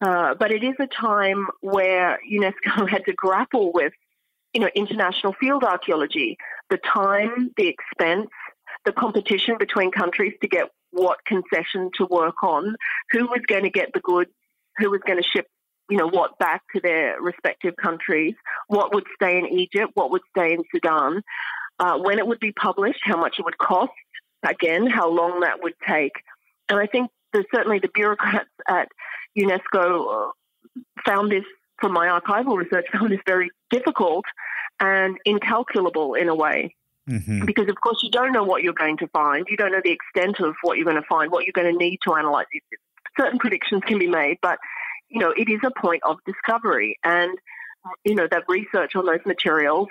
Uh, 0.00 0.34
but 0.34 0.50
it 0.50 0.64
is 0.64 0.74
a 0.80 0.86
time 0.86 1.46
where 1.60 2.18
UNESCO 2.30 2.88
had 2.88 3.04
to 3.04 3.12
grapple 3.12 3.72
with, 3.72 3.92
you 4.54 4.60
know, 4.60 4.70
international 4.74 5.34
field 5.40 5.62
archaeology, 5.62 6.36
the 6.70 6.78
time, 6.78 7.50
the 7.56 7.68
expense, 7.68 8.30
the 8.84 8.92
competition 8.92 9.56
between 9.58 9.90
countries 9.90 10.34
to 10.40 10.48
get 10.48 10.70
what 10.90 11.18
concession 11.24 11.90
to 11.94 12.06
work 12.06 12.42
on, 12.42 12.76
who 13.12 13.26
was 13.26 13.40
going 13.46 13.64
to 13.64 13.70
get 13.70 13.92
the 13.92 14.00
goods, 14.00 14.30
who 14.78 14.90
was 14.90 15.00
going 15.06 15.22
to 15.22 15.28
ship, 15.28 15.46
you 15.88 15.96
know, 15.96 16.08
what 16.08 16.38
back 16.38 16.62
to 16.74 16.80
their 16.80 17.20
respective 17.20 17.74
countries, 17.76 18.34
what 18.68 18.94
would 18.94 19.04
stay 19.14 19.38
in 19.38 19.46
Egypt, 19.46 19.92
what 19.94 20.10
would 20.10 20.22
stay 20.36 20.52
in 20.52 20.62
Sudan, 20.72 21.22
uh, 21.78 21.98
when 21.98 22.18
it 22.18 22.26
would 22.26 22.40
be 22.40 22.52
published, 22.52 23.00
how 23.02 23.16
much 23.16 23.36
it 23.38 23.44
would 23.44 23.58
cost, 23.58 23.92
again, 24.42 24.86
how 24.86 25.08
long 25.08 25.40
that 25.40 25.62
would 25.62 25.74
take. 25.86 26.12
And 26.68 26.78
I 26.78 26.86
think 26.86 27.10
there's 27.32 27.46
certainly 27.54 27.78
the 27.78 27.90
bureaucrats 27.92 28.48
at 28.68 28.88
UNESCO 29.38 30.28
uh, 30.28 30.30
found 31.04 31.30
this, 31.30 31.44
from 31.80 31.92
my 31.92 32.06
archival 32.08 32.56
research, 32.56 32.86
found 32.92 33.10
this 33.10 33.20
very 33.26 33.50
difficult 33.70 34.24
and 34.78 35.16
incalculable 35.24 36.14
in 36.14 36.28
a 36.28 36.34
way. 36.34 36.74
Mm-hmm. 37.10 37.44
Because, 37.44 37.68
of 37.68 37.74
course, 37.80 38.00
you 38.02 38.10
don't 38.10 38.32
know 38.32 38.44
what 38.44 38.62
you're 38.62 38.72
going 38.72 38.96
to 38.98 39.08
find. 39.08 39.46
You 39.48 39.56
don't 39.56 39.72
know 39.72 39.80
the 39.82 39.90
extent 39.90 40.38
of 40.40 40.54
what 40.62 40.76
you're 40.76 40.84
going 40.84 41.00
to 41.00 41.08
find, 41.08 41.30
what 41.32 41.44
you're 41.44 41.52
going 41.52 41.72
to 41.72 41.78
need 41.78 41.98
to 42.04 42.14
analyze. 42.14 42.46
Certain 43.18 43.38
predictions 43.38 43.82
can 43.84 43.98
be 43.98 44.06
made, 44.06 44.38
but, 44.40 44.58
you 45.08 45.18
know, 45.18 45.32
it 45.36 45.48
is 45.48 45.60
a 45.64 45.80
point 45.80 46.02
of 46.04 46.18
discovery. 46.24 46.98
And, 47.02 47.36
you 48.04 48.14
know, 48.14 48.28
that 48.30 48.44
research 48.48 48.94
on 48.94 49.06
those 49.06 49.24
materials 49.26 49.88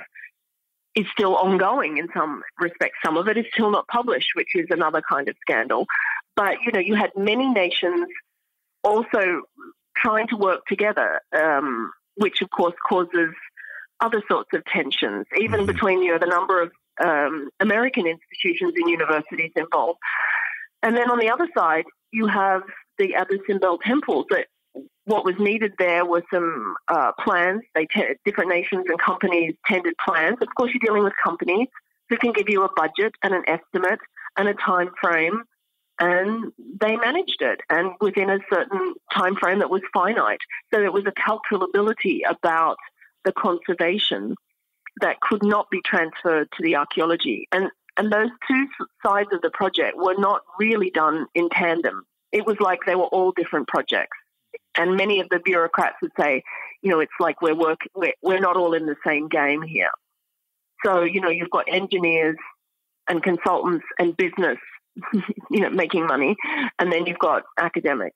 is 0.95 1.05
still 1.11 1.35
ongoing 1.35 1.97
in 1.97 2.07
some 2.13 2.41
respects. 2.59 2.97
Some 3.03 3.17
of 3.17 3.27
it 3.27 3.37
is 3.37 3.45
still 3.53 3.69
not 3.69 3.87
published, 3.87 4.29
which 4.35 4.55
is 4.55 4.67
another 4.69 5.01
kind 5.07 5.27
of 5.27 5.35
scandal. 5.41 5.85
But, 6.35 6.55
you 6.65 6.71
know, 6.71 6.79
you 6.79 6.95
had 6.95 7.11
many 7.15 7.49
nations 7.49 8.07
also 8.83 9.41
trying 9.95 10.27
to 10.29 10.37
work 10.37 10.65
together, 10.67 11.19
um, 11.37 11.91
which 12.15 12.41
of 12.41 12.49
course 12.49 12.75
causes 12.87 13.33
other 13.99 14.23
sorts 14.29 14.49
of 14.53 14.63
tensions, 14.65 15.25
even 15.37 15.59
mm-hmm. 15.59 15.65
between, 15.67 16.01
you 16.01 16.13
know, 16.13 16.19
the 16.19 16.25
number 16.25 16.61
of 16.61 16.71
um, 16.99 17.49
American 17.59 18.05
institutions 18.05 18.73
and 18.75 18.89
universities 18.89 19.51
involved. 19.55 19.99
And 20.81 20.95
then 20.95 21.09
on 21.09 21.19
the 21.19 21.29
other 21.29 21.47
side, 21.55 21.85
you 22.11 22.27
have 22.27 22.61
the 22.97 23.15
Abu 23.15 23.39
Simbel 23.47 23.79
temples 23.81 24.25
that 24.29 24.47
what 25.05 25.25
was 25.25 25.35
needed 25.39 25.73
there 25.79 26.05
were 26.05 26.23
some 26.31 26.75
uh, 26.87 27.11
plans. 27.23 27.61
They 27.73 27.87
t- 27.87 28.15
different 28.25 28.49
nations 28.49 28.85
and 28.87 28.99
companies 28.99 29.55
tendered 29.65 29.95
plans. 30.05 30.37
Of 30.41 30.49
course, 30.55 30.71
you're 30.73 30.85
dealing 30.85 31.03
with 31.03 31.13
companies 31.21 31.67
who 32.09 32.17
can 32.17 32.31
give 32.31 32.49
you 32.49 32.63
a 32.63 32.69
budget 32.75 33.13
and 33.23 33.33
an 33.33 33.43
estimate 33.47 33.99
and 34.37 34.47
a 34.47 34.53
time 34.53 34.91
frame, 35.01 35.43
and 35.99 36.51
they 36.79 36.95
managed 36.95 37.41
it 37.41 37.61
and 37.69 37.91
within 37.99 38.29
a 38.29 38.39
certain 38.51 38.93
time 39.13 39.35
frame 39.35 39.59
that 39.59 39.69
was 39.69 39.81
finite. 39.93 40.39
So 40.71 40.79
there 40.79 40.91
was 40.91 41.05
a 41.07 41.11
calculability 41.11 42.21
about 42.29 42.77
the 43.25 43.31
conservation 43.31 44.35
that 45.01 45.19
could 45.21 45.43
not 45.43 45.69
be 45.69 45.81
transferred 45.85 46.49
to 46.55 46.63
the 46.63 46.75
archaeology. 46.75 47.47
And, 47.51 47.69
and 47.97 48.11
those 48.11 48.29
two 48.47 48.67
sides 49.05 49.29
of 49.33 49.41
the 49.41 49.51
project 49.51 49.97
were 49.97 50.17
not 50.17 50.41
really 50.59 50.89
done 50.89 51.27
in 51.35 51.49
tandem. 51.49 52.05
It 52.31 52.45
was 52.45 52.57
like 52.59 52.79
they 52.85 52.95
were 52.95 53.05
all 53.05 53.31
different 53.31 53.67
projects. 53.67 54.17
And 54.75 54.95
many 54.95 55.19
of 55.19 55.29
the 55.29 55.39
bureaucrats 55.39 55.95
would 56.01 56.11
say, 56.19 56.43
you 56.81 56.89
know, 56.89 56.99
it's 56.99 57.11
like 57.19 57.41
we're 57.41 57.55
work, 57.55 57.79
we're, 57.95 58.13
we're 58.21 58.39
not 58.39 58.55
all 58.55 58.73
in 58.73 58.85
the 58.85 58.95
same 59.05 59.27
game 59.27 59.61
here. 59.61 59.91
So, 60.85 61.03
you 61.03 61.21
know, 61.21 61.29
you've 61.29 61.49
got 61.49 61.65
engineers 61.67 62.37
and 63.09 63.21
consultants 63.21 63.85
and 63.97 64.15
business, 64.15 64.57
you 65.51 65.59
know, 65.59 65.69
making 65.69 66.05
money, 66.05 66.35
and 66.77 66.91
then 66.91 67.05
you've 67.05 67.19
got 67.19 67.43
academics. 67.59 68.15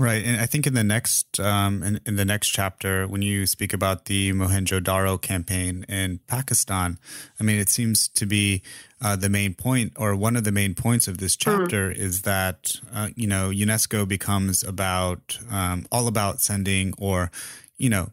Right, 0.00 0.24
and 0.24 0.40
I 0.40 0.46
think 0.46 0.66
in 0.66 0.72
the 0.72 0.82
next 0.82 1.38
um, 1.38 1.82
in, 1.82 2.00
in, 2.06 2.16
the 2.16 2.24
next 2.24 2.48
chapter, 2.48 3.06
when 3.06 3.20
you 3.20 3.46
speak 3.46 3.74
about 3.74 4.06
the 4.06 4.32
Mohenjo-Daro 4.32 5.20
campaign 5.20 5.84
in 5.90 6.20
Pakistan, 6.26 6.98
I 7.38 7.44
mean, 7.44 7.58
it 7.58 7.68
seems 7.68 8.08
to 8.08 8.24
be 8.24 8.62
uh, 9.02 9.16
the 9.16 9.28
main 9.28 9.52
point, 9.52 9.92
or 9.96 10.16
one 10.16 10.36
of 10.36 10.44
the 10.44 10.52
main 10.52 10.74
points 10.74 11.06
of 11.06 11.18
this 11.18 11.34
hmm. 11.34 11.50
chapter, 11.50 11.90
mm. 11.90 11.96
is 11.98 12.22
that 12.22 12.80
uh, 12.90 13.10
you 13.14 13.26
know 13.26 13.50
UNESCO 13.50 14.08
becomes 14.08 14.64
about 14.64 15.38
um, 15.50 15.84
all 15.92 16.08
about 16.08 16.40
sending, 16.40 16.94
or 16.96 17.30
you 17.76 17.90
know, 17.90 18.08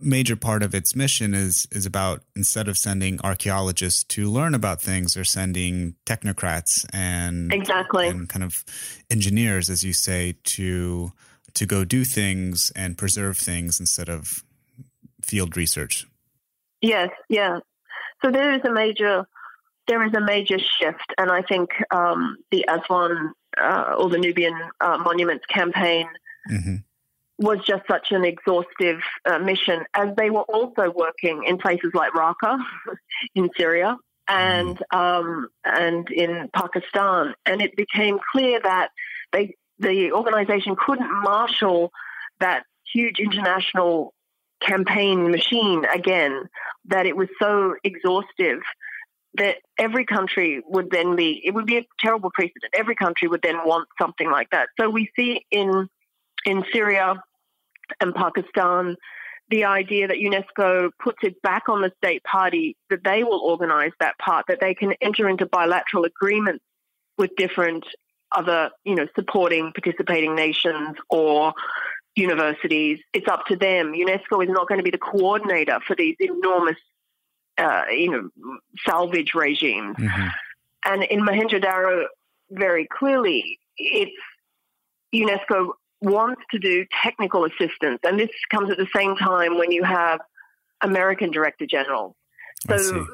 major 0.00 0.36
part 0.36 0.62
of 0.62 0.74
its 0.74 0.94
mission 0.94 1.34
is 1.34 1.66
is 1.72 1.86
about 1.86 2.22
instead 2.36 2.68
of 2.68 2.78
sending 2.78 3.20
archaeologists 3.22 4.04
to 4.04 4.30
learn 4.30 4.54
about 4.54 4.80
things, 4.80 5.14
they're 5.14 5.24
sending 5.24 5.94
technocrats 6.06 6.86
and 6.92 7.52
exactly 7.52 8.08
and 8.08 8.28
kind 8.28 8.44
of 8.44 8.64
engineers, 9.10 9.68
as 9.70 9.84
you 9.84 9.92
say, 9.92 10.36
to 10.44 11.12
to 11.54 11.66
go 11.66 11.84
do 11.84 12.04
things 12.04 12.72
and 12.76 12.98
preserve 12.98 13.36
things 13.36 13.80
instead 13.80 14.08
of 14.08 14.44
field 15.22 15.56
research. 15.56 16.06
Yes, 16.80 17.10
yeah. 17.28 17.58
So 18.24 18.30
there 18.30 18.52
is 18.54 18.60
a 18.64 18.72
major 18.72 19.26
there 19.86 20.04
is 20.04 20.12
a 20.14 20.20
major 20.20 20.58
shift, 20.58 21.14
and 21.16 21.30
I 21.30 21.42
think 21.42 21.70
um, 21.90 22.36
the 22.50 22.64
Aswan 22.68 23.32
uh, 23.60 23.94
or 23.98 24.10
the 24.10 24.18
Nubian 24.18 24.58
uh, 24.80 24.98
Monuments 24.98 25.46
campaign. 25.46 26.06
Mm-hmm 26.50 26.76
was 27.38 27.58
just 27.64 27.82
such 27.88 28.10
an 28.10 28.24
exhaustive 28.24 29.00
uh, 29.24 29.38
mission, 29.38 29.84
as 29.94 30.08
they 30.16 30.30
were 30.30 30.42
also 30.42 30.90
working 30.90 31.44
in 31.46 31.58
places 31.58 31.92
like 31.94 32.12
Raqqa 32.12 32.58
in 33.34 33.48
Syria 33.56 33.96
and 34.28 34.78
mm. 34.92 34.98
um, 34.98 35.48
and 35.64 36.08
in 36.10 36.48
Pakistan, 36.52 37.34
and 37.46 37.62
it 37.62 37.76
became 37.76 38.18
clear 38.32 38.60
that 38.62 38.90
they 39.32 39.54
the 39.78 40.12
organization 40.12 40.76
couldn't 40.76 41.10
marshal 41.22 41.90
that 42.40 42.64
huge 42.92 43.18
international 43.18 44.14
campaign 44.60 45.30
machine 45.30 45.84
again. 45.92 46.48
That 46.86 47.06
it 47.06 47.16
was 47.16 47.28
so 47.40 47.74
exhaustive 47.84 48.60
that 49.34 49.56
every 49.78 50.04
country 50.04 50.62
would 50.66 50.90
then 50.90 51.16
be 51.16 51.40
it 51.44 51.54
would 51.54 51.66
be 51.66 51.78
a 51.78 51.86
terrible 51.98 52.30
precedent. 52.34 52.74
Every 52.74 52.94
country 52.94 53.28
would 53.28 53.42
then 53.42 53.58
want 53.64 53.88
something 54.00 54.30
like 54.30 54.50
that. 54.50 54.68
So 54.78 54.90
we 54.90 55.10
see 55.16 55.44
in 55.50 55.88
in 56.44 56.64
Syria 56.72 57.22
and 58.00 58.14
Pakistan 58.14 58.96
the 59.50 59.64
idea 59.64 60.06
that 60.08 60.18
UNESCO 60.18 60.90
puts 61.02 61.18
it 61.22 61.40
back 61.42 61.68
on 61.68 61.80
the 61.80 61.90
state 61.96 62.22
party, 62.24 62.76
that 62.90 63.02
they 63.04 63.24
will 63.24 63.40
organize 63.40 63.92
that 64.00 64.18
part, 64.18 64.44
that 64.48 64.60
they 64.60 64.74
can 64.74 64.92
enter 65.00 65.28
into 65.28 65.46
bilateral 65.46 66.04
agreements 66.04 66.64
with 67.16 67.30
different 67.36 67.84
other, 68.32 68.70
you 68.84 68.94
know, 68.94 69.06
supporting 69.14 69.72
participating 69.72 70.34
nations 70.34 70.96
or 71.08 71.54
universities. 72.14 72.98
It's 73.14 73.28
up 73.28 73.46
to 73.46 73.56
them. 73.56 73.94
UNESCO 73.94 74.44
is 74.44 74.50
not 74.50 74.68
going 74.68 74.78
to 74.78 74.84
be 74.84 74.90
the 74.90 74.98
coordinator 74.98 75.80
for 75.86 75.96
these 75.96 76.16
enormous, 76.20 76.76
uh, 77.56 77.84
you 77.90 78.10
know, 78.10 78.60
salvage 78.86 79.32
regimes. 79.34 79.96
Mm-hmm. 79.96 80.28
And 80.84 81.04
in 81.04 81.20
Mohenjo-Daro, 81.20 82.04
very 82.50 82.86
clearly, 82.86 83.58
it's 83.78 84.12
UNESCO 85.14 85.70
wants 86.00 86.42
to 86.52 86.58
do 86.58 86.84
technical 87.02 87.44
assistance, 87.44 88.00
and 88.04 88.18
this 88.18 88.30
comes 88.50 88.70
at 88.70 88.76
the 88.76 88.88
same 88.94 89.16
time 89.16 89.58
when 89.58 89.72
you 89.72 89.82
have 89.82 90.20
American 90.82 91.30
director 91.30 91.66
generals. 91.66 92.14
So, 92.68 93.06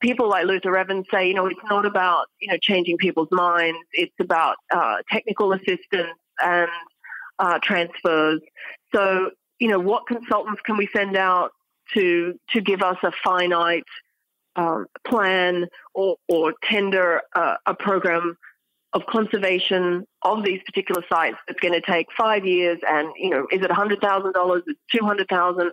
people 0.00 0.28
like 0.28 0.46
Luther 0.46 0.76
Evans 0.76 1.06
say, 1.10 1.28
you 1.28 1.34
know, 1.34 1.46
it's 1.46 1.60
not 1.68 1.86
about 1.86 2.26
you 2.40 2.48
know 2.48 2.58
changing 2.60 2.96
people's 2.98 3.28
minds; 3.30 3.78
it's 3.92 4.14
about 4.20 4.56
uh, 4.72 4.96
technical 5.10 5.52
assistance 5.52 6.18
and 6.42 6.70
uh, 7.38 7.58
transfers. 7.62 8.40
So, 8.94 9.30
you 9.58 9.68
know, 9.68 9.78
what 9.78 10.06
consultants 10.06 10.60
can 10.64 10.76
we 10.76 10.88
send 10.94 11.16
out 11.16 11.52
to 11.94 12.38
to 12.50 12.60
give 12.60 12.82
us 12.82 12.96
a 13.02 13.12
finite 13.24 13.84
um, 14.56 14.86
plan 15.06 15.66
or, 15.94 16.16
or 16.28 16.54
tender 16.64 17.22
uh, 17.34 17.56
a 17.66 17.74
program 17.74 18.36
of 18.94 19.06
conservation 19.06 20.06
of 20.22 20.44
these 20.44 20.60
particular 20.66 21.02
sites 21.08 21.38
that's 21.46 21.60
going 21.60 21.72
to 21.72 21.80
take 21.80 22.06
five 22.16 22.44
years 22.44 22.78
and 22.86 23.08
you 23.16 23.30
know 23.30 23.46
is 23.50 23.62
it 23.62 23.70
$100000 23.70 24.56
is 24.58 24.76
200000 24.90 25.72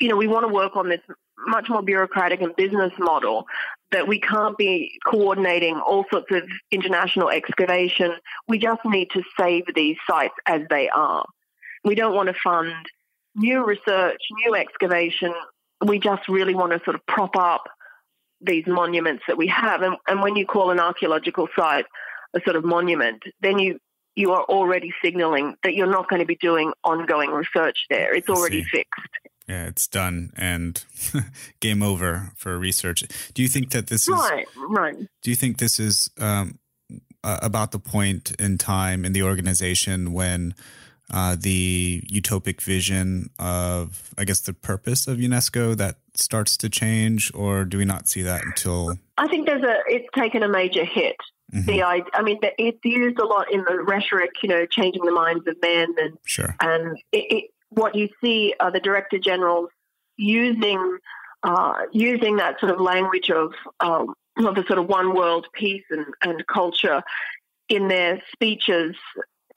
you 0.00 0.08
know 0.08 0.16
we 0.16 0.26
want 0.26 0.46
to 0.46 0.52
work 0.52 0.76
on 0.76 0.88
this 0.88 1.00
much 1.46 1.68
more 1.68 1.82
bureaucratic 1.82 2.40
and 2.40 2.54
business 2.56 2.92
model 2.98 3.46
that 3.92 4.06
we 4.06 4.20
can't 4.20 4.56
be 4.58 4.98
coordinating 5.06 5.78
all 5.78 6.04
sorts 6.10 6.30
of 6.30 6.42
international 6.70 7.30
excavation. 7.30 8.12
We 8.46 8.58
just 8.58 8.80
need 8.84 9.10
to 9.12 9.22
save 9.38 9.64
these 9.74 9.96
sites 10.08 10.34
as 10.46 10.62
they 10.68 10.88
are. 10.88 11.24
We 11.84 11.94
don't 11.94 12.14
want 12.14 12.28
to 12.28 12.34
fund 12.42 12.74
new 13.34 13.64
research 13.64 14.20
new 14.44 14.54
excavation. 14.54 15.32
We 15.84 15.98
just 15.98 16.28
really 16.28 16.54
want 16.54 16.72
to 16.72 16.80
sort 16.84 16.96
of 16.96 17.06
prop 17.06 17.36
up 17.36 17.68
these 18.40 18.64
monuments 18.66 19.24
that 19.26 19.38
we 19.38 19.46
have. 19.48 19.82
And, 19.82 19.96
and 20.06 20.22
when 20.22 20.36
you 20.36 20.46
call 20.46 20.70
an 20.70 20.80
archaeological 20.80 21.48
site 21.56 21.86
a 22.34 22.40
sort 22.44 22.56
of 22.56 22.64
monument, 22.64 23.22
then 23.40 23.58
you 23.58 23.78
you 24.14 24.32
are 24.32 24.42
already 24.44 24.92
signaling 25.02 25.54
that 25.62 25.74
you're 25.74 25.90
not 25.90 26.08
going 26.08 26.18
to 26.18 26.26
be 26.26 26.34
doing 26.34 26.72
ongoing 26.82 27.30
research 27.30 27.86
there. 27.88 28.12
It's 28.14 28.28
already 28.28 28.64
fixed. 28.64 29.00
Yeah, 29.48 29.66
it's 29.66 29.86
done 29.86 30.32
and 30.36 30.84
game 31.60 31.82
over 31.82 32.32
for 32.36 32.58
research. 32.58 33.04
Do 33.32 33.42
you 33.42 33.48
think 33.48 33.70
that 33.70 33.86
this 33.86 34.08
is 34.08 34.14
right? 34.14 34.46
Right. 34.56 34.96
Do 35.22 35.30
you 35.30 35.36
think 35.36 35.58
this 35.58 35.78
is 35.78 36.10
um, 36.18 36.58
about 37.22 37.70
the 37.70 37.78
point 37.78 38.32
in 38.38 38.58
time 38.58 39.04
in 39.04 39.12
the 39.12 39.22
organization 39.22 40.12
when 40.12 40.54
uh, 41.12 41.36
the 41.38 42.02
utopic 42.10 42.60
vision 42.60 43.30
of, 43.38 44.10
I 44.18 44.24
guess, 44.24 44.40
the 44.40 44.52
purpose 44.52 45.06
of 45.06 45.18
UNESCO 45.18 45.76
that 45.76 45.96
starts 46.14 46.56
to 46.58 46.68
change, 46.68 47.32
or 47.34 47.64
do 47.64 47.78
we 47.78 47.84
not 47.84 48.08
see 48.08 48.22
that 48.22 48.44
until? 48.44 48.98
I 49.16 49.26
think 49.28 49.46
there's 49.46 49.62
a. 49.62 49.76
It's 49.86 50.08
taken 50.14 50.42
a 50.42 50.48
major 50.48 50.84
hit. 50.84 51.16
Mm-hmm. 51.52 51.66
The 51.66 51.82
I, 51.82 52.02
I 52.12 52.22
mean, 52.22 52.38
it's 52.42 52.78
used 52.84 53.18
a 53.18 53.24
lot 53.24 53.52
in 53.52 53.64
the 53.64 53.80
rhetoric, 53.80 54.32
you 54.42 54.50
know, 54.50 54.66
changing 54.66 55.04
the 55.04 55.12
minds 55.12 55.46
of 55.46 55.56
men, 55.62 55.94
and 55.98 56.18
sure. 56.24 56.54
and 56.60 56.98
it, 57.12 57.32
it, 57.32 57.44
what 57.70 57.94
you 57.94 58.08
see 58.22 58.54
are 58.60 58.70
the 58.70 58.80
director 58.80 59.18
generals 59.18 59.70
using 60.18 60.98
uh, 61.42 61.82
using 61.92 62.36
that 62.36 62.60
sort 62.60 62.72
of 62.72 62.80
language 62.80 63.30
of 63.30 63.52
um, 63.80 64.14
of 64.36 64.54
the 64.54 64.64
sort 64.66 64.78
of 64.78 64.86
one 64.86 65.14
world 65.14 65.46
peace 65.54 65.84
and, 65.90 66.06
and 66.22 66.46
culture 66.46 67.02
in 67.68 67.88
their 67.88 68.22
speeches 68.32 68.94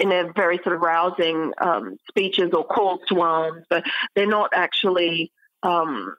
in 0.01 0.09
their 0.09 0.33
very 0.33 0.59
sort 0.63 0.75
of 0.75 0.81
rousing 0.81 1.53
um, 1.61 1.97
speeches 2.09 2.49
or 2.53 2.65
calls 2.65 2.99
to 3.09 3.21
arms, 3.21 3.63
but 3.69 3.83
they're 4.15 4.25
not 4.27 4.49
actually 4.53 5.31
um, 5.63 6.15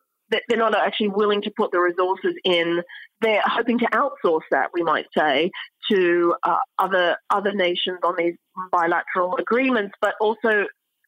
they're 0.49 0.59
not 0.59 0.75
actually 0.75 1.09
willing 1.09 1.43
to 1.43 1.51
put 1.51 1.73
the 1.73 1.81
resources 1.81 2.35
in. 2.45 2.83
They're 3.21 3.43
hoping 3.45 3.79
to 3.81 3.87
outsource 3.87 4.47
that, 4.51 4.71
we 4.73 4.83
might 4.83 5.07
say, 5.17 5.51
to 5.91 6.35
uh, 6.43 6.57
other 6.79 7.17
other 7.31 7.53
nations 7.53 7.99
on 8.03 8.15
these 8.17 8.35
bilateral 8.71 9.37
agreements, 9.37 9.95
but 10.01 10.15
also 10.21 10.67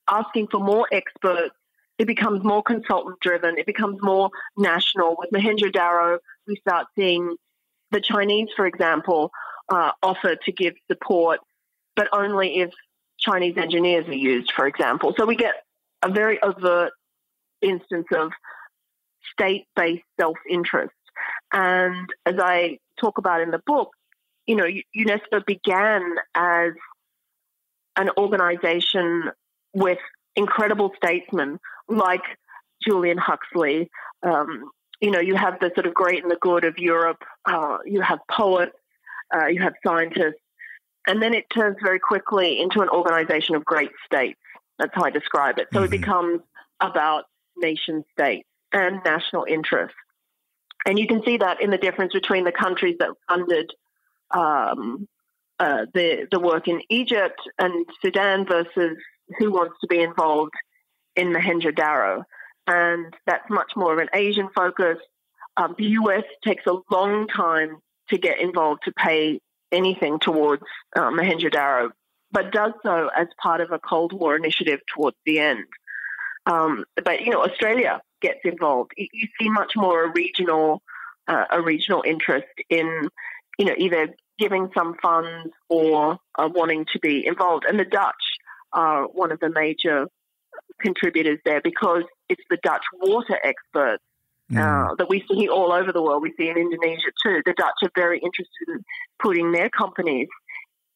asking 0.09 0.49
for 0.51 0.61
more 0.61 0.87
experts. 0.93 1.55
It 1.97 2.07
becomes 2.07 2.43
more 2.43 2.63
consultant 2.63 3.21
driven. 3.21 3.57
It 3.57 3.67
becomes 3.67 3.99
more 4.03 4.29
national. 4.57 5.17
With 5.17 5.31
Mohenjo-Daro, 5.31 6.19
we 6.49 6.57
start 6.57 6.89
seeing 6.97 7.37
the 7.93 8.01
Chinese, 8.01 8.49
for 8.57 8.67
example, 8.67 9.31
uh, 9.69 9.93
offer 10.03 10.35
to 10.35 10.53
give 10.53 10.75
support 10.91 11.39
but 11.97 12.09
only 12.13 12.61
if 12.61 12.71
Chinese 13.19 13.57
engineers 13.57 14.07
are 14.09 14.15
used, 14.15 14.53
for 14.53 14.67
example. 14.67 15.15
So 15.17 15.27
we 15.27 15.37
get 15.37 15.55
a 16.03 16.11
very 16.11 16.43
overt 16.43 16.93
instance 17.63 18.07
of 18.15 18.33
state 19.33 19.67
based 19.77 20.05
self 20.21 20.37
interest. 20.49 20.95
And 21.53 22.09
as 22.27 22.35
I 22.39 22.79
talk 23.01 23.19
about 23.19 23.41
in 23.41 23.51
the 23.51 23.61
book, 23.67 23.91
you 24.47 24.57
know, 24.57 24.67
UNESCO 24.97 25.45
began 25.47 26.03
as 26.35 26.73
an 27.97 28.11
organization 28.19 29.31
with 29.73 29.99
incredible 30.37 30.93
statesmen 30.97 31.59
like 31.89 32.23
Julian 32.87 33.19
Huxley. 33.19 33.91
Um, 34.23 34.71
you 35.01 35.11
know, 35.11 35.21
you 35.21 35.37
have 35.37 35.61
the 35.61 35.71
sort 35.75 35.87
of 35.87 35.95
great 35.95 36.23
and 36.23 36.31
the 36.31 36.39
good 36.41 36.65
of 36.65 36.79
Europe. 36.79 37.23
Uh, 37.45 37.79
you 37.85 38.01
have 38.01 38.19
poets. 38.31 38.77
Uh, 39.35 39.47
you 39.47 39.63
have 39.63 39.75
scientists. 39.87 40.41
And 41.07 41.23
then 41.23 41.35
it 41.35 41.45
turns 41.51 41.77
very 41.83 42.01
quickly 42.01 42.61
into 42.61 42.81
an 42.81 42.89
organization 42.89 43.55
of 43.55 43.65
great 43.65 43.91
states. 44.07 44.41
That's 44.79 44.93
how 44.95 45.05
I 45.05 45.11
describe 45.11 45.59
it. 45.59 45.69
So 45.73 45.81
mm-hmm. 45.81 45.93
it 45.93 45.99
becomes 45.99 46.41
about 46.81 47.25
nation 47.57 48.05
states 48.13 48.49
and 48.73 49.01
national 49.05 49.45
interests. 49.49 49.97
And 50.87 50.99
you 50.99 51.07
can 51.07 51.23
see 51.25 51.39
that 51.39 51.61
in 51.61 51.71
the 51.71 51.79
difference 51.79 52.13
between 52.13 52.45
the 52.45 52.53
countries 52.53 52.97
that 52.99 53.11
funded 53.29 53.71
um, 54.31 55.09
uh, 55.59 55.87
the 55.95 56.27
the 56.31 56.41
work 56.41 56.69
in 56.69 56.83
Egypt 56.91 57.41
and 57.59 57.87
Sudan 58.03 58.45
versus 58.47 58.99
who 59.39 59.53
wants 59.53 59.77
to 59.81 59.87
be 59.87 60.01
involved 60.01 60.53
in 61.17 61.29
Mohenjo-Daro. 61.33 62.25
And 62.67 63.15
that's 63.27 63.49
much 63.49 63.73
more 63.77 63.93
of 63.93 63.99
an 63.99 64.09
Asian 64.13 64.49
focus. 64.55 64.99
Um, 65.57 65.75
the 65.79 65.87
US 66.01 66.25
takes 66.45 66.67
a 66.67 66.79
long 66.91 67.29
time 67.29 67.79
to 68.11 68.19
get 68.19 68.41
involved 68.41 68.83
to 68.85 68.93
pay 68.93 69.41
anything 69.75 70.19
towards 70.19 70.63
uh, 70.97 71.11
Mohenjo-Daro, 71.11 71.91
but 72.31 72.53
does 72.53 72.73
so 72.83 73.11
as 73.17 73.29
part 73.43 73.61
of 73.61 73.73
a 73.73 73.79
Cold 73.79 74.13
War 74.13 74.37
initiative 74.37 74.81
towards 74.95 75.17
the 75.27 75.39
end. 75.41 75.65
Um, 76.47 76.85
but 77.05 77.23
you 77.23 77.31
know, 77.31 77.43
Australia 77.43 78.01
gets 78.21 78.41
involved. 78.45 78.93
You, 78.97 79.09
you 79.13 79.29
see 79.41 79.49
much 79.49 79.73
more 79.77 80.05
a 80.05 80.13
regional, 80.13 80.83
uh, 81.27 81.45
a 81.51 81.61
regional 81.61 82.03
interest 82.07 82.47
in, 82.69 83.09
you 83.59 83.67
know, 83.67 83.75
either 83.79 84.15
giving 84.39 84.71
some 84.75 84.95
funds 85.01 85.53
or 85.69 86.19
uh, 86.39 86.49
wanting 86.53 86.87
to 86.93 86.99
be 86.99 87.27
involved. 87.27 87.65
And 87.69 87.79
the 87.79 87.85
Dutch 87.85 88.15
are 88.73 89.07
one 89.07 89.33
of 89.33 89.41
the 89.41 89.51
major 89.51 90.09
contributors 90.81 91.39
there 91.45 91.61
because 91.63 92.03
it's 92.29 92.43
the 92.51 92.59
Dutch 92.63 92.85
water 93.01 93.39
experts 93.43 94.03
mm. 94.51 94.59
uh, 94.59 94.95
that 94.97 95.09
we 95.09 95.25
see 95.31 95.49
all 95.49 95.73
over 95.73 95.93
the 95.93 96.03
world. 96.03 96.23
We 96.23 96.35
see 96.37 96.49
in 96.49 96.57
Indonesia 96.57 97.11
too. 97.25 97.43
The 97.45 97.55
Dutch 97.57 97.75
are 97.83 97.91
very 97.95 98.19
interested 98.19 98.69
in 98.69 98.85
putting 99.23 99.53
their 99.53 99.71
companies 99.71 100.29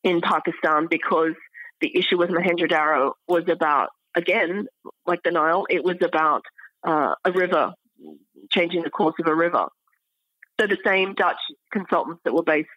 in 0.05 0.21
Pakistan 0.21 0.87
because 0.89 1.35
the 1.81 1.97
issue 1.97 2.19
with 2.19 2.31
Mohenjo-Daro 2.31 3.13
was 3.27 3.45
about, 3.49 3.91
again, 4.17 4.67
like 5.07 5.21
the 5.25 5.31
Nile, 5.31 5.67
it 5.71 5.85
was 5.85 5.97
about 6.03 6.43
uh, 6.87 7.15
a 7.25 7.33
river, 7.33 7.73
changing 8.51 8.83
the 8.83 8.91
course 8.91 9.15
of 9.21 9.27
a 9.27 9.35
river. 9.35 9.67
So 10.61 10.67
the 10.67 10.79
same 10.85 11.15
Dutch 11.15 11.39
consultants 11.73 12.21
that 12.25 12.35
were 12.35 12.43
based 12.43 12.69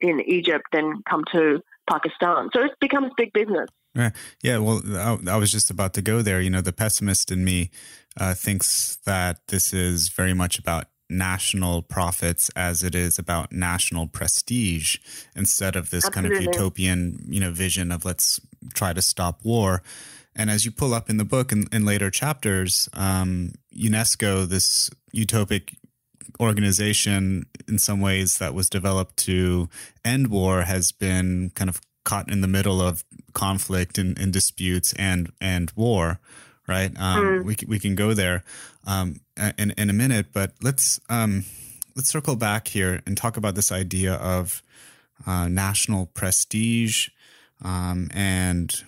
in 0.00 0.20
Egypt 0.20 0.64
then 0.72 1.02
come 1.08 1.24
to 1.32 1.60
Pakistan. 1.88 2.50
So 2.54 2.64
it 2.64 2.72
becomes 2.80 3.12
big 3.16 3.32
business. 3.32 3.68
Yeah, 3.94 4.10
yeah. 4.42 4.58
Well, 4.58 4.82
I, 4.86 5.18
I, 5.32 5.36
was 5.36 5.50
just 5.50 5.70
about 5.70 5.94
to 5.94 6.02
go 6.02 6.22
there. 6.22 6.40
You 6.40 6.50
know, 6.50 6.60
the 6.60 6.72
pessimist 6.72 7.32
in 7.32 7.44
me 7.44 7.70
uh, 8.16 8.34
thinks 8.34 8.96
that 9.04 9.48
this 9.48 9.72
is 9.72 10.08
very 10.10 10.32
much 10.32 10.58
about 10.58 10.86
national 11.08 11.82
profits 11.82 12.50
as 12.50 12.84
it 12.84 12.94
is 12.94 13.18
about 13.18 13.52
national 13.52 14.06
prestige 14.06 14.98
instead 15.34 15.74
of 15.74 15.90
this 15.90 16.06
Absolutely. 16.06 16.36
kind 16.36 16.48
of 16.48 16.54
utopian, 16.54 17.26
you 17.28 17.40
know, 17.40 17.50
vision 17.50 17.90
of 17.90 18.04
let's 18.04 18.40
try 18.74 18.92
to 18.92 19.02
stop 19.02 19.44
war. 19.44 19.82
And 20.36 20.50
as 20.50 20.64
you 20.64 20.70
pull 20.70 20.94
up 20.94 21.10
in 21.10 21.16
the 21.16 21.24
book 21.24 21.50
in, 21.50 21.66
in 21.72 21.84
later 21.84 22.10
chapters, 22.10 22.88
um, 22.92 23.52
UNESCO, 23.76 24.48
this 24.48 24.88
utopic 25.14 25.74
organization 26.40 27.46
in 27.66 27.78
some 27.78 28.00
ways 28.00 28.38
that 28.38 28.54
was 28.54 28.70
developed 28.70 29.16
to 29.16 29.68
end 30.04 30.28
war 30.28 30.62
has 30.62 30.92
been 30.92 31.50
kind 31.56 31.68
of 31.68 31.80
caught 32.04 32.30
in 32.30 32.40
the 32.40 32.48
middle 32.48 32.80
of 32.80 33.04
conflict 33.32 33.98
and, 33.98 34.18
and 34.18 34.32
disputes 34.32 34.92
and 34.94 35.32
and 35.40 35.72
war 35.76 36.18
right 36.66 36.92
um, 36.98 37.24
mm. 37.24 37.44
we, 37.44 37.56
we 37.66 37.78
can 37.78 37.94
go 37.94 38.14
there 38.14 38.42
um, 38.86 39.20
in, 39.58 39.72
in 39.76 39.90
a 39.90 39.92
minute 39.92 40.26
but 40.32 40.52
let's 40.62 41.00
um, 41.08 41.44
let's 41.96 42.08
circle 42.08 42.36
back 42.36 42.68
here 42.68 43.02
and 43.06 43.16
talk 43.16 43.36
about 43.36 43.54
this 43.54 43.70
idea 43.72 44.14
of 44.14 44.62
uh, 45.26 45.48
national 45.48 46.06
prestige 46.06 47.08
um, 47.62 48.08
and 48.14 48.82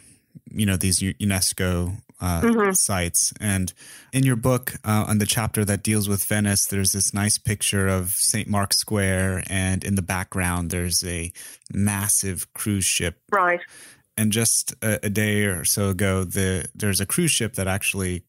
you 0.50 0.66
know 0.66 0.76
these 0.76 1.00
UNESCO 1.00 1.96
uh, 2.22 2.40
mm-hmm. 2.40 2.72
sites. 2.72 3.32
And 3.40 3.72
in 4.12 4.22
your 4.22 4.36
book, 4.36 4.74
uh, 4.84 5.04
on 5.08 5.18
the 5.18 5.26
chapter 5.26 5.64
that 5.64 5.82
deals 5.82 6.08
with 6.08 6.24
Venice, 6.24 6.66
there's 6.66 6.92
this 6.92 7.12
nice 7.12 7.36
picture 7.36 7.88
of 7.88 8.10
St. 8.10 8.48
Mark's 8.48 8.78
Square, 8.78 9.42
and 9.48 9.82
in 9.82 9.96
the 9.96 10.02
background, 10.02 10.70
there's 10.70 11.04
a 11.04 11.32
massive 11.74 12.50
cruise 12.54 12.84
ship. 12.84 13.18
Right. 13.32 13.60
And 14.16 14.30
just 14.30 14.72
a, 14.82 15.04
a 15.06 15.10
day 15.10 15.44
or 15.46 15.64
so 15.64 15.88
ago, 15.88 16.22
the 16.22 16.68
there's 16.74 17.00
a 17.00 17.06
cruise 17.06 17.32
ship 17.32 17.54
that 17.54 17.66
actually 17.66 18.22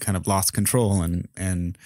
kind 0.00 0.16
of 0.16 0.26
lost 0.26 0.52
control 0.52 1.00
and 1.00 1.28
and 1.36 1.78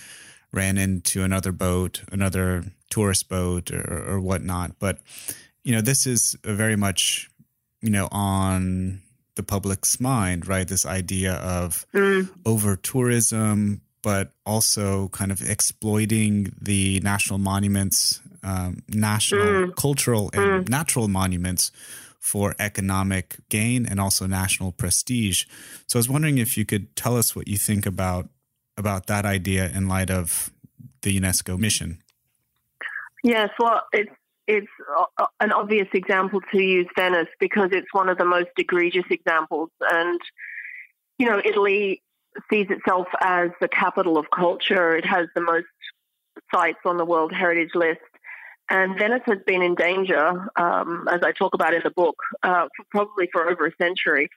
ran 0.53 0.79
into 0.79 1.23
another 1.23 1.53
boat, 1.53 2.03
another 2.11 2.65
tourist 2.91 3.29
boat, 3.29 3.71
or, 3.71 4.05
or 4.09 4.21
whatnot. 4.21 4.79
But 4.79 4.99
you 5.65 5.75
know, 5.75 5.83
this 5.83 6.07
is 6.07 6.37
very 6.45 6.77
much 6.77 7.29
you 7.83 7.91
know 7.91 8.09
on 8.11 9.03
the 9.37 9.43
public's 9.43 10.01
mind, 10.01 10.47
right? 10.47 10.67
This 10.67 10.87
idea 10.87 11.35
of 11.35 11.87
mm. 11.95 12.29
over 12.45 12.77
tourism, 12.77 13.81
but 14.03 14.33
also 14.45 15.09
kind 15.09 15.33
of 15.33 15.41
exploiting 15.43 16.53
the 16.61 17.01
national 17.01 17.39
monuments, 17.39 18.21
um, 18.43 18.83
national, 18.89 19.45
mm. 19.45 19.77
cultural, 19.77 20.31
and 20.35 20.67
mm. 20.67 20.69
natural 20.69 21.09
monuments 21.09 21.71
for 22.19 22.55
economic 22.59 23.37
gain 23.49 23.85
and 23.85 24.01
also 24.01 24.27
national 24.27 24.73
prestige. 24.73 25.45
So 25.87 25.99
I 25.99 26.01
was 26.01 26.09
wondering 26.09 26.39
if 26.39 26.57
you 26.57 26.65
could 26.65 26.95
tell 26.95 27.17
us 27.17 27.35
what 27.35 27.49
you 27.49 27.59
think 27.59 27.85
about 27.85 28.29
about 28.79 29.07
that 29.07 29.27
idea 29.27 29.71
in 29.75 29.89
light 29.89 30.11
of 30.11 30.51
the 31.03 31.19
UNESCO 31.19 31.59
mission. 31.59 31.99
Yes, 33.23 33.51
well, 33.59 33.83
it's 33.93 34.11
it's 34.47 34.67
an 35.41 35.53
obvious 35.53 35.89
example 35.95 36.41
to 36.53 36.63
use 36.63 36.87
Venice 36.97 37.29
because 37.39 37.71
it's 37.73 37.93
one 37.93 38.09
of 38.09 38.19
the 38.19 38.25
most 38.25 38.51
egregious 38.59 39.05
examples. 39.11 39.71
And, 39.81 40.21
you 41.19 41.27
know, 41.27 41.41
Italy 41.45 42.03
sees 42.51 42.67
itself 42.71 43.07
as 43.21 43.51
the 43.61 43.69
capital 43.69 44.19
of 44.19 44.27
culture. 44.35 44.97
It 44.97 45.05
has 45.07 45.29
the 45.35 45.43
most 45.43 45.67
sites 46.53 46.81
on 46.85 46.97
the 46.97 47.05
World 47.05 47.33
Heritage 47.33 47.71
List. 47.75 48.01
And 48.71 48.99
Venice 48.99 49.23
has 49.27 49.39
been 49.47 49.63
in 49.63 49.75
danger, 49.75 50.49
um, 50.57 51.07
as 51.11 51.21
I 51.23 51.33
talk 51.33 51.55
about 51.55 51.75
in 51.75 51.83
the 51.85 51.91
book, 51.91 52.17
uh, 52.43 52.69
for 52.77 52.85
probably 52.91 53.29
for 53.33 53.51
over 53.51 53.67
a 53.67 53.73
century. 53.77 54.29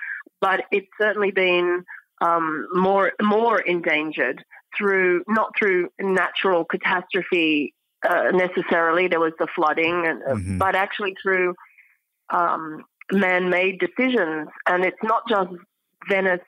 But 0.42 0.64
it's 0.72 0.88
certainly 1.00 1.32
been 1.32 1.84
um, 2.22 2.68
more 2.74 3.14
more 3.22 3.60
endangered 3.60 4.44
through 4.78 5.24
not 5.28 5.52
through 5.58 5.90
natural 6.00 6.66
catastrophe 6.66 7.74
uh, 8.10 8.32
necessarily. 8.32 9.08
There 9.08 9.20
was 9.20 9.34
the 9.40 9.48
flooding, 9.56 10.06
and, 10.06 10.24
uh, 10.24 10.36
mm-hmm. 10.36 10.58
but 10.58 10.76
actually 10.76 11.16
through 11.22 11.56
um, 12.30 12.84
man-made 13.12 13.80
decisions. 13.80 14.50
And 14.68 14.86
it's 14.86 15.04
not 15.04 15.24
just 15.28 15.52
Venice, 16.08 16.40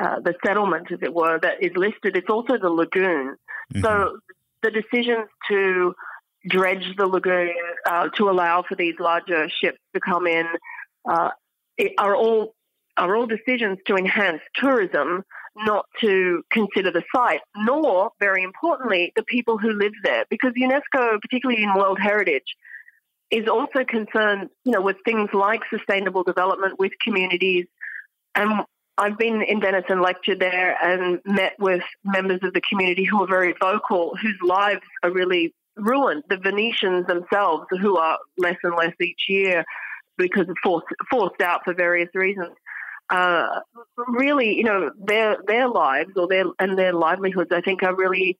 uh, 0.00 0.20
the 0.20 0.34
settlement, 0.44 0.90
as 0.92 0.98
it 1.02 1.14
were, 1.14 1.38
that 1.40 1.62
is 1.62 1.72
listed. 1.76 2.16
It's 2.16 2.30
also 2.30 2.58
the 2.58 2.70
lagoon. 2.70 3.36
Mm-hmm. 3.72 3.82
So 3.82 4.18
the 4.62 4.70
decisions 4.70 5.28
to 5.48 5.94
dredge 6.48 6.96
the 6.96 7.06
lagoon 7.06 7.54
uh, 7.88 8.08
to 8.16 8.30
allow 8.30 8.64
for 8.68 8.74
these 8.74 8.94
larger 8.98 9.48
ships 9.60 9.78
to 9.94 10.00
come 10.00 10.26
in 10.26 10.46
uh, 11.08 11.30
are 11.98 12.16
all 12.16 12.55
are 12.96 13.16
all 13.16 13.26
decisions 13.26 13.78
to 13.86 13.96
enhance 13.96 14.40
tourism, 14.54 15.24
not 15.56 15.86
to 16.00 16.42
consider 16.50 16.90
the 16.90 17.02
site, 17.14 17.40
nor, 17.56 18.10
very 18.20 18.42
importantly, 18.42 19.12
the 19.16 19.22
people 19.22 19.58
who 19.58 19.72
live 19.72 19.92
there. 20.04 20.24
Because 20.30 20.52
UNESCO, 20.52 21.20
particularly 21.20 21.62
in 21.62 21.74
World 21.74 21.98
Heritage, 22.00 22.56
is 23.30 23.48
also 23.48 23.84
concerned, 23.84 24.50
you 24.64 24.72
know, 24.72 24.80
with 24.80 24.96
things 25.04 25.30
like 25.32 25.60
sustainable 25.70 26.22
development 26.22 26.78
with 26.78 26.92
communities. 27.02 27.66
And 28.34 28.64
I've 28.98 29.18
been 29.18 29.42
in 29.42 29.60
Venice 29.60 29.84
and 29.88 30.00
lectured 30.00 30.40
there 30.40 30.76
and 30.82 31.20
met 31.24 31.54
with 31.58 31.82
members 32.04 32.40
of 32.42 32.54
the 32.54 32.62
community 32.62 33.04
who 33.04 33.22
are 33.22 33.26
very 33.26 33.54
vocal, 33.60 34.16
whose 34.20 34.38
lives 34.42 34.80
are 35.02 35.10
really 35.10 35.54
ruined. 35.76 36.24
The 36.30 36.38
Venetians 36.38 37.06
themselves, 37.06 37.66
who 37.70 37.96
are 37.96 38.18
less 38.38 38.56
and 38.62 38.74
less 38.74 38.94
each 39.00 39.24
year 39.28 39.64
because 40.16 40.48
of 40.48 40.56
forced, 40.62 40.86
forced 41.10 41.42
out 41.42 41.60
for 41.64 41.74
various 41.74 42.08
reasons. 42.14 42.54
Uh, 43.08 43.60
really, 44.08 44.56
you 44.56 44.64
know, 44.64 44.90
their 44.98 45.36
their 45.46 45.68
lives 45.68 46.10
or 46.16 46.26
their 46.26 46.44
and 46.58 46.76
their 46.78 46.92
livelihoods, 46.92 47.50
I 47.52 47.60
think, 47.60 47.82
are 47.82 47.94
really 47.94 48.38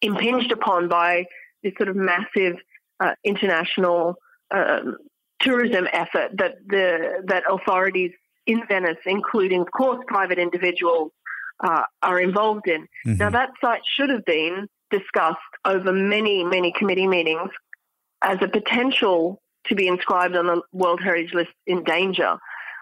impinged 0.00 0.52
upon 0.52 0.88
by 0.88 1.26
this 1.62 1.72
sort 1.76 1.88
of 1.88 1.96
massive 1.96 2.56
uh, 3.00 3.14
international 3.24 4.16
um, 4.54 4.96
tourism 5.40 5.88
effort 5.92 6.30
that 6.38 6.54
the 6.66 7.24
that 7.26 7.42
authorities 7.50 8.12
in 8.46 8.62
Venice, 8.68 8.98
including, 9.06 9.62
of 9.62 9.70
course, 9.72 9.98
private 10.06 10.38
individuals, 10.38 11.10
uh, 11.62 11.82
are 12.02 12.20
involved 12.20 12.68
in. 12.68 12.82
Mm-hmm. 13.06 13.16
Now, 13.16 13.30
that 13.30 13.50
site 13.60 13.82
should 13.96 14.10
have 14.10 14.24
been 14.24 14.68
discussed 14.90 15.38
over 15.64 15.92
many, 15.92 16.44
many 16.44 16.72
committee 16.72 17.06
meetings 17.06 17.50
as 18.22 18.38
a 18.42 18.48
potential 18.48 19.40
to 19.66 19.74
be 19.74 19.86
inscribed 19.86 20.36
on 20.36 20.46
the 20.46 20.62
World 20.72 21.00
Heritage 21.02 21.32
List 21.34 21.50
in 21.66 21.84
danger. 21.84 22.36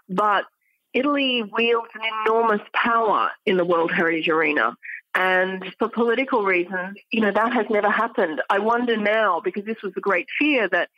But 0.09 0.45
Italy 0.93 1.43
wields 1.43 1.89
an 1.95 2.01
enormous 2.25 2.61
power 2.73 3.31
in 3.45 3.57
the 3.57 3.65
World 3.65 3.91
Heritage 3.91 4.29
arena. 4.29 4.75
And 5.13 5.73
for 5.77 5.89
political 5.89 6.43
reasons, 6.43 6.97
you 7.11 7.21
know, 7.21 7.31
that 7.31 7.53
has 7.53 7.65
never 7.69 7.89
happened. 7.89 8.41
I 8.49 8.59
wonder 8.59 8.95
now, 8.95 9.41
because 9.41 9.65
this 9.65 9.81
was 9.83 9.93
a 9.97 10.01
great 10.01 10.27
fear 10.39 10.69
that 10.69 10.89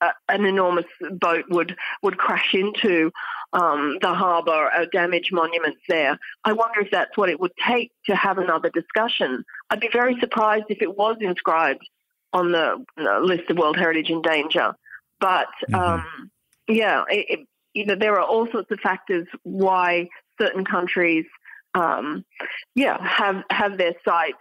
uh, 0.00 0.10
an 0.28 0.44
enormous 0.44 0.84
boat 1.12 1.46
would, 1.48 1.76
would 2.02 2.18
crash 2.18 2.54
into 2.54 3.10
um, 3.54 3.98
the 4.02 4.12
harbour, 4.12 4.70
uh, 4.74 4.84
damage 4.92 5.30
monuments 5.32 5.80
there. 5.88 6.18
I 6.44 6.52
wonder 6.52 6.80
if 6.80 6.90
that's 6.90 7.16
what 7.16 7.30
it 7.30 7.40
would 7.40 7.52
take 7.66 7.90
to 8.06 8.14
have 8.14 8.36
another 8.38 8.68
discussion. 8.68 9.44
I'd 9.70 9.80
be 9.80 9.88
very 9.90 10.18
surprised 10.20 10.66
if 10.68 10.82
it 10.82 10.96
was 10.96 11.16
inscribed 11.20 11.88
on 12.32 12.52
the 12.52 12.84
uh, 12.98 13.20
list 13.20 13.48
of 13.48 13.56
World 13.56 13.78
Heritage 13.78 14.10
in 14.10 14.20
danger. 14.20 14.74
But 15.20 15.46
mm-hmm. 15.70 15.74
um, 15.74 16.30
yeah, 16.68 17.04
it, 17.08 17.40
it, 17.40 17.48
you 17.74 17.84
know, 17.84 17.96
there 17.96 18.14
are 18.14 18.22
all 18.22 18.46
sorts 18.50 18.70
of 18.70 18.80
factors 18.80 19.26
why 19.42 20.08
certain 20.40 20.64
countries, 20.64 21.26
um, 21.74 22.24
yeah, 22.74 22.96
have 23.04 23.42
have 23.50 23.76
their 23.76 23.94
sites 24.04 24.38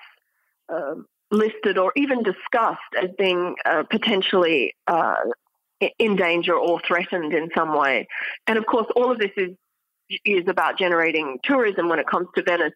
uh, 0.69 0.95
listed 1.31 1.77
or 1.77 1.91
even 1.95 2.23
discussed 2.23 2.79
as 3.01 3.09
being 3.17 3.55
uh, 3.65 3.83
potentially 3.89 4.75
uh, 4.87 5.15
in 5.97 6.15
danger 6.15 6.55
or 6.55 6.79
threatened 6.87 7.33
in 7.33 7.49
some 7.55 7.75
way. 7.75 8.07
And 8.47 8.57
of 8.57 8.65
course, 8.65 8.87
all 8.95 9.11
of 9.11 9.17
this 9.17 9.31
is 9.35 9.49
is 10.25 10.47
about 10.47 10.77
generating 10.77 11.39
tourism 11.43 11.89
when 11.89 11.99
it 11.99 12.07
comes 12.07 12.27
to 12.35 12.43
Venice. 12.43 12.73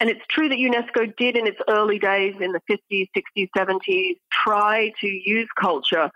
And 0.00 0.08
it's 0.08 0.24
true 0.28 0.48
that 0.48 0.58
UNESCO 0.58 1.16
did 1.16 1.36
in 1.36 1.46
its 1.46 1.58
early 1.68 1.98
days 1.98 2.34
in 2.40 2.52
the 2.52 2.60
50s, 2.70 3.08
60s, 3.16 3.48
70s 3.56 4.16
try 4.30 4.92
to 5.00 5.06
use 5.06 5.48
culture 5.58 6.10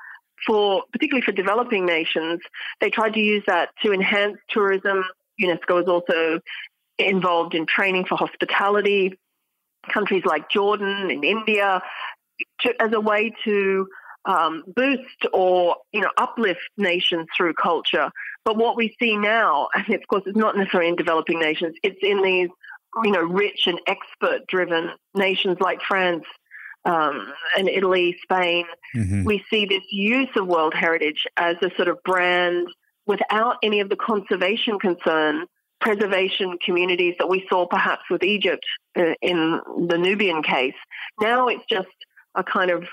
for, 0.47 0.85
particularly 0.93 1.25
for 1.25 1.33
developing 1.33 1.87
nations. 1.87 2.41
They 2.81 2.91
tried 2.91 3.15
to 3.15 3.21
use 3.21 3.45
that 3.47 3.71
to 3.83 3.93
enhance 3.93 4.39
tourism. 4.51 5.05
UNESCO 5.41 5.83
is 5.83 5.89
also 5.89 6.41
involved 6.99 7.55
in 7.55 7.67
training 7.67 8.07
for 8.07 8.17
hospitality. 8.17 9.19
Countries 9.93 10.25
like 10.25 10.49
Jordan 10.49 11.11
and 11.11 11.25
India, 11.25 11.83
to, 12.61 12.83
as 12.83 12.93
a 12.93 13.01
way 13.01 13.33
to 13.45 13.89
um, 14.25 14.63
boost 14.67 15.27
or 15.33 15.77
you 15.93 16.01
know 16.01 16.11
uplift 16.17 16.61
nations 16.77 17.27
through 17.37 17.55
culture. 17.55 18.11
But 18.45 18.57
what 18.57 18.77
we 18.77 18.95
see 19.01 19.17
now, 19.17 19.69
and 19.75 19.95
of 19.95 20.07
course, 20.09 20.23
it's 20.27 20.37
not 20.37 20.57
necessarily 20.57 20.89
in 20.89 20.97
developing 20.97 21.41
nations. 21.41 21.77
It's 21.83 21.99
in 22.03 22.23
these 22.23 22.49
you 23.05 23.11
know 23.11 23.23
rich 23.23 23.67
and 23.67 23.81
expert-driven 23.87 24.91
nations 25.15 25.59
like 25.61 25.81
France 25.83 26.25
um, 26.85 27.33
and 27.57 27.69
Italy, 27.69 28.17
Spain. 28.23 28.65
Mm-hmm. 28.97 29.25
We 29.25 29.45
see 29.51 29.67
this 29.67 29.85
use 29.91 30.29
of 30.37 30.47
World 30.47 30.75
Heritage 30.75 31.27
as 31.37 31.57
a 31.63 31.71
sort 31.77 31.89
of 31.89 32.03
brand 32.05 32.69
without 33.07 33.57
any 33.63 33.81
of 33.81 33.89
the 33.89 33.97
conservation 33.97 34.79
concern 34.79 35.47
preservation 35.81 36.57
communities 36.65 37.15
that 37.19 37.29
we 37.29 37.45
saw 37.51 37.67
perhaps 37.67 38.03
with 38.09 38.23
Egypt 38.23 38.65
uh, 38.97 39.15
in 39.21 39.61
the 39.89 39.99
Nubian 39.99 40.43
case. 40.43 40.75
Now 41.21 41.49
it's 41.49 41.65
just 41.69 41.89
a 42.35 42.45
kind 42.45 42.71
of 42.71 42.85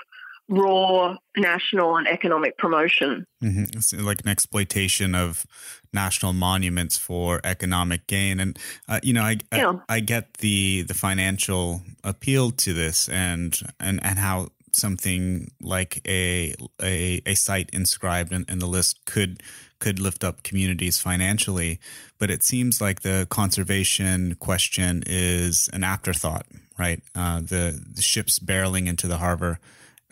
raw 0.50 1.16
national 1.36 1.96
and 1.96 2.08
economic 2.08 2.58
promotion. 2.58 3.24
Mm-hmm. 3.42 3.64
It's 3.72 3.94
like 3.94 4.20
an 4.20 4.28
exploitation 4.28 5.14
of 5.14 5.46
national 5.92 6.32
monuments 6.32 6.98
for 6.98 7.40
economic 7.44 8.06
gain, 8.06 8.40
and 8.40 8.58
uh, 8.88 9.00
you 9.02 9.12
know, 9.12 9.22
I, 9.22 9.36
yeah. 9.52 9.74
I, 9.88 9.96
I 9.96 10.00
get 10.00 10.34
the 10.34 10.82
the 10.82 10.94
financial 10.94 11.82
appeal 12.04 12.50
to 12.50 12.74
this, 12.74 13.08
and 13.08 13.58
and 13.78 14.00
and 14.02 14.18
how 14.18 14.48
something 14.72 15.50
like 15.62 16.02
a 16.06 16.54
a, 16.82 17.22
a 17.24 17.34
site 17.34 17.70
inscribed 17.72 18.32
in, 18.32 18.44
in 18.48 18.58
the 18.58 18.66
list 18.66 19.04
could 19.06 19.42
could 19.78 19.98
lift 19.98 20.24
up 20.24 20.42
communities 20.42 21.00
financially, 21.00 21.78
but 22.18 22.30
it 22.30 22.42
seems 22.42 22.80
like 22.80 23.00
the 23.00 23.26
conservation 23.30 24.34
question 24.34 25.02
is 25.06 25.70
an 25.72 25.84
afterthought, 25.84 26.46
right? 26.76 27.02
Uh, 27.14 27.40
the 27.40 27.80
the 27.94 28.02
ships 28.02 28.40
barreling 28.40 28.88
into 28.88 29.06
the 29.06 29.18
harbor 29.18 29.60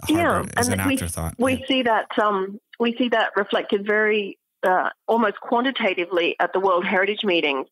yeah, 0.09 0.45
as 0.57 0.69
an 0.69 0.81
afterthought. 0.81 1.35
We, 1.39 1.57
we 1.57 1.65
see 1.67 1.83
that 1.83 2.07
um, 2.19 2.59
we 2.79 2.97
see 2.97 3.09
that 3.11 3.31
reflected 3.37 3.87
very 3.87 4.39
uh, 4.63 4.91
almost 5.07 5.41
quantitatively 5.41 6.37
at 6.41 6.53
the 6.53 6.61
World 6.61 6.85
Heritage 6.85 7.25
meetings. 7.25 7.67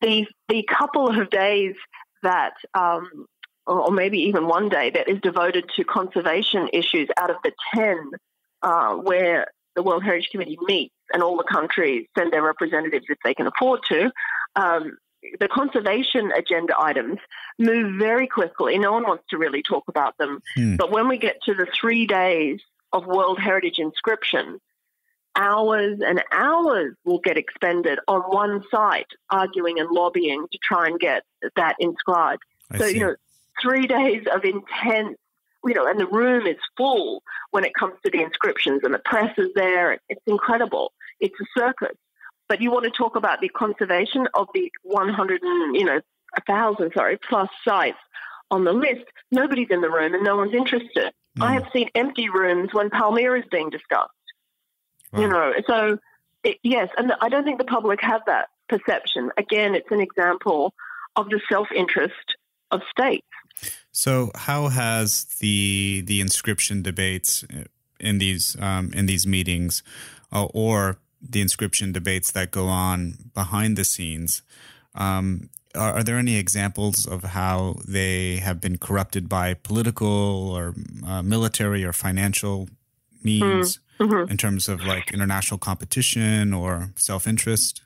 The 0.00 0.26
the 0.48 0.62
couple 0.64 1.08
of 1.08 1.30
days 1.30 1.74
that, 2.22 2.54
um, 2.74 3.26
or 3.66 3.90
maybe 3.90 4.18
even 4.20 4.46
one 4.46 4.68
day, 4.68 4.90
that 4.90 5.08
is 5.08 5.20
devoted 5.20 5.70
to 5.76 5.84
conservation 5.84 6.68
issues 6.72 7.08
out 7.16 7.30
of 7.30 7.36
the 7.44 7.52
ten 7.74 8.10
uh, 8.62 8.94
where 8.94 9.46
the 9.74 9.82
World 9.82 10.02
Heritage 10.04 10.30
Committee 10.30 10.58
meets 10.62 10.94
and 11.12 11.22
all 11.22 11.36
the 11.36 11.44
countries 11.44 12.06
send 12.18 12.32
their 12.32 12.42
representatives 12.42 13.06
if 13.08 13.18
they 13.24 13.34
can 13.34 13.46
afford 13.46 13.80
to. 13.88 14.10
Um, 14.56 14.96
the 15.40 15.48
conservation 15.48 16.32
agenda 16.32 16.74
items 16.78 17.18
move 17.58 17.98
very 17.98 18.26
quickly. 18.26 18.78
No 18.78 18.92
one 18.92 19.04
wants 19.04 19.24
to 19.30 19.38
really 19.38 19.62
talk 19.62 19.84
about 19.88 20.16
them. 20.18 20.42
Hmm. 20.54 20.76
But 20.76 20.90
when 20.90 21.08
we 21.08 21.18
get 21.18 21.36
to 21.44 21.54
the 21.54 21.66
three 21.78 22.06
days 22.06 22.60
of 22.92 23.06
World 23.06 23.38
Heritage 23.38 23.78
inscription, 23.78 24.60
hours 25.36 26.00
and 26.04 26.22
hours 26.32 26.94
will 27.04 27.18
get 27.18 27.36
expended 27.36 27.98
on 28.08 28.22
one 28.22 28.64
site 28.70 29.06
arguing 29.30 29.78
and 29.78 29.90
lobbying 29.90 30.46
to 30.50 30.58
try 30.62 30.86
and 30.86 30.98
get 30.98 31.22
that 31.56 31.76
inscribed. 31.78 32.42
I 32.70 32.78
so, 32.78 32.86
see. 32.86 32.94
you 32.94 33.00
know, 33.00 33.14
three 33.62 33.86
days 33.86 34.24
of 34.34 34.44
intense, 34.44 35.18
you 35.64 35.74
know, 35.74 35.86
and 35.86 36.00
the 36.00 36.06
room 36.06 36.46
is 36.46 36.56
full 36.76 37.22
when 37.50 37.64
it 37.64 37.72
comes 37.74 37.94
to 38.04 38.10
the 38.10 38.22
inscriptions 38.22 38.80
and 38.82 38.94
the 38.94 38.98
press 39.00 39.32
is 39.38 39.48
there. 39.54 39.98
It's 40.08 40.22
incredible. 40.26 40.92
It's 41.20 41.34
a 41.40 41.60
circus. 41.60 41.96
But 42.48 42.60
you 42.60 42.70
want 42.70 42.84
to 42.84 42.90
talk 42.90 43.16
about 43.16 43.40
the 43.40 43.48
conservation 43.48 44.28
of 44.34 44.48
the 44.54 44.70
100 44.82 45.42
and, 45.42 45.76
you 45.76 45.84
know, 45.84 46.00
a 46.36 46.42
1,000, 46.46 46.92
sorry, 46.94 47.18
plus 47.28 47.48
sites 47.64 47.98
on 48.50 48.64
the 48.64 48.72
list. 48.72 49.04
Nobody's 49.30 49.68
in 49.70 49.80
the 49.80 49.90
room 49.90 50.14
and 50.14 50.22
no 50.22 50.36
one's 50.36 50.54
interested. 50.54 51.12
Mm. 51.38 51.42
I 51.42 51.54
have 51.54 51.66
seen 51.72 51.88
empty 51.94 52.28
rooms 52.28 52.70
when 52.72 52.90
Palmyra 52.90 53.40
is 53.40 53.46
being 53.50 53.70
discussed. 53.70 54.10
Wow. 55.12 55.20
You 55.20 55.28
know, 55.28 55.52
so 55.66 55.98
it, 56.44 56.58
yes, 56.62 56.88
and 56.96 57.12
I 57.20 57.28
don't 57.28 57.44
think 57.44 57.58
the 57.58 57.64
public 57.64 58.00
have 58.02 58.22
that 58.26 58.48
perception. 58.68 59.30
Again, 59.36 59.74
it's 59.74 59.90
an 59.90 60.00
example 60.00 60.74
of 61.16 61.28
the 61.28 61.40
self 61.48 61.68
interest 61.74 62.36
of 62.70 62.82
states. 62.90 63.26
So, 63.92 64.30
how 64.34 64.68
has 64.68 65.24
the 65.40 66.02
the 66.04 66.20
inscription 66.20 66.82
debates 66.82 67.44
in 67.98 68.18
these 68.18 68.56
um, 68.60 68.92
in 68.92 69.06
these 69.06 69.26
meetings, 69.26 69.82
uh, 70.32 70.46
or 70.54 70.98
the 71.28 71.40
inscription 71.40 71.92
debates 71.92 72.30
that 72.32 72.50
go 72.50 72.66
on 72.66 73.30
behind 73.34 73.76
the 73.76 73.84
scenes, 73.84 74.42
um, 74.94 75.50
are, 75.74 75.94
are, 75.94 76.02
there 76.02 76.18
any 76.18 76.36
examples 76.36 77.06
of 77.06 77.22
how 77.22 77.76
they 77.86 78.36
have 78.36 78.60
been 78.60 78.78
corrupted 78.78 79.28
by 79.28 79.54
political 79.54 80.50
or 80.50 80.74
uh, 81.06 81.22
military 81.22 81.84
or 81.84 81.92
financial 81.92 82.68
means 83.22 83.78
mm, 84.00 84.08
mm-hmm. 84.08 84.30
in 84.30 84.36
terms 84.36 84.68
of 84.68 84.84
like 84.84 85.12
international 85.12 85.58
competition 85.58 86.54
or 86.54 86.92
self 86.96 87.26
interest? 87.26 87.82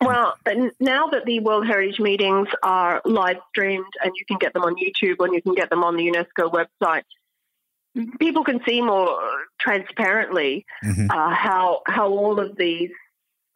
Well, 0.00 0.34
now 0.78 1.08
that 1.08 1.24
the 1.24 1.40
World 1.40 1.66
Heritage 1.66 1.98
meetings 1.98 2.48
are 2.62 3.02
live 3.04 3.38
streamed 3.48 3.92
and 4.02 4.12
you 4.16 4.24
can 4.26 4.38
get 4.38 4.52
them 4.52 4.62
on 4.62 4.76
YouTube 4.76 5.16
and 5.18 5.34
you 5.34 5.42
can 5.42 5.54
get 5.54 5.70
them 5.70 5.82
on 5.82 5.96
the 5.96 6.06
UNESCO 6.06 6.52
website, 6.52 7.02
people 8.18 8.44
can 8.44 8.60
see 8.66 8.80
more 8.80 9.18
transparently 9.58 10.64
mm-hmm. 10.84 11.10
uh, 11.10 11.34
how 11.34 11.80
how 11.86 12.08
all 12.08 12.40
of 12.40 12.56
these 12.56 12.90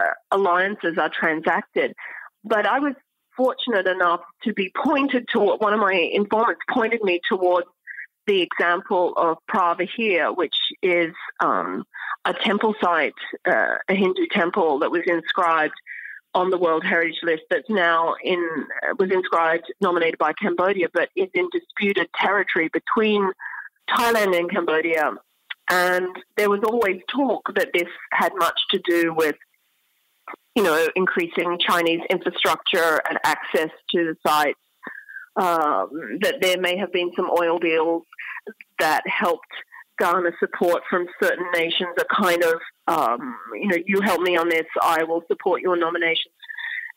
uh, 0.00 0.04
alliances 0.30 0.98
are 0.98 1.10
transacted. 1.10 1.94
But 2.44 2.66
I 2.66 2.80
was 2.80 2.94
fortunate 3.36 3.86
enough 3.86 4.20
to 4.44 4.52
be 4.52 4.70
pointed 4.76 5.26
to 5.32 5.38
one 5.40 5.72
of 5.72 5.80
my 5.80 5.94
informants 5.94 6.60
pointed 6.68 7.02
me 7.02 7.20
towards 7.28 7.66
the 8.26 8.40
example 8.42 9.14
of 9.16 9.38
Preah 9.50 9.76
Vihear, 9.76 10.36
which 10.36 10.54
is 10.82 11.12
um, 11.40 11.84
a 12.24 12.32
temple 12.32 12.74
site, 12.80 13.14
uh, 13.46 13.78
a 13.88 13.94
Hindu 13.94 14.26
temple 14.30 14.78
that 14.80 14.90
was 14.90 15.02
inscribed 15.06 15.74
on 16.34 16.50
the 16.50 16.58
World 16.58 16.84
Heritage 16.84 17.18
List 17.22 17.42
that's 17.50 17.68
now 17.68 18.14
in 18.22 18.66
was 18.98 19.10
inscribed 19.10 19.72
nominated 19.80 20.18
by 20.18 20.32
Cambodia, 20.32 20.88
but 20.92 21.10
is 21.16 21.28
in 21.34 21.48
disputed 21.52 22.08
territory 22.14 22.70
between 22.72 23.30
Thailand 23.96 24.36
and 24.38 24.50
Cambodia. 24.50 25.12
And 25.70 26.08
there 26.36 26.50
was 26.50 26.60
always 26.64 27.00
talk 27.08 27.42
that 27.54 27.70
this 27.72 27.88
had 28.12 28.32
much 28.36 28.60
to 28.70 28.80
do 28.88 29.14
with, 29.14 29.36
you 30.54 30.62
know, 30.62 30.88
increasing 30.96 31.58
Chinese 31.58 32.00
infrastructure 32.10 33.00
and 33.08 33.18
access 33.24 33.70
to 33.90 33.98
the 34.04 34.16
sites, 34.26 34.58
Um, 35.34 36.18
that 36.24 36.36
there 36.42 36.60
may 36.60 36.76
have 36.76 36.92
been 36.92 37.10
some 37.16 37.30
oil 37.42 37.58
deals 37.58 38.04
that 38.78 39.02
helped 39.06 39.54
garner 39.98 40.34
support 40.38 40.82
from 40.90 41.06
certain 41.22 41.46
nations, 41.54 41.94
a 41.98 42.04
kind 42.22 42.42
of, 42.44 42.56
um, 42.86 43.20
you 43.54 43.68
know, 43.68 43.78
you 43.86 44.02
help 44.02 44.20
me 44.20 44.36
on 44.36 44.48
this, 44.50 44.66
I 44.82 45.04
will 45.04 45.22
support 45.28 45.62
your 45.62 45.76
nomination. 45.76 46.30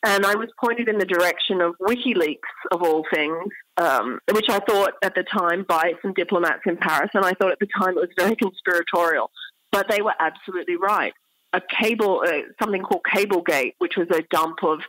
And 0.04 0.26
I 0.26 0.36
was 0.36 0.50
pointed 0.60 0.90
in 0.90 0.98
the 0.98 1.06
direction 1.06 1.62
of 1.62 1.78
WikiLeaks, 1.80 2.54
of 2.74 2.84
all 2.84 3.06
things, 3.14 3.54
um, 3.78 4.20
which 4.32 4.50
I 4.50 4.60
thought 4.60 4.94
at 5.04 5.16
the 5.16 5.24
time 5.24 5.66
by 5.68 5.94
some 6.02 6.14
diplomats 6.14 6.62
in 6.66 6.78
Paris, 6.78 7.12
and 7.14 7.26
I 7.26 7.34
thought 7.34 7.52
at 7.52 7.60
the 7.60 7.68
time 7.78 7.98
it 7.98 8.02
was 8.02 8.10
very 8.18 8.36
conspiratorial. 8.36 9.32
But 9.72 9.90
they 9.90 10.02
were 10.02 10.14
absolutely 10.20 10.78
right. 10.78 11.14
A 11.54 11.62
cable, 11.62 12.24
uh, 12.26 12.42
something 12.62 12.82
called 12.82 13.02
Cablegate, 13.12 13.76
which 13.80 13.98
was 13.98 14.08
a 14.12 14.22
dump 14.30 14.64
of 14.64 14.80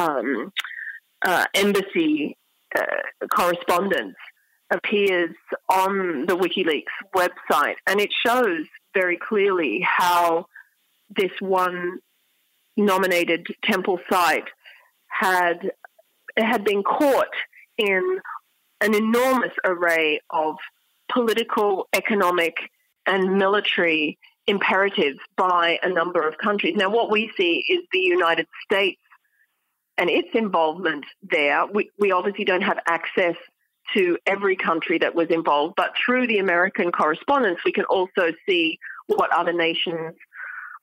um, 0.00 0.52
uh, 1.26 1.46
embassy 1.54 2.36
uh, 2.76 3.26
correspondence, 3.34 4.16
appears 4.70 5.34
on 5.68 6.26
the 6.26 6.36
WikiLeaks 6.36 6.84
website, 7.14 7.76
and 7.86 8.00
it 8.00 8.10
shows 8.24 8.66
very 8.94 9.18
clearly 9.18 9.80
how 9.80 10.46
this 11.14 11.32
one 11.40 11.98
nominated 12.76 13.46
temple 13.62 14.00
site 14.10 14.48
had 15.08 15.70
had 16.36 16.64
been 16.64 16.82
caught 16.82 17.28
in 17.78 18.20
an 18.80 18.94
enormous 18.94 19.52
array 19.64 20.20
of 20.30 20.56
political, 21.10 21.88
economic, 21.92 22.54
and 23.06 23.38
military 23.38 24.18
imperatives 24.46 25.18
by 25.36 25.78
a 25.82 25.88
number 25.88 26.26
of 26.26 26.36
countries. 26.38 26.74
Now, 26.76 26.90
what 26.90 27.10
we 27.10 27.30
see 27.36 27.64
is 27.68 27.80
the 27.92 27.98
United 27.98 28.46
States 28.62 29.00
and 29.96 30.10
its 30.10 30.28
involvement 30.34 31.04
there. 31.22 31.66
We, 31.66 31.90
we 31.98 32.12
obviously 32.12 32.44
don't 32.44 32.62
have 32.62 32.78
access 32.86 33.36
to 33.94 34.18
every 34.26 34.56
country 34.56 34.98
that 34.98 35.14
was 35.14 35.28
involved, 35.28 35.74
but 35.76 35.92
through 36.04 36.26
the 36.26 36.38
American 36.38 36.90
correspondence, 36.90 37.60
we 37.64 37.72
can 37.72 37.84
also 37.84 38.32
see 38.46 38.78
what 39.06 39.30
other 39.32 39.52
nations 39.52 40.14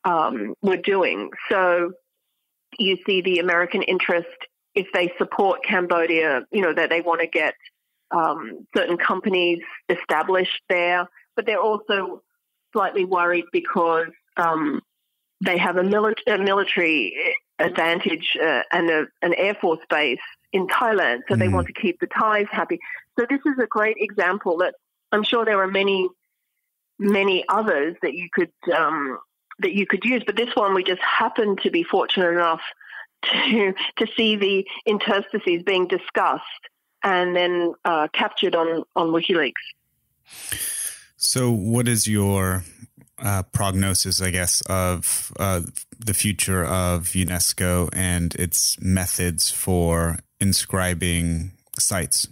um, 0.06 0.54
were 0.62 0.78
doing. 0.78 1.32
So 1.50 1.94
you 2.78 2.98
see 3.06 3.22
the 3.22 3.40
American 3.40 3.82
interest 3.82 4.28
if 4.76 4.88
they 4.94 5.12
support 5.18 5.64
Cambodia, 5.64 6.42
you 6.52 6.62
know, 6.62 6.74
that 6.74 6.90
they 6.90 7.02
want 7.02 7.22
to 7.22 7.28
get 7.28 7.54
um, 8.12 8.66
certain 8.76 8.98
companies 8.98 9.60
established 9.90 10.62
there, 10.70 11.08
but 11.36 11.46
they're 11.46 11.62
also 11.62 12.22
slightly 12.74 13.06
worried 13.06 13.46
because 13.52 14.08
um, 14.38 14.82
they 15.44 15.58
have 15.58 15.78
a, 15.78 15.84
mili- 15.84 16.14
a 16.28 16.38
military 16.38 17.36
advantage 17.60 18.38
uh, 18.42 18.62
and 18.72 18.90
a, 18.90 19.06
an 19.22 19.34
air 19.34 19.56
force 19.60 19.80
base 19.90 20.20
in 20.54 20.68
Thailand, 20.68 21.20
so 21.28 21.36
mm. 21.36 21.40
they 21.40 21.48
want 21.48 21.68
to 21.68 21.74
keep 21.74 22.00
the 22.00 22.08
Thais 22.08 22.48
happy. 22.52 22.80
So 23.18 23.26
this 23.30 23.40
is 23.46 23.58
a 23.62 23.68
great 23.68 23.98
example 24.00 24.58
that 24.58 24.76
I'm 25.12 25.24
sure 25.24 25.46
there 25.46 25.62
are 25.62 25.68
many, 25.68 26.10
many 27.00 27.46
others 27.48 27.96
that 28.02 28.14
you 28.14 28.30
could 28.34 28.52
um, 28.76 29.20
that 29.60 29.74
you 29.74 29.86
could 29.86 30.04
use, 30.04 30.24
but 30.26 30.36
this 30.36 30.56
one 30.56 30.74
we 30.74 30.84
just 30.84 31.02
happened 31.02 31.60
to 31.62 31.70
be 31.70 31.84
fortunate 31.84 32.32
enough 32.32 32.62
to 33.24 33.74
to 33.98 34.08
see 34.16 34.36
the 34.36 34.66
interstices 34.86 35.64
being 35.64 35.88
discussed 35.88 36.44
and 37.04 37.36
then 37.36 37.74
uh, 37.86 38.08
captured 38.14 38.56
on 38.56 38.84
on 38.96 39.08
WikiLeaks. 39.08 39.54
So, 41.18 41.52
what 41.52 41.88
is 41.88 42.08
your 42.08 42.64
uh, 43.20 43.44
prognosis, 43.52 44.22
I 44.22 44.32
guess, 44.32 44.62
of 44.62 45.32
uh, 45.40 45.62
the 46.00 46.14
future 46.14 46.66
of 46.66 47.10
UNESCO 47.10 47.90
and 47.94 48.34
its 48.36 48.82
methods 48.82 49.52
for 49.52 50.20
inscribing 50.40 51.52
sites? 51.78 52.28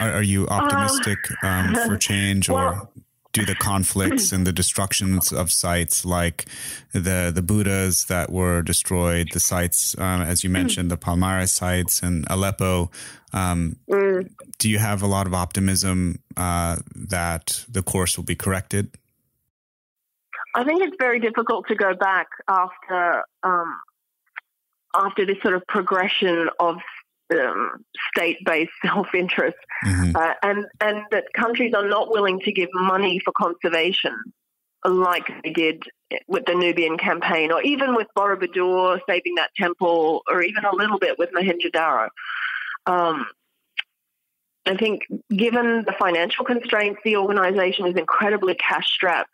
Are, 0.00 0.12
are 0.12 0.22
you 0.22 0.46
optimistic 0.48 1.18
um, 1.42 1.74
for 1.86 1.96
change, 1.98 2.48
well, 2.48 2.62
or 2.62 2.88
do 3.34 3.44
the 3.44 3.54
conflicts 3.56 4.32
and 4.32 4.46
the 4.46 4.52
destructions 4.52 5.32
of 5.32 5.52
sites 5.52 6.04
like 6.04 6.46
the 6.92 7.30
the 7.34 7.42
Buddhas 7.42 8.06
that 8.06 8.30
were 8.30 8.62
destroyed, 8.62 9.28
the 9.32 9.40
sites, 9.40 9.98
um, 9.98 10.22
as 10.22 10.42
you 10.42 10.48
mentioned, 10.48 10.90
the 10.90 10.96
Palmyra 10.96 11.46
sites 11.46 12.00
and 12.00 12.24
Aleppo. 12.30 12.90
Um, 13.32 13.76
mm. 13.90 14.30
Do 14.58 14.70
you 14.70 14.78
have 14.78 15.02
a 15.02 15.06
lot 15.06 15.26
of 15.26 15.34
optimism 15.34 16.20
uh, 16.36 16.76
that 16.94 17.64
the 17.68 17.82
course 17.82 18.16
will 18.16 18.24
be 18.24 18.36
corrected? 18.36 18.96
I 20.54 20.62
think 20.62 20.82
it's 20.84 20.96
very 20.98 21.18
difficult 21.18 21.66
to 21.66 21.74
go 21.74 21.94
back 21.94 22.28
after 22.48 23.24
um, 23.42 23.80
after 24.94 25.26
this 25.26 25.36
sort 25.42 25.54
of 25.54 25.66
progression 25.66 26.48
of 26.60 26.76
um, 27.32 27.84
state-based 28.14 28.72
self-interest, 28.84 29.56
mm-hmm. 29.84 30.16
uh, 30.16 30.34
and 30.42 30.66
and 30.80 31.02
that 31.10 31.24
countries 31.34 31.74
are 31.74 31.88
not 31.88 32.10
willing 32.10 32.40
to 32.40 32.52
give 32.52 32.68
money 32.74 33.20
for 33.24 33.32
conservation, 33.32 34.16
like 34.84 35.30
they 35.42 35.50
did 35.50 35.84
with 36.28 36.44
the 36.46 36.54
Nubian 36.54 36.98
campaign, 36.98 37.52
or 37.52 37.62
even 37.62 37.94
with 37.94 38.06
Borobudur 38.16 39.00
saving 39.08 39.36
that 39.36 39.50
temple, 39.56 40.22
or 40.28 40.42
even 40.42 40.64
a 40.64 40.74
little 40.74 40.98
bit 40.98 41.18
with 41.18 41.30
Mohenjo-Daro. 41.32 42.08
Um, 42.86 43.26
I 44.66 44.76
think, 44.76 45.02
given 45.30 45.84
the 45.84 45.94
financial 45.98 46.44
constraints, 46.44 47.00
the 47.04 47.16
organisation 47.16 47.86
is 47.86 47.96
incredibly 47.96 48.54
cash-strapped. 48.54 49.30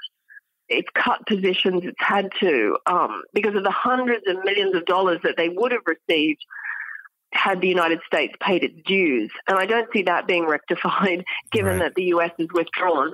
It's 0.68 0.88
cut 0.94 1.26
positions 1.26 1.82
it's 1.84 1.96
had 1.98 2.30
to 2.40 2.76
um, 2.86 3.22
because 3.34 3.56
of 3.56 3.64
the 3.64 3.72
hundreds 3.72 4.22
of 4.28 4.44
millions 4.44 4.74
of 4.76 4.84
dollars 4.86 5.18
that 5.24 5.36
they 5.36 5.48
would 5.48 5.72
have 5.72 5.82
received 5.84 6.44
had 7.32 7.60
the 7.60 7.68
United 7.68 8.00
States 8.06 8.34
paid 8.40 8.64
its 8.64 8.76
dues. 8.86 9.30
And 9.48 9.58
I 9.58 9.66
don't 9.66 9.90
see 9.92 10.02
that 10.02 10.26
being 10.26 10.46
rectified 10.46 11.24
given 11.52 11.78
right. 11.78 11.84
that 11.84 11.94
the 11.94 12.04
US 12.14 12.32
is 12.38 12.48
withdrawn. 12.52 13.12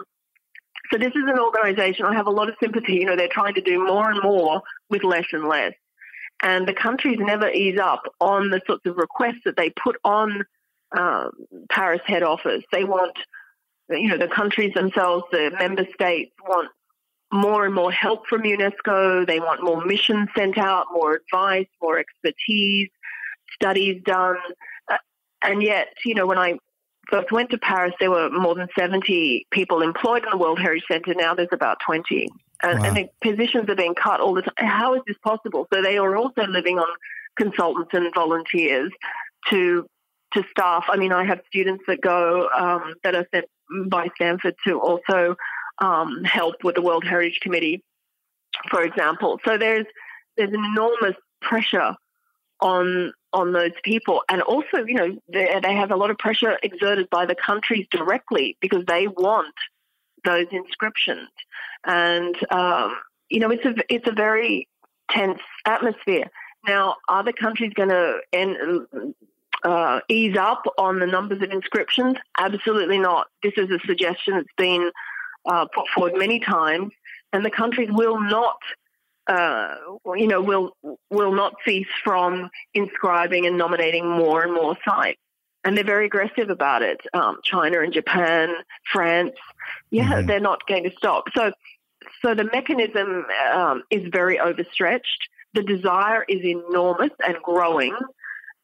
So 0.90 0.98
this 0.98 1.12
is 1.14 1.24
an 1.26 1.38
organization 1.38 2.06
I 2.06 2.14
have 2.14 2.26
a 2.26 2.30
lot 2.30 2.48
of 2.48 2.54
sympathy. 2.62 2.94
You 2.94 3.06
know, 3.06 3.16
they're 3.16 3.28
trying 3.28 3.54
to 3.54 3.60
do 3.60 3.84
more 3.84 4.10
and 4.10 4.22
more 4.22 4.62
with 4.88 5.02
less 5.02 5.26
and 5.32 5.48
less. 5.48 5.72
And 6.42 6.68
the 6.68 6.74
countries 6.74 7.18
never 7.18 7.50
ease 7.50 7.78
up 7.78 8.02
on 8.20 8.50
the 8.50 8.60
sorts 8.66 8.86
of 8.86 8.96
requests 8.96 9.40
that 9.46 9.56
they 9.56 9.70
put 9.70 9.96
on 10.04 10.44
um, 10.96 11.30
Paris 11.70 12.02
head 12.04 12.22
office. 12.22 12.62
They 12.70 12.84
want, 12.84 13.16
you 13.88 14.08
know, 14.08 14.18
the 14.18 14.28
countries 14.28 14.74
themselves, 14.74 15.24
the 15.32 15.50
member 15.58 15.86
states 15.94 16.32
want 16.46 16.68
more 17.32 17.64
and 17.64 17.74
more 17.74 17.90
help 17.90 18.26
from 18.26 18.42
UNESCO. 18.42 19.26
They 19.26 19.40
want 19.40 19.64
more 19.64 19.84
missions 19.84 20.28
sent 20.36 20.58
out, 20.58 20.86
more 20.92 21.14
advice, 21.14 21.66
more 21.82 21.98
expertise 21.98 22.90
studies 23.56 24.02
done. 24.04 24.36
Uh, 24.90 24.98
and 25.42 25.62
yet, 25.62 25.88
you 26.04 26.14
know, 26.14 26.26
when 26.26 26.38
I 26.38 26.58
first 27.10 27.32
went 27.32 27.50
to 27.50 27.58
Paris, 27.58 27.94
there 28.00 28.10
were 28.10 28.30
more 28.30 28.54
than 28.54 28.68
70 28.78 29.46
people 29.50 29.82
employed 29.82 30.24
in 30.24 30.30
the 30.30 30.36
World 30.36 30.58
Heritage 30.58 30.84
Centre. 30.90 31.14
Now 31.14 31.34
there's 31.34 31.48
about 31.52 31.78
20. 31.84 32.28
And, 32.62 32.78
wow. 32.78 32.84
and 32.86 32.96
the 32.96 33.08
positions 33.22 33.68
are 33.68 33.74
being 33.74 33.94
cut 33.94 34.20
all 34.20 34.34
the 34.34 34.42
time. 34.42 34.54
How 34.66 34.94
is 34.94 35.02
this 35.06 35.16
possible? 35.22 35.66
So 35.72 35.82
they 35.82 35.98
are 35.98 36.16
also 36.16 36.46
living 36.46 36.78
on 36.78 36.88
consultants 37.36 37.90
and 37.92 38.12
volunteers 38.14 38.90
to 39.50 39.86
to 40.32 40.42
staff. 40.50 40.84
I 40.88 40.96
mean, 40.96 41.12
I 41.12 41.24
have 41.24 41.40
students 41.46 41.84
that 41.86 42.00
go 42.00 42.48
um, 42.48 42.94
that 43.04 43.14
are 43.14 43.26
sent 43.32 43.46
by 43.88 44.08
Stanford 44.16 44.54
to 44.66 44.80
also 44.80 45.36
um, 45.78 46.24
help 46.24 46.64
with 46.64 46.74
the 46.74 46.82
World 46.82 47.04
Heritage 47.04 47.40
Committee, 47.40 47.82
for 48.70 48.82
example. 48.82 49.38
So 49.46 49.56
there's 49.58 49.86
there's 50.36 50.52
an 50.52 50.64
enormous 50.64 51.16
pressure 51.40 51.94
on 52.60 53.12
on 53.32 53.52
those 53.52 53.72
people, 53.84 54.22
and 54.30 54.40
also, 54.40 54.78
you 54.86 54.94
know, 54.94 55.16
they, 55.30 55.60
they 55.62 55.74
have 55.74 55.90
a 55.90 55.96
lot 55.96 56.10
of 56.10 56.16
pressure 56.16 56.58
exerted 56.62 57.10
by 57.10 57.26
the 57.26 57.34
countries 57.34 57.86
directly 57.90 58.56
because 58.60 58.82
they 58.86 59.06
want 59.08 59.54
those 60.24 60.46
inscriptions, 60.50 61.28
and 61.84 62.34
um, 62.50 62.96
you 63.28 63.40
know, 63.40 63.50
it's 63.50 63.64
a 63.64 63.74
it's 63.88 64.08
a 64.08 64.12
very 64.12 64.68
tense 65.10 65.40
atmosphere. 65.66 66.30
Now, 66.66 66.96
are 67.08 67.22
the 67.22 67.32
countries 67.32 67.72
going 67.74 67.90
to 67.90 68.86
uh, 69.64 70.00
ease 70.08 70.36
up 70.36 70.64
on 70.78 70.98
the 70.98 71.06
numbers 71.06 71.42
of 71.42 71.50
inscriptions? 71.50 72.16
Absolutely 72.38 72.98
not. 72.98 73.28
This 73.42 73.52
is 73.56 73.70
a 73.70 73.78
suggestion 73.86 74.34
that's 74.34 74.48
been 74.56 74.90
uh, 75.44 75.66
put 75.66 75.88
forward 75.94 76.14
many 76.16 76.40
times, 76.40 76.92
and 77.32 77.44
the 77.44 77.50
countries 77.50 77.88
will 77.92 78.20
not. 78.20 78.58
Uh, 79.26 79.74
you 80.14 80.28
know, 80.28 80.40
will 80.40 80.76
will 81.10 81.32
not 81.32 81.54
cease 81.64 81.88
from 82.04 82.48
inscribing 82.74 83.46
and 83.46 83.58
nominating 83.58 84.08
more 84.08 84.44
and 84.44 84.54
more 84.54 84.76
sites, 84.84 85.18
and 85.64 85.76
they're 85.76 85.84
very 85.84 86.06
aggressive 86.06 86.48
about 86.48 86.82
it. 86.82 87.00
Um, 87.12 87.38
China 87.42 87.80
and 87.80 87.92
Japan, 87.92 88.54
France, 88.92 89.34
yeah, 89.90 90.04
mm-hmm. 90.04 90.26
they're 90.28 90.38
not 90.38 90.64
going 90.68 90.84
to 90.84 90.92
stop. 90.96 91.24
So, 91.34 91.50
so 92.22 92.34
the 92.36 92.44
mechanism 92.44 93.26
um, 93.52 93.82
is 93.90 94.08
very 94.12 94.38
overstretched. 94.38 95.28
The 95.54 95.62
desire 95.64 96.24
is 96.28 96.44
enormous 96.44 97.10
and 97.26 97.36
growing, 97.42 97.96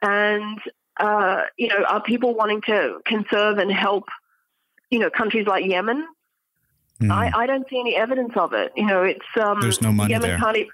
and 0.00 0.60
uh, 0.98 1.42
you 1.56 1.68
know, 1.68 1.82
are 1.88 2.02
people 2.02 2.34
wanting 2.34 2.60
to 2.62 3.00
conserve 3.04 3.58
and 3.58 3.72
help, 3.72 4.04
you 4.90 5.00
know, 5.00 5.10
countries 5.10 5.46
like 5.46 5.64
Yemen? 5.64 6.06
Mm. 7.02 7.12
I, 7.12 7.42
I, 7.42 7.46
don't 7.46 7.68
see 7.68 7.80
any 7.80 7.96
evidence 7.96 8.32
of 8.36 8.52
it. 8.52 8.72
You 8.76 8.86
know, 8.86 9.02
it's 9.02 9.26
um, 9.40 9.60
there's 9.60 9.82
no 9.82 9.92
money 9.92 10.10
Yemen 10.10 10.28
there. 10.28 10.38
Can't 10.38 10.56
e- 10.56 10.70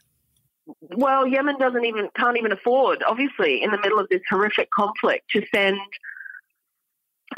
well, 0.97 1.27
Yemen 1.27 1.59
doesn't 1.59 1.85
even 1.85 2.09
can't 2.15 2.37
even 2.37 2.53
afford, 2.53 3.03
obviously, 3.03 3.63
in 3.63 3.71
the 3.71 3.79
middle 3.79 3.99
of 3.99 4.09
this 4.09 4.21
horrific 4.29 4.71
conflict, 4.71 5.31
to 5.31 5.45
send 5.55 5.79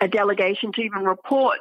a 0.01 0.09
delegation 0.09 0.73
to 0.73 0.81
even 0.83 1.05
report 1.05 1.59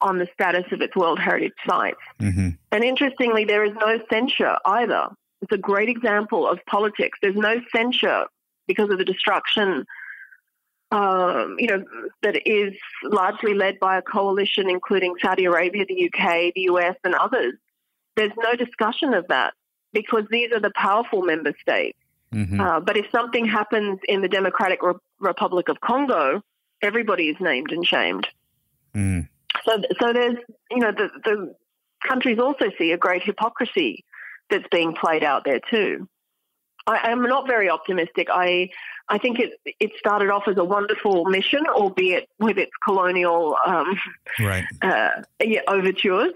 on 0.00 0.18
the 0.18 0.28
status 0.32 0.64
of 0.72 0.80
its 0.80 0.94
World 0.94 1.18
Heritage 1.18 1.52
sites. 1.68 1.98
Mm-hmm. 2.20 2.50
And 2.70 2.84
interestingly, 2.84 3.44
there 3.44 3.64
is 3.64 3.72
no 3.74 3.98
censure 4.10 4.56
either. 4.64 5.08
It's 5.42 5.52
a 5.52 5.58
great 5.58 5.88
example 5.88 6.48
of 6.48 6.58
politics. 6.66 7.18
There's 7.20 7.36
no 7.36 7.60
censure 7.74 8.26
because 8.66 8.90
of 8.90 8.98
the 8.98 9.04
destruction 9.04 9.84
um, 10.90 11.56
you 11.58 11.66
know, 11.66 11.84
that 12.22 12.48
is 12.48 12.74
largely 13.04 13.54
led 13.54 13.78
by 13.78 13.98
a 13.98 14.02
coalition 14.02 14.70
including 14.70 15.14
Saudi 15.20 15.44
Arabia, 15.44 15.84
the 15.86 16.06
UK, 16.06 16.54
the 16.54 16.62
US, 16.62 16.96
and 17.04 17.14
others. 17.14 17.54
There's 18.16 18.32
no 18.38 18.54
discussion 18.54 19.14
of 19.14 19.28
that 19.28 19.54
because 19.92 20.24
these 20.30 20.50
are 20.52 20.60
the 20.60 20.72
powerful 20.74 21.22
member 21.22 21.52
states. 21.60 21.98
Mm-hmm. 22.32 22.60
Uh, 22.60 22.80
but 22.80 22.96
if 22.96 23.06
something 23.10 23.46
happens 23.46 24.00
in 24.08 24.20
the 24.20 24.28
Democratic 24.28 24.82
Re- 24.82 24.94
Republic 25.18 25.68
of 25.68 25.80
Congo, 25.80 26.42
everybody 26.82 27.28
is 27.28 27.36
named 27.40 27.72
and 27.72 27.86
shamed. 27.86 28.26
Mm. 28.94 29.28
So, 29.64 29.82
so 30.00 30.12
there's, 30.12 30.36
you 30.70 30.78
know, 30.78 30.92
the, 30.92 31.10
the 31.24 31.54
countries 32.06 32.38
also 32.38 32.66
see 32.78 32.92
a 32.92 32.98
great 32.98 33.22
hypocrisy 33.22 34.04
that's 34.50 34.66
being 34.70 34.94
played 34.94 35.24
out 35.24 35.44
there 35.44 35.60
too. 35.70 36.08
I 36.88 37.10
am 37.10 37.22
not 37.22 37.46
very 37.46 37.68
optimistic. 37.68 38.28
I 38.30 38.70
I 39.08 39.18
think 39.18 39.38
it 39.38 39.52
it 39.78 39.92
started 39.98 40.30
off 40.30 40.48
as 40.48 40.56
a 40.56 40.64
wonderful 40.64 41.26
mission, 41.26 41.66
albeit 41.66 42.28
with 42.38 42.58
its 42.58 42.72
colonial 42.82 43.56
um, 43.64 43.98
right. 44.40 44.64
uh, 44.82 45.22
yeah, 45.42 45.60
overtures. 45.68 46.32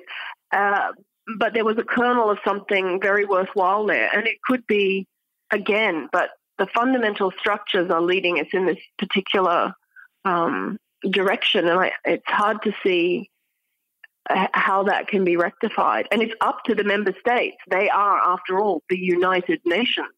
Uh, 0.51 0.93
but 1.39 1.55
there 1.55 1.65
was 1.65 1.79
a 1.79 1.85
kernel 1.85 2.31
of 2.31 2.39
something 2.45 3.01
very 3.01 3.25
worthwhile 3.25 3.87
there, 3.87 4.11
and 4.13 4.27
it 4.27 4.37
could 4.43 4.67
be 4.67 5.07
again. 5.51 6.09
But 6.13 6.31
the 6.59 6.67
fundamental 6.67 7.33
structures 7.39 7.91
are 7.91 8.03
leading 8.03 8.39
us 8.39 8.49
in 8.53 8.67
this 8.67 8.79
particular 8.99 9.73
um, 10.25 10.79
direction, 11.09 11.67
and 11.67 11.81
I, 11.81 11.93
it's 12.05 12.27
hard 12.27 12.63
to 12.65 12.73
see 12.83 13.31
how 14.29 14.85
that 14.85 15.09
can 15.09 15.25
be 15.25 15.37
rectified. 15.37 16.07
And 16.11 16.23
it's 16.23 16.35
up 16.41 16.63
to 16.65 16.75
the 16.75 16.85
member 16.85 17.15
states. 17.21 17.57
They 17.71 17.89
are, 17.89 18.19
after 18.19 18.61
all, 18.61 18.83
the 18.89 18.99
United 18.99 19.61
Nations. 19.65 20.09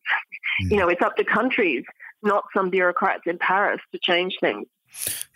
Mm. 0.64 0.70
You 0.70 0.76
know, 0.78 0.88
it's 0.88 1.02
up 1.02 1.16
to 1.16 1.24
countries, 1.24 1.84
not 2.22 2.44
some 2.54 2.70
bureaucrats 2.70 3.22
in 3.26 3.38
Paris 3.38 3.80
to 3.92 3.98
change 3.98 4.36
things. 4.40 4.66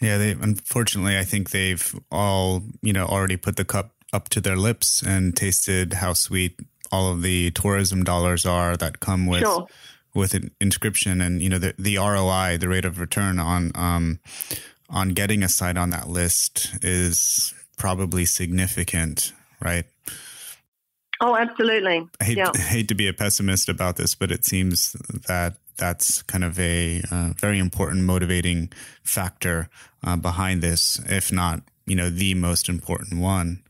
Yeah, 0.01 0.19
they 0.19 0.31
unfortunately 0.33 1.19
I 1.19 1.25
think 1.25 1.51
they've 1.51 1.99
all, 2.13 2.63
you 2.81 2.93
know, 2.93 3.07
already 3.07 3.37
put 3.37 3.57
the 3.57 3.65
cup 3.65 3.93
up 4.13 4.29
to 4.31 4.41
their 4.41 4.57
lips 4.57 5.03
and 5.03 5.37
tasted 5.37 5.95
how 5.95 6.13
sweet 6.13 6.61
all 6.93 7.13
of 7.13 7.23
the 7.23 7.51
tourism 7.51 8.05
dollars 8.05 8.47
are 8.47 8.77
that 8.77 9.01
come 9.01 9.27
with 9.27 9.43
sure. 9.43 9.67
with 10.15 10.35
an 10.35 10.51
inscription 10.61 11.21
and 11.21 11.43
you 11.43 11.49
know 11.49 11.59
the 11.59 11.75
the 11.79 11.99
ROI, 11.99 12.59
the 12.59 12.69
rate 12.69 12.85
of 12.85 13.01
return 13.01 13.39
on 13.39 13.73
um 13.75 14.21
on 14.89 15.11
getting 15.11 15.43
a 15.43 15.49
site 15.49 15.77
on 15.77 15.91
that 15.91 16.09
list 16.09 16.71
is 16.83 17.53
probably 17.79 18.25
significant, 18.25 19.33
right? 19.61 19.87
Oh, 21.21 21.37
absolutely. 21.37 22.07
I 22.21 22.25
hate, 22.25 22.37
yeah. 22.37 22.53
hate 22.57 22.89
to 22.89 22.95
be 22.95 23.09
a 23.09 23.13
pessimist 23.13 23.69
about 23.69 23.97
this, 23.97 24.15
but 24.15 24.31
it 24.31 24.45
seems 24.45 24.93
that 25.27 25.57
that's 25.77 26.23
kind 26.23 26.45
of 26.45 26.59
a 26.59 27.03
uh, 27.11 27.33
very 27.39 27.59
important 27.59 28.05
motivating 28.05 28.71
factor 29.03 29.69
uh, 30.05 30.17
behind 30.17 30.63
this, 30.63 31.01
if 31.09 31.33
not, 31.33 31.63
you 31.87 31.97
know, 31.97 32.11
the 32.11 32.35
most 32.35 32.69
important 32.69 33.21
one. 33.21 33.63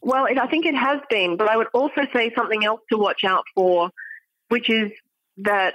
Well, 0.00 0.26
it, 0.26 0.38
I 0.38 0.46
think 0.46 0.66
it 0.66 0.74
has 0.74 1.00
been, 1.10 1.36
but 1.36 1.48
I 1.48 1.56
would 1.56 1.68
also 1.72 2.02
say 2.12 2.32
something 2.34 2.64
else 2.64 2.80
to 2.90 2.98
watch 2.98 3.24
out 3.24 3.44
for, 3.54 3.90
which 4.48 4.68
is 4.68 4.90
that 5.38 5.74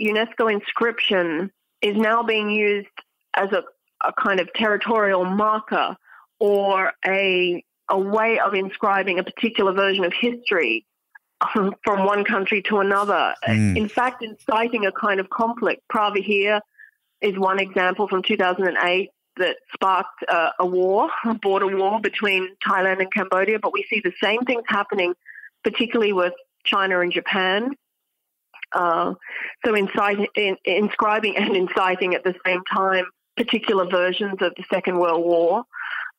UNESCO 0.00 0.52
inscription 0.52 1.50
is 1.82 1.96
now 1.96 2.22
being 2.22 2.50
used 2.50 2.88
as 3.34 3.50
a, 3.52 3.62
a 4.04 4.12
kind 4.12 4.40
of 4.40 4.52
territorial 4.54 5.24
marker 5.24 5.96
or 6.38 6.92
a 7.04 7.62
a 7.88 7.98
way 7.98 8.38
of 8.40 8.54
inscribing 8.54 9.18
a 9.18 9.24
particular 9.24 9.72
version 9.72 10.04
of 10.04 10.12
history 10.12 10.84
um, 11.54 11.74
from 11.84 12.04
one 12.04 12.24
country 12.24 12.62
to 12.62 12.78
another. 12.78 13.34
Mm. 13.46 13.76
In 13.76 13.88
fact, 13.88 14.22
inciting 14.22 14.86
a 14.86 14.92
kind 14.92 15.20
of 15.20 15.30
conflict. 15.30 15.82
Preah 15.92 16.14
Vihear 16.14 16.60
is 17.20 17.38
one 17.38 17.60
example 17.60 18.08
from 18.08 18.22
2008 18.22 19.10
that 19.36 19.56
sparked 19.72 20.24
uh, 20.28 20.50
a 20.58 20.66
war, 20.66 21.10
a 21.24 21.34
border 21.34 21.76
war 21.76 22.00
between 22.00 22.48
Thailand 22.66 23.00
and 23.00 23.12
Cambodia. 23.12 23.58
But 23.60 23.72
we 23.72 23.84
see 23.88 24.00
the 24.00 24.12
same 24.20 24.42
things 24.42 24.64
happening, 24.66 25.14
particularly 25.62 26.12
with 26.12 26.32
China 26.64 27.00
and 27.00 27.12
Japan. 27.12 27.70
Uh, 28.72 29.14
so 29.64 29.74
inciting, 29.74 30.26
in, 30.34 30.56
inscribing 30.64 31.36
and 31.36 31.54
inciting 31.54 32.14
at 32.14 32.24
the 32.24 32.34
same 32.44 32.62
time 32.64 33.04
particular 33.36 33.88
versions 33.88 34.40
of 34.40 34.54
the 34.56 34.64
Second 34.70 34.98
World 34.98 35.24
War. 35.24 35.64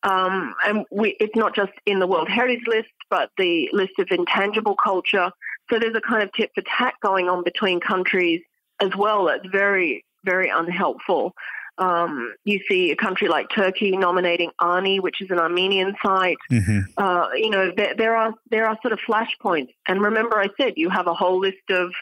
Um, 0.02 0.54
and 0.64 0.84
we, 0.90 1.16
it's 1.20 1.34
not 1.34 1.54
just 1.54 1.72
in 1.86 1.98
the 1.98 2.06
World 2.06 2.28
Heritage 2.28 2.66
List, 2.66 2.88
but 3.10 3.30
the 3.36 3.68
list 3.72 3.98
of 3.98 4.08
intangible 4.10 4.76
culture. 4.76 5.30
So 5.70 5.78
there's 5.78 5.96
a 5.96 6.00
kind 6.00 6.22
of 6.22 6.32
tit 6.32 6.50
for 6.54 6.62
tat 6.62 6.94
going 7.02 7.28
on 7.28 7.42
between 7.42 7.80
countries 7.80 8.42
as 8.80 8.94
well. 8.96 9.24
That's 9.24 9.46
very, 9.50 10.04
very 10.24 10.50
unhelpful. 10.50 11.34
Um, 11.78 12.34
you 12.44 12.60
see 12.68 12.90
a 12.90 12.96
country 12.96 13.28
like 13.28 13.48
Turkey 13.54 13.96
nominating 13.96 14.50
Ani, 14.60 14.98
which 14.98 15.20
is 15.20 15.30
an 15.30 15.38
Armenian 15.38 15.94
site. 16.04 16.38
Mm-hmm. 16.50 16.80
Uh, 16.96 17.28
you 17.34 17.50
know, 17.50 17.72
there, 17.76 17.94
there, 17.96 18.16
are 18.16 18.34
there 18.50 18.66
are 18.66 18.76
sort 18.82 18.92
of 18.92 18.98
flashpoints. 19.08 19.72
And 19.86 20.02
remember, 20.02 20.38
I 20.38 20.48
said 20.60 20.74
you 20.76 20.90
have 20.90 21.06
a 21.06 21.14
whole 21.14 21.38
list 21.38 21.70
of 21.70 21.92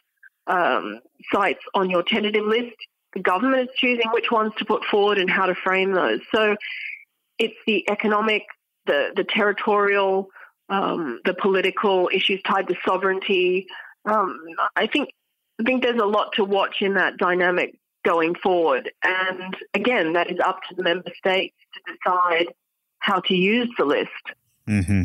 um, 0.47 1.01
sites 1.33 1.61
on 1.75 1.91
your 1.91 2.03
tentative 2.03 2.45
list. 2.45 2.77
The 3.13 3.21
government 3.21 3.71
is 3.71 3.77
choosing 3.77 4.11
which 4.13 4.31
ones 4.31 4.53
to 4.59 4.65
put 4.65 4.85
forward 4.85 5.19
and 5.19 5.29
how 5.29 5.47
to 5.47 5.55
frame 5.55 5.93
those. 5.93 6.21
So 6.35 6.57
it's 7.39 7.57
the 7.67 7.89
economic, 7.91 8.43
the 8.87 9.11
the 9.15 9.25
territorial, 9.25 10.29
um, 10.69 11.21
the 11.25 11.35
political 11.35 12.11
issues 12.13 12.43
tied 12.43 12.69
to 12.69 12.75
sovereignty. 12.85 13.67
Um, 14.05 14.39
I 14.75 14.87
think 14.87 15.11
I 15.61 15.65
think 15.65 15.83
there's 15.83 16.01
a 16.01 16.07
lot 16.07 16.33
to 16.35 16.45
watch 16.45 16.77
in 16.81 16.95
that 16.95 17.17
dynamic 17.17 17.79
going 18.05 18.35
forward. 18.35 18.91
And 19.03 19.57
again, 19.75 20.13
that 20.13 20.31
is 20.31 20.39
up 20.39 20.61
to 20.69 20.75
the 20.75 20.83
member 20.83 21.11
states 21.17 21.57
to 21.75 21.93
decide 21.93 22.47
how 22.99 23.21
to 23.21 23.35
use 23.35 23.71
the 23.77 23.85
list. 23.85 24.11
Mm-hmm. 24.69 25.05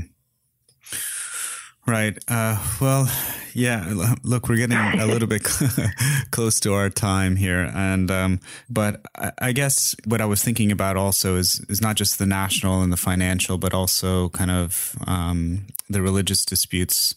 Right. 1.87 2.17
Uh, 2.27 2.63
well, 2.79 3.09
yeah. 3.53 3.91
Look, 4.23 4.47
we're 4.47 4.57
getting 4.57 4.77
a 4.77 5.07
little 5.07 5.27
bit 5.27 5.43
close 6.31 6.59
to 6.61 6.73
our 6.75 6.89
time 6.89 7.35
here, 7.35 7.71
and 7.73 8.11
um, 8.11 8.39
but 8.69 9.01
I, 9.17 9.31
I, 9.39 9.51
guess 9.51 9.95
what 10.05 10.21
I 10.21 10.25
was 10.25 10.43
thinking 10.43 10.71
about 10.71 10.95
also 10.95 11.37
is 11.37 11.59
is 11.69 11.81
not 11.81 11.95
just 11.95 12.19
the 12.19 12.27
national 12.27 12.83
and 12.83 12.93
the 12.93 12.97
financial, 12.97 13.57
but 13.57 13.73
also 13.73 14.29
kind 14.29 14.51
of 14.51 14.95
um, 15.07 15.65
the 15.89 16.03
religious 16.03 16.45
disputes, 16.45 17.15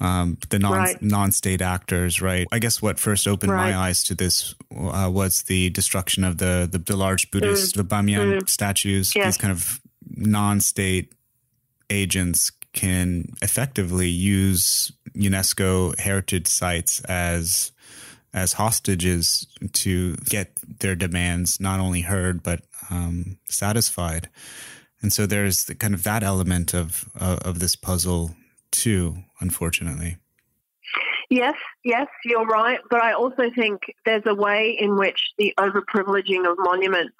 um, 0.00 0.38
the 0.48 0.60
non 0.60 0.72
right. 0.72 1.02
non 1.02 1.32
state 1.32 1.60
actors. 1.60 2.22
Right. 2.22 2.46
I 2.52 2.60
guess 2.60 2.80
what 2.80 3.00
first 3.00 3.26
opened 3.26 3.50
right. 3.50 3.72
my 3.72 3.76
eyes 3.76 4.04
to 4.04 4.14
this 4.14 4.54
uh, 4.76 5.10
was 5.12 5.42
the 5.42 5.70
destruction 5.70 6.22
of 6.22 6.38
the 6.38 6.68
the, 6.70 6.78
the 6.78 6.96
large 6.96 7.32
Buddhist 7.32 7.74
mm. 7.74 7.78
the 7.78 7.84
Bamiyan 7.84 8.40
mm. 8.40 8.48
statues. 8.48 9.14
Yes. 9.16 9.26
These 9.26 9.38
kind 9.38 9.52
of 9.52 9.80
non 10.16 10.60
state 10.60 11.12
agents 11.90 12.50
can 12.74 13.32
effectively 13.40 14.08
use 14.08 14.92
UNESCO 15.16 15.98
heritage 15.98 16.48
sites 16.48 17.00
as 17.02 17.72
as 18.34 18.54
hostages 18.54 19.46
to 19.72 20.16
get 20.28 20.58
their 20.80 20.96
demands 20.96 21.60
not 21.60 21.78
only 21.78 22.00
heard 22.00 22.42
but 22.42 22.62
um, 22.90 23.38
satisfied. 23.44 24.28
And 25.00 25.12
so 25.12 25.24
there's 25.24 25.64
the, 25.64 25.74
kind 25.76 25.94
of 25.94 26.02
that 26.02 26.22
element 26.22 26.74
of 26.74 27.08
uh, 27.18 27.38
of 27.42 27.60
this 27.60 27.76
puzzle 27.76 28.34
too, 28.70 29.18
unfortunately. 29.40 30.16
Yes, 31.30 31.54
yes, 31.84 32.06
you're 32.24 32.46
right. 32.46 32.80
But 32.90 33.02
I 33.02 33.12
also 33.12 33.44
think 33.56 33.80
there's 34.04 34.22
a 34.26 34.34
way 34.34 34.76
in 34.78 34.96
which 34.96 35.18
the 35.38 35.54
overprivileging 35.58 36.50
of 36.50 36.56
monuments 36.58 37.14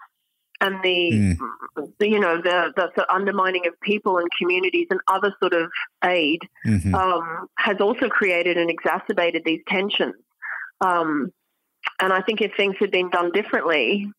and 0.60 0.76
the, 0.82 1.36
mm. 1.76 1.92
you 2.00 2.20
know 2.20 2.36
the, 2.36 2.72
the, 2.76 2.90
the 2.96 3.12
undermining 3.12 3.66
of 3.66 3.78
people 3.80 4.18
and 4.18 4.28
communities 4.38 4.86
and 4.90 5.00
other 5.08 5.34
sort 5.40 5.52
of 5.52 5.70
aid 6.04 6.40
mm-hmm. 6.66 6.94
um, 6.94 7.48
has 7.58 7.76
also 7.80 8.08
created 8.08 8.56
and 8.56 8.70
exacerbated 8.70 9.42
these 9.44 9.60
tensions. 9.68 10.14
Um, 10.80 11.32
and 12.00 12.12
I 12.12 12.22
think 12.22 12.40
if 12.40 12.52
things 12.56 12.76
had 12.78 12.90
been 12.90 13.10
done 13.10 13.30
differently, 13.32 14.10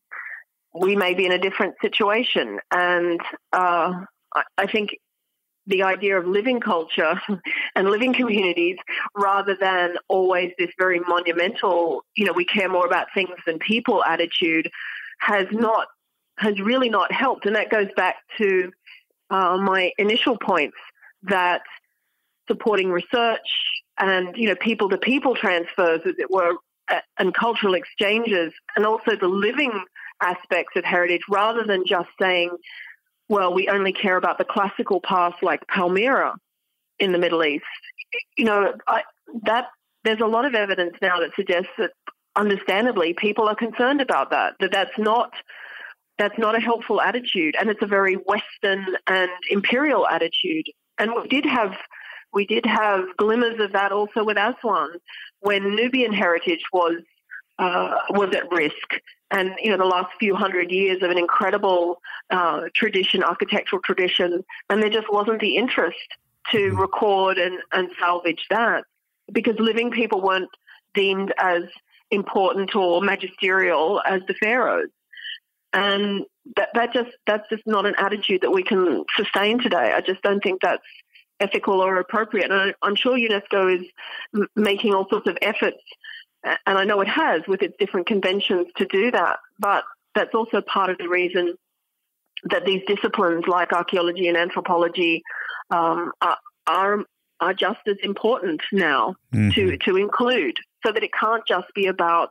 we 0.74 0.96
may 0.96 1.14
be 1.14 1.26
in 1.26 1.32
a 1.32 1.38
different 1.38 1.74
situation. 1.80 2.58
And 2.70 3.20
uh, 3.52 4.04
I, 4.34 4.42
I 4.58 4.66
think 4.66 4.96
the 5.66 5.82
idea 5.82 6.18
of 6.18 6.26
living 6.26 6.60
culture 6.60 7.20
and 7.74 7.88
living 7.88 8.14
communities 8.14 8.76
rather 9.16 9.56
than 9.60 9.96
always 10.08 10.52
this 10.58 10.70
very 10.78 11.00
monumental, 11.00 12.04
you 12.14 12.24
know, 12.24 12.32
we 12.32 12.44
care 12.44 12.68
more 12.68 12.86
about 12.86 13.08
things 13.14 13.36
than 13.46 13.58
people 13.58 14.04
attitude 14.04 14.70
has 15.20 15.46
not 15.50 15.88
has 16.38 16.60
really 16.60 16.88
not 16.88 17.12
helped. 17.12 17.46
And 17.46 17.56
that 17.56 17.70
goes 17.70 17.88
back 17.96 18.16
to 18.38 18.72
uh, 19.30 19.56
my 19.56 19.92
initial 19.98 20.36
points 20.36 20.76
that 21.24 21.62
supporting 22.46 22.90
research 22.90 23.40
and 23.98 24.36
you 24.36 24.48
know 24.48 24.54
people 24.56 24.88
to 24.90 24.98
people 24.98 25.34
transfers, 25.34 26.00
as 26.04 26.14
it 26.18 26.30
were, 26.30 26.52
and 27.18 27.34
cultural 27.34 27.74
exchanges, 27.74 28.52
and 28.76 28.84
also 28.84 29.16
the 29.16 29.28
living 29.28 29.72
aspects 30.20 30.76
of 30.76 30.84
heritage, 30.84 31.22
rather 31.28 31.64
than 31.64 31.84
just 31.86 32.08
saying, 32.20 32.50
well, 33.28 33.52
we 33.52 33.68
only 33.68 33.92
care 33.92 34.16
about 34.16 34.38
the 34.38 34.44
classical 34.44 35.00
past 35.00 35.42
like 35.42 35.66
Palmyra 35.66 36.34
in 36.98 37.12
the 37.12 37.18
Middle 37.18 37.44
East. 37.44 37.64
You 38.36 38.44
know, 38.44 38.74
I, 38.86 39.02
that 39.44 39.66
there's 40.04 40.20
a 40.20 40.26
lot 40.26 40.44
of 40.44 40.54
evidence 40.54 40.94
now 41.02 41.18
that 41.20 41.30
suggests 41.34 41.70
that, 41.78 41.90
understandably, 42.36 43.14
people 43.14 43.48
are 43.48 43.56
concerned 43.56 44.00
about 44.00 44.30
that. 44.30 44.54
That 44.60 44.72
that's 44.72 44.98
not 44.98 45.32
that's 46.18 46.38
not 46.38 46.56
a 46.56 46.60
helpful 46.60 47.00
attitude, 47.00 47.56
and 47.58 47.68
it's 47.68 47.82
a 47.82 47.86
very 47.86 48.14
Western 48.14 48.86
and 49.06 49.30
imperial 49.50 50.06
attitude. 50.06 50.66
And 50.98 51.12
we 51.14 51.28
did 51.28 51.44
have 51.44 51.76
we 52.32 52.46
did 52.46 52.66
have 52.66 53.04
glimmers 53.16 53.60
of 53.60 53.72
that 53.72 53.92
also 53.92 54.24
with 54.24 54.36
Aswan 54.36 54.90
when 55.40 55.74
Nubian 55.74 56.12
heritage 56.12 56.64
was 56.72 57.02
uh, 57.58 57.96
was 58.10 58.34
at 58.34 58.50
risk. 58.50 59.00
And 59.30 59.54
you 59.60 59.70
know 59.70 59.78
the 59.78 59.84
last 59.84 60.12
few 60.18 60.34
hundred 60.34 60.70
years 60.70 61.02
of 61.02 61.10
an 61.10 61.18
incredible 61.18 62.00
uh, 62.30 62.62
tradition, 62.74 63.22
architectural 63.22 63.82
tradition, 63.82 64.44
and 64.70 64.82
there 64.82 64.90
just 64.90 65.12
wasn't 65.12 65.40
the 65.40 65.56
interest 65.56 65.98
to 66.52 66.58
mm-hmm. 66.58 66.80
record 66.80 67.38
and, 67.38 67.58
and 67.72 67.90
salvage 67.98 68.46
that 68.50 68.84
because 69.32 69.58
living 69.58 69.90
people 69.90 70.20
weren't 70.20 70.48
deemed 70.94 71.34
as 71.38 71.64
important 72.10 72.76
or 72.76 73.02
magisterial 73.02 74.00
as 74.06 74.22
the 74.28 74.34
pharaohs 74.34 74.88
and 75.72 76.24
that 76.56 76.68
that 76.74 76.92
just 76.92 77.10
that's 77.26 77.48
just 77.48 77.62
not 77.66 77.86
an 77.86 77.94
attitude 77.98 78.42
that 78.42 78.50
we 78.50 78.62
can 78.62 79.04
sustain 79.16 79.60
today. 79.60 79.92
I 79.94 80.00
just 80.00 80.22
don't 80.22 80.42
think 80.42 80.60
that's 80.62 80.82
ethical 81.40 81.80
or 81.80 81.98
appropriate. 81.98 82.50
And 82.50 82.74
I, 82.82 82.86
am 82.86 82.94
sure 82.94 83.16
UNESCO 83.16 83.80
is 83.80 83.86
m- 84.34 84.48
making 84.54 84.94
all 84.94 85.08
sorts 85.08 85.28
of 85.28 85.36
efforts, 85.42 85.82
and 86.44 86.78
I 86.78 86.84
know 86.84 87.00
it 87.00 87.08
has 87.08 87.42
with 87.46 87.62
its 87.62 87.74
different 87.78 88.06
conventions 88.06 88.68
to 88.76 88.86
do 88.86 89.10
that. 89.10 89.38
But 89.58 89.84
that's 90.14 90.34
also 90.34 90.60
part 90.60 90.90
of 90.90 90.98
the 90.98 91.08
reason 91.08 91.54
that 92.50 92.64
these 92.64 92.82
disciplines 92.86 93.44
like 93.46 93.72
archaeology 93.72 94.28
and 94.28 94.36
anthropology 94.36 95.22
um, 95.70 96.12
are, 96.20 96.38
are 96.66 97.04
are 97.40 97.54
just 97.54 97.80
as 97.86 97.96
important 98.02 98.62
now 98.72 99.14
mm-hmm. 99.32 99.50
to 99.50 99.76
to 99.78 99.96
include, 99.96 100.56
so 100.84 100.92
that 100.92 101.02
it 101.02 101.10
can't 101.12 101.46
just 101.46 101.66
be 101.74 101.86
about 101.86 102.30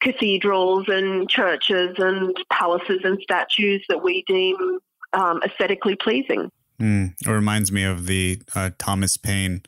cathedrals 0.00 0.84
and 0.88 1.28
churches 1.28 1.96
and 1.98 2.36
palaces 2.50 3.00
and 3.04 3.18
statues 3.22 3.84
that 3.88 4.02
we 4.02 4.22
deem 4.26 4.78
um, 5.12 5.40
aesthetically 5.44 5.96
pleasing. 5.96 6.50
Mm. 6.80 7.14
It 7.26 7.30
reminds 7.30 7.72
me 7.72 7.84
of 7.84 8.06
the 8.06 8.40
uh, 8.54 8.70
Thomas 8.78 9.16
Paine 9.16 9.62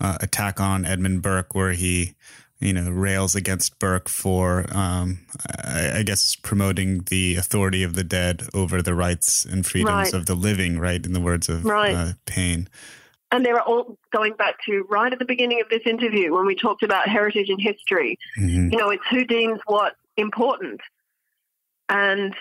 uh, 0.00 0.18
attack 0.20 0.60
on 0.60 0.84
Edmund 0.84 1.22
Burke, 1.22 1.54
where 1.54 1.72
he, 1.72 2.14
you 2.60 2.72
know, 2.72 2.90
rails 2.90 3.34
against 3.34 3.78
Burke 3.78 4.08
for, 4.08 4.66
um, 4.74 5.26
I, 5.64 5.98
I, 5.98 6.02
guess, 6.02 6.36
promoting 6.36 7.02
the 7.08 7.36
authority 7.36 7.82
of 7.82 7.94
the 7.94 8.04
dead 8.04 8.48
over 8.54 8.82
the 8.82 8.94
rights 8.94 9.44
and 9.44 9.66
freedoms 9.66 10.12
right. 10.12 10.14
of 10.14 10.26
the 10.26 10.34
living. 10.34 10.78
Right, 10.78 11.04
in 11.04 11.12
the 11.12 11.20
words 11.20 11.48
of 11.48 11.64
right. 11.64 11.94
uh, 11.94 12.12
Paine. 12.26 12.68
And 13.32 13.44
they 13.44 13.50
are 13.50 13.62
all 13.62 13.96
going 14.12 14.34
back 14.34 14.56
to 14.66 14.84
right 14.90 15.10
at 15.10 15.18
the 15.18 15.24
beginning 15.24 15.62
of 15.62 15.68
this 15.70 15.82
interview 15.86 16.34
when 16.34 16.44
we 16.44 16.54
talked 16.54 16.82
about 16.82 17.08
heritage 17.08 17.48
and 17.48 17.60
history. 17.60 18.18
Mm-hmm. 18.38 18.72
You 18.72 18.78
know, 18.78 18.90
it's 18.90 19.02
who 19.10 19.24
deems 19.24 19.58
what 19.66 19.94
important. 20.18 20.80
And 21.88 22.34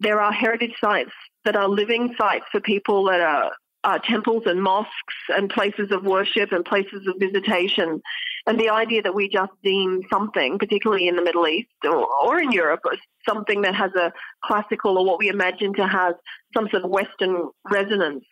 there 0.00 0.20
are 0.20 0.32
heritage 0.32 0.74
sites 0.80 1.12
that 1.44 1.54
are 1.54 1.68
living 1.68 2.14
sites 2.18 2.46
for 2.50 2.60
people 2.60 3.04
that 3.04 3.20
are, 3.20 3.52
are 3.84 3.98
temples 3.98 4.44
and 4.46 4.62
mosques 4.62 4.90
and 5.28 5.50
places 5.50 5.92
of 5.92 6.04
worship 6.04 6.50
and 6.50 6.64
places 6.64 7.06
of 7.06 7.14
visitation. 7.18 8.00
And 8.46 8.58
the 8.58 8.70
idea 8.70 9.02
that 9.02 9.14
we 9.14 9.28
just 9.28 9.52
deem 9.62 10.00
something, 10.10 10.58
particularly 10.58 11.08
in 11.08 11.16
the 11.16 11.22
Middle 11.22 11.46
East 11.46 11.68
or, 11.84 12.06
or 12.24 12.40
in 12.40 12.52
Europe, 12.52 12.80
something 13.28 13.60
that 13.62 13.74
has 13.74 13.92
a 13.94 14.12
classical 14.42 14.96
or 14.96 15.04
what 15.04 15.18
we 15.18 15.28
imagine 15.28 15.74
to 15.74 15.86
have 15.86 16.14
some 16.54 16.68
sort 16.70 16.84
of 16.84 16.90
Western 16.90 17.50
resonance 17.70 18.24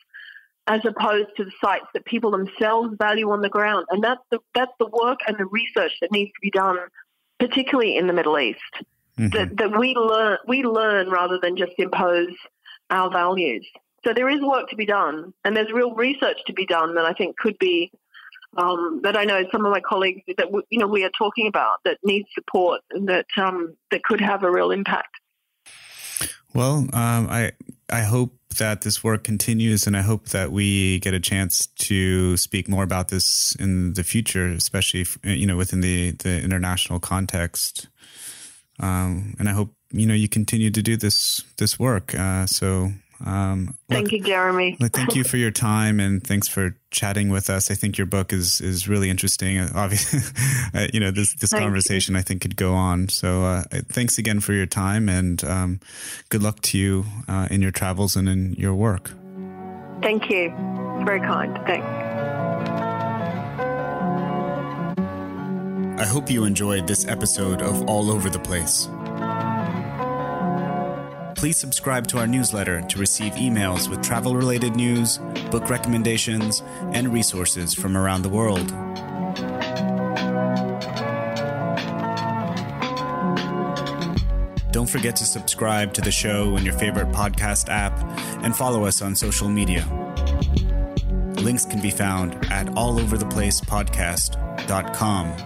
as 0.67 0.81
opposed 0.85 1.29
to 1.37 1.45
the 1.45 1.53
sites 1.63 1.87
that 1.93 2.05
people 2.07 2.31
themselves 2.31 2.95
value 2.99 3.31
on 3.31 3.43
the 3.43 3.49
ground. 3.49 3.87
And 3.91 4.03
that's 4.03 4.23
the, 4.31 4.39
that's 4.55 4.73
the 4.79 4.87
work 4.87 5.21
and 5.27 5.37
the 5.37 5.47
research 5.47 5.93
that 6.01 6.11
needs 6.11 6.31
to 6.31 6.41
be 6.41 6.51
done, 6.51 6.79
particularly 7.39 7.97
in 7.97 8.07
the 8.07 8.13
Middle 8.13 8.39
East. 8.39 8.61
Mm-hmm. 9.19 9.37
That, 9.37 9.57
that 9.59 9.79
we 9.79 9.95
learn 9.95 10.39
we 10.49 10.65
learn 10.65 11.09
rather 11.09 11.39
than 11.41 11.57
just 11.57 11.73
impose 11.79 12.35
our 12.91 13.11
values. 13.11 13.65
So 14.05 14.13
there 14.13 14.29
is 14.29 14.41
work 14.41 14.69
to 14.71 14.77
be 14.77 14.87
done, 14.87 15.33
and 15.45 15.57
there's 15.57 15.71
real 15.73 15.95
research 15.95 16.39
to 16.49 16.53
be 16.53 16.67
done 16.67 16.97
that 16.97 17.05
I 17.05 17.13
think 17.13 17.37
could 17.37 17.57
be 17.59 17.93
um, 18.57 19.01
that 19.05 19.17
I 19.17 19.25
know 19.25 19.45
some 19.53 19.65
of 19.65 19.71
my 19.71 19.81
colleagues 19.81 20.23
that 20.37 20.49
you 20.71 20.79
know 20.79 20.87
we 20.87 21.05
are 21.05 21.11
talking 21.17 21.47
about 21.47 21.79
that 21.85 21.99
needs 22.03 22.29
support 22.35 22.81
and 22.91 23.09
that 23.09 23.27
um, 23.37 23.77
that 23.91 24.03
could 24.03 24.21
have 24.21 24.43
a 24.43 24.51
real 24.51 24.71
impact. 24.71 25.15
Well, 26.53 26.89
um, 26.93 27.29
I 27.31 27.53
I 27.91 28.03
hope 28.03 28.33
that 28.59 28.83
this 28.83 29.05
work 29.05 29.25
continues, 29.25 29.87
and 29.87 29.97
I 29.97 30.03
hope 30.03 30.29
that 30.29 30.53
we 30.53 30.99
get 31.01 31.15
a 31.15 31.21
chance 31.21 31.67
to 31.67 32.37
speak 32.37 32.69
more 32.69 32.83
about 32.83 33.09
this 33.09 33.55
in 33.57 33.95
the 33.95 34.05
future, 34.05 34.47
especially 34.47 35.07
you 35.23 35.47
know 35.47 35.57
within 35.57 35.81
the 35.81 36.13
the 36.13 36.43
international 36.43 37.01
context. 37.01 37.89
Um, 38.81 39.35
and 39.39 39.49
I 39.49 39.53
hope 39.53 39.75
you 39.91 40.07
know 40.07 40.15
you 40.15 40.29
continue 40.29 40.71
to 40.71 40.83
do 40.83 40.97
this 40.97 41.45
this 41.59 41.79
work. 41.79 42.15
Uh, 42.15 42.47
so 42.47 42.93
um, 43.25 43.77
thank 43.89 44.05
look, 44.05 44.13
you, 44.13 44.23
Jeremy. 44.23 44.77
thank 44.81 45.15
you 45.15 45.25
for 45.25 45.37
your 45.37 45.51
time 45.51 46.01
and 46.01 46.23
thanks 46.23 46.49
for 46.49 46.77
chatting 46.91 47.29
with 47.31 47.51
us. 47.51 47.71
I 47.71 47.75
think 47.75 47.99
your 47.99 48.07
book 48.07 48.33
is 48.33 48.61
is 48.61 48.89
really 48.89 49.11
interesting. 49.11 49.59
Uh, 49.59 49.71
obviously, 49.75 50.21
uh, 50.75 50.89
you 50.93 51.01
know 51.01 51.11
this 51.11 51.35
this 51.35 51.51
thank 51.51 51.63
conversation 51.63 52.15
you. 52.15 52.21
I 52.21 52.23
think 52.23 52.43
could 52.43 52.57
go 52.57 52.75
on. 52.75 53.09
So 53.09 53.45
uh, 53.45 53.65
thanks 53.89 54.19
again 54.19 54.41
for 54.41 54.53
your 54.53 54.67
time 54.67 55.09
and 55.09 55.43
um, 55.45 55.81
good 56.29 56.43
luck 56.43 56.61
to 56.63 56.79
you 56.79 57.05
uh, 57.29 57.49
in 57.51 57.63
your 57.63 57.73
travels 57.73 58.17
and 58.17 58.29
in 58.29 58.55
your 58.55 58.75
work. 58.75 59.11
Thank 60.03 60.31
you. 60.31 60.53
It's 60.55 61.05
very 61.05 61.21
kind. 61.21 61.55
Thanks. 61.67 61.87
I 65.97 66.05
hope 66.07 66.29
you 66.29 66.45
enjoyed 66.45 66.89
this 66.89 67.07
episode 67.07 67.63
of 67.63 67.89
All 67.89 68.11
Over 68.11 68.29
the 68.29 68.41
Place. 68.41 68.89
Please 71.45 71.59
subscribe 71.59 72.07
to 72.07 72.17
our 72.17 72.27
newsletter 72.27 72.81
to 72.81 72.99
receive 72.99 73.35
emails 73.35 73.91
with 73.91 74.01
travel 74.01 74.35
related 74.35 74.75
news, 74.77 75.19
book 75.51 75.69
recommendations, 75.69 76.63
and 76.95 77.13
resources 77.13 77.75
from 77.75 77.99
around 77.99 78.23
the 78.23 78.31
world. 78.31 78.67
Don't 84.73 84.89
forget 84.89 85.15
to 85.17 85.27
subscribe 85.27 85.93
to 85.93 86.01
the 86.01 86.11
show 86.11 86.57
in 86.57 86.65
your 86.65 86.79
favorite 86.79 87.13
podcast 87.13 87.69
app 87.69 87.93
and 88.43 88.57
follow 88.57 88.87
us 88.87 89.03
on 89.03 89.15
social 89.15 89.51
media. 89.51 89.87
Links 91.43 91.67
can 91.67 91.83
be 91.83 91.91
found 91.91 92.43
at 92.51 92.69
allovertheplacepodcast.com. 92.69 95.37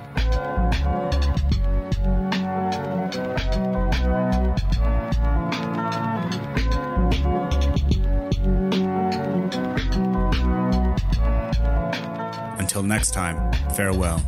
Until 12.78 12.88
next 12.90 13.10
time, 13.10 13.52
farewell. 13.74 14.22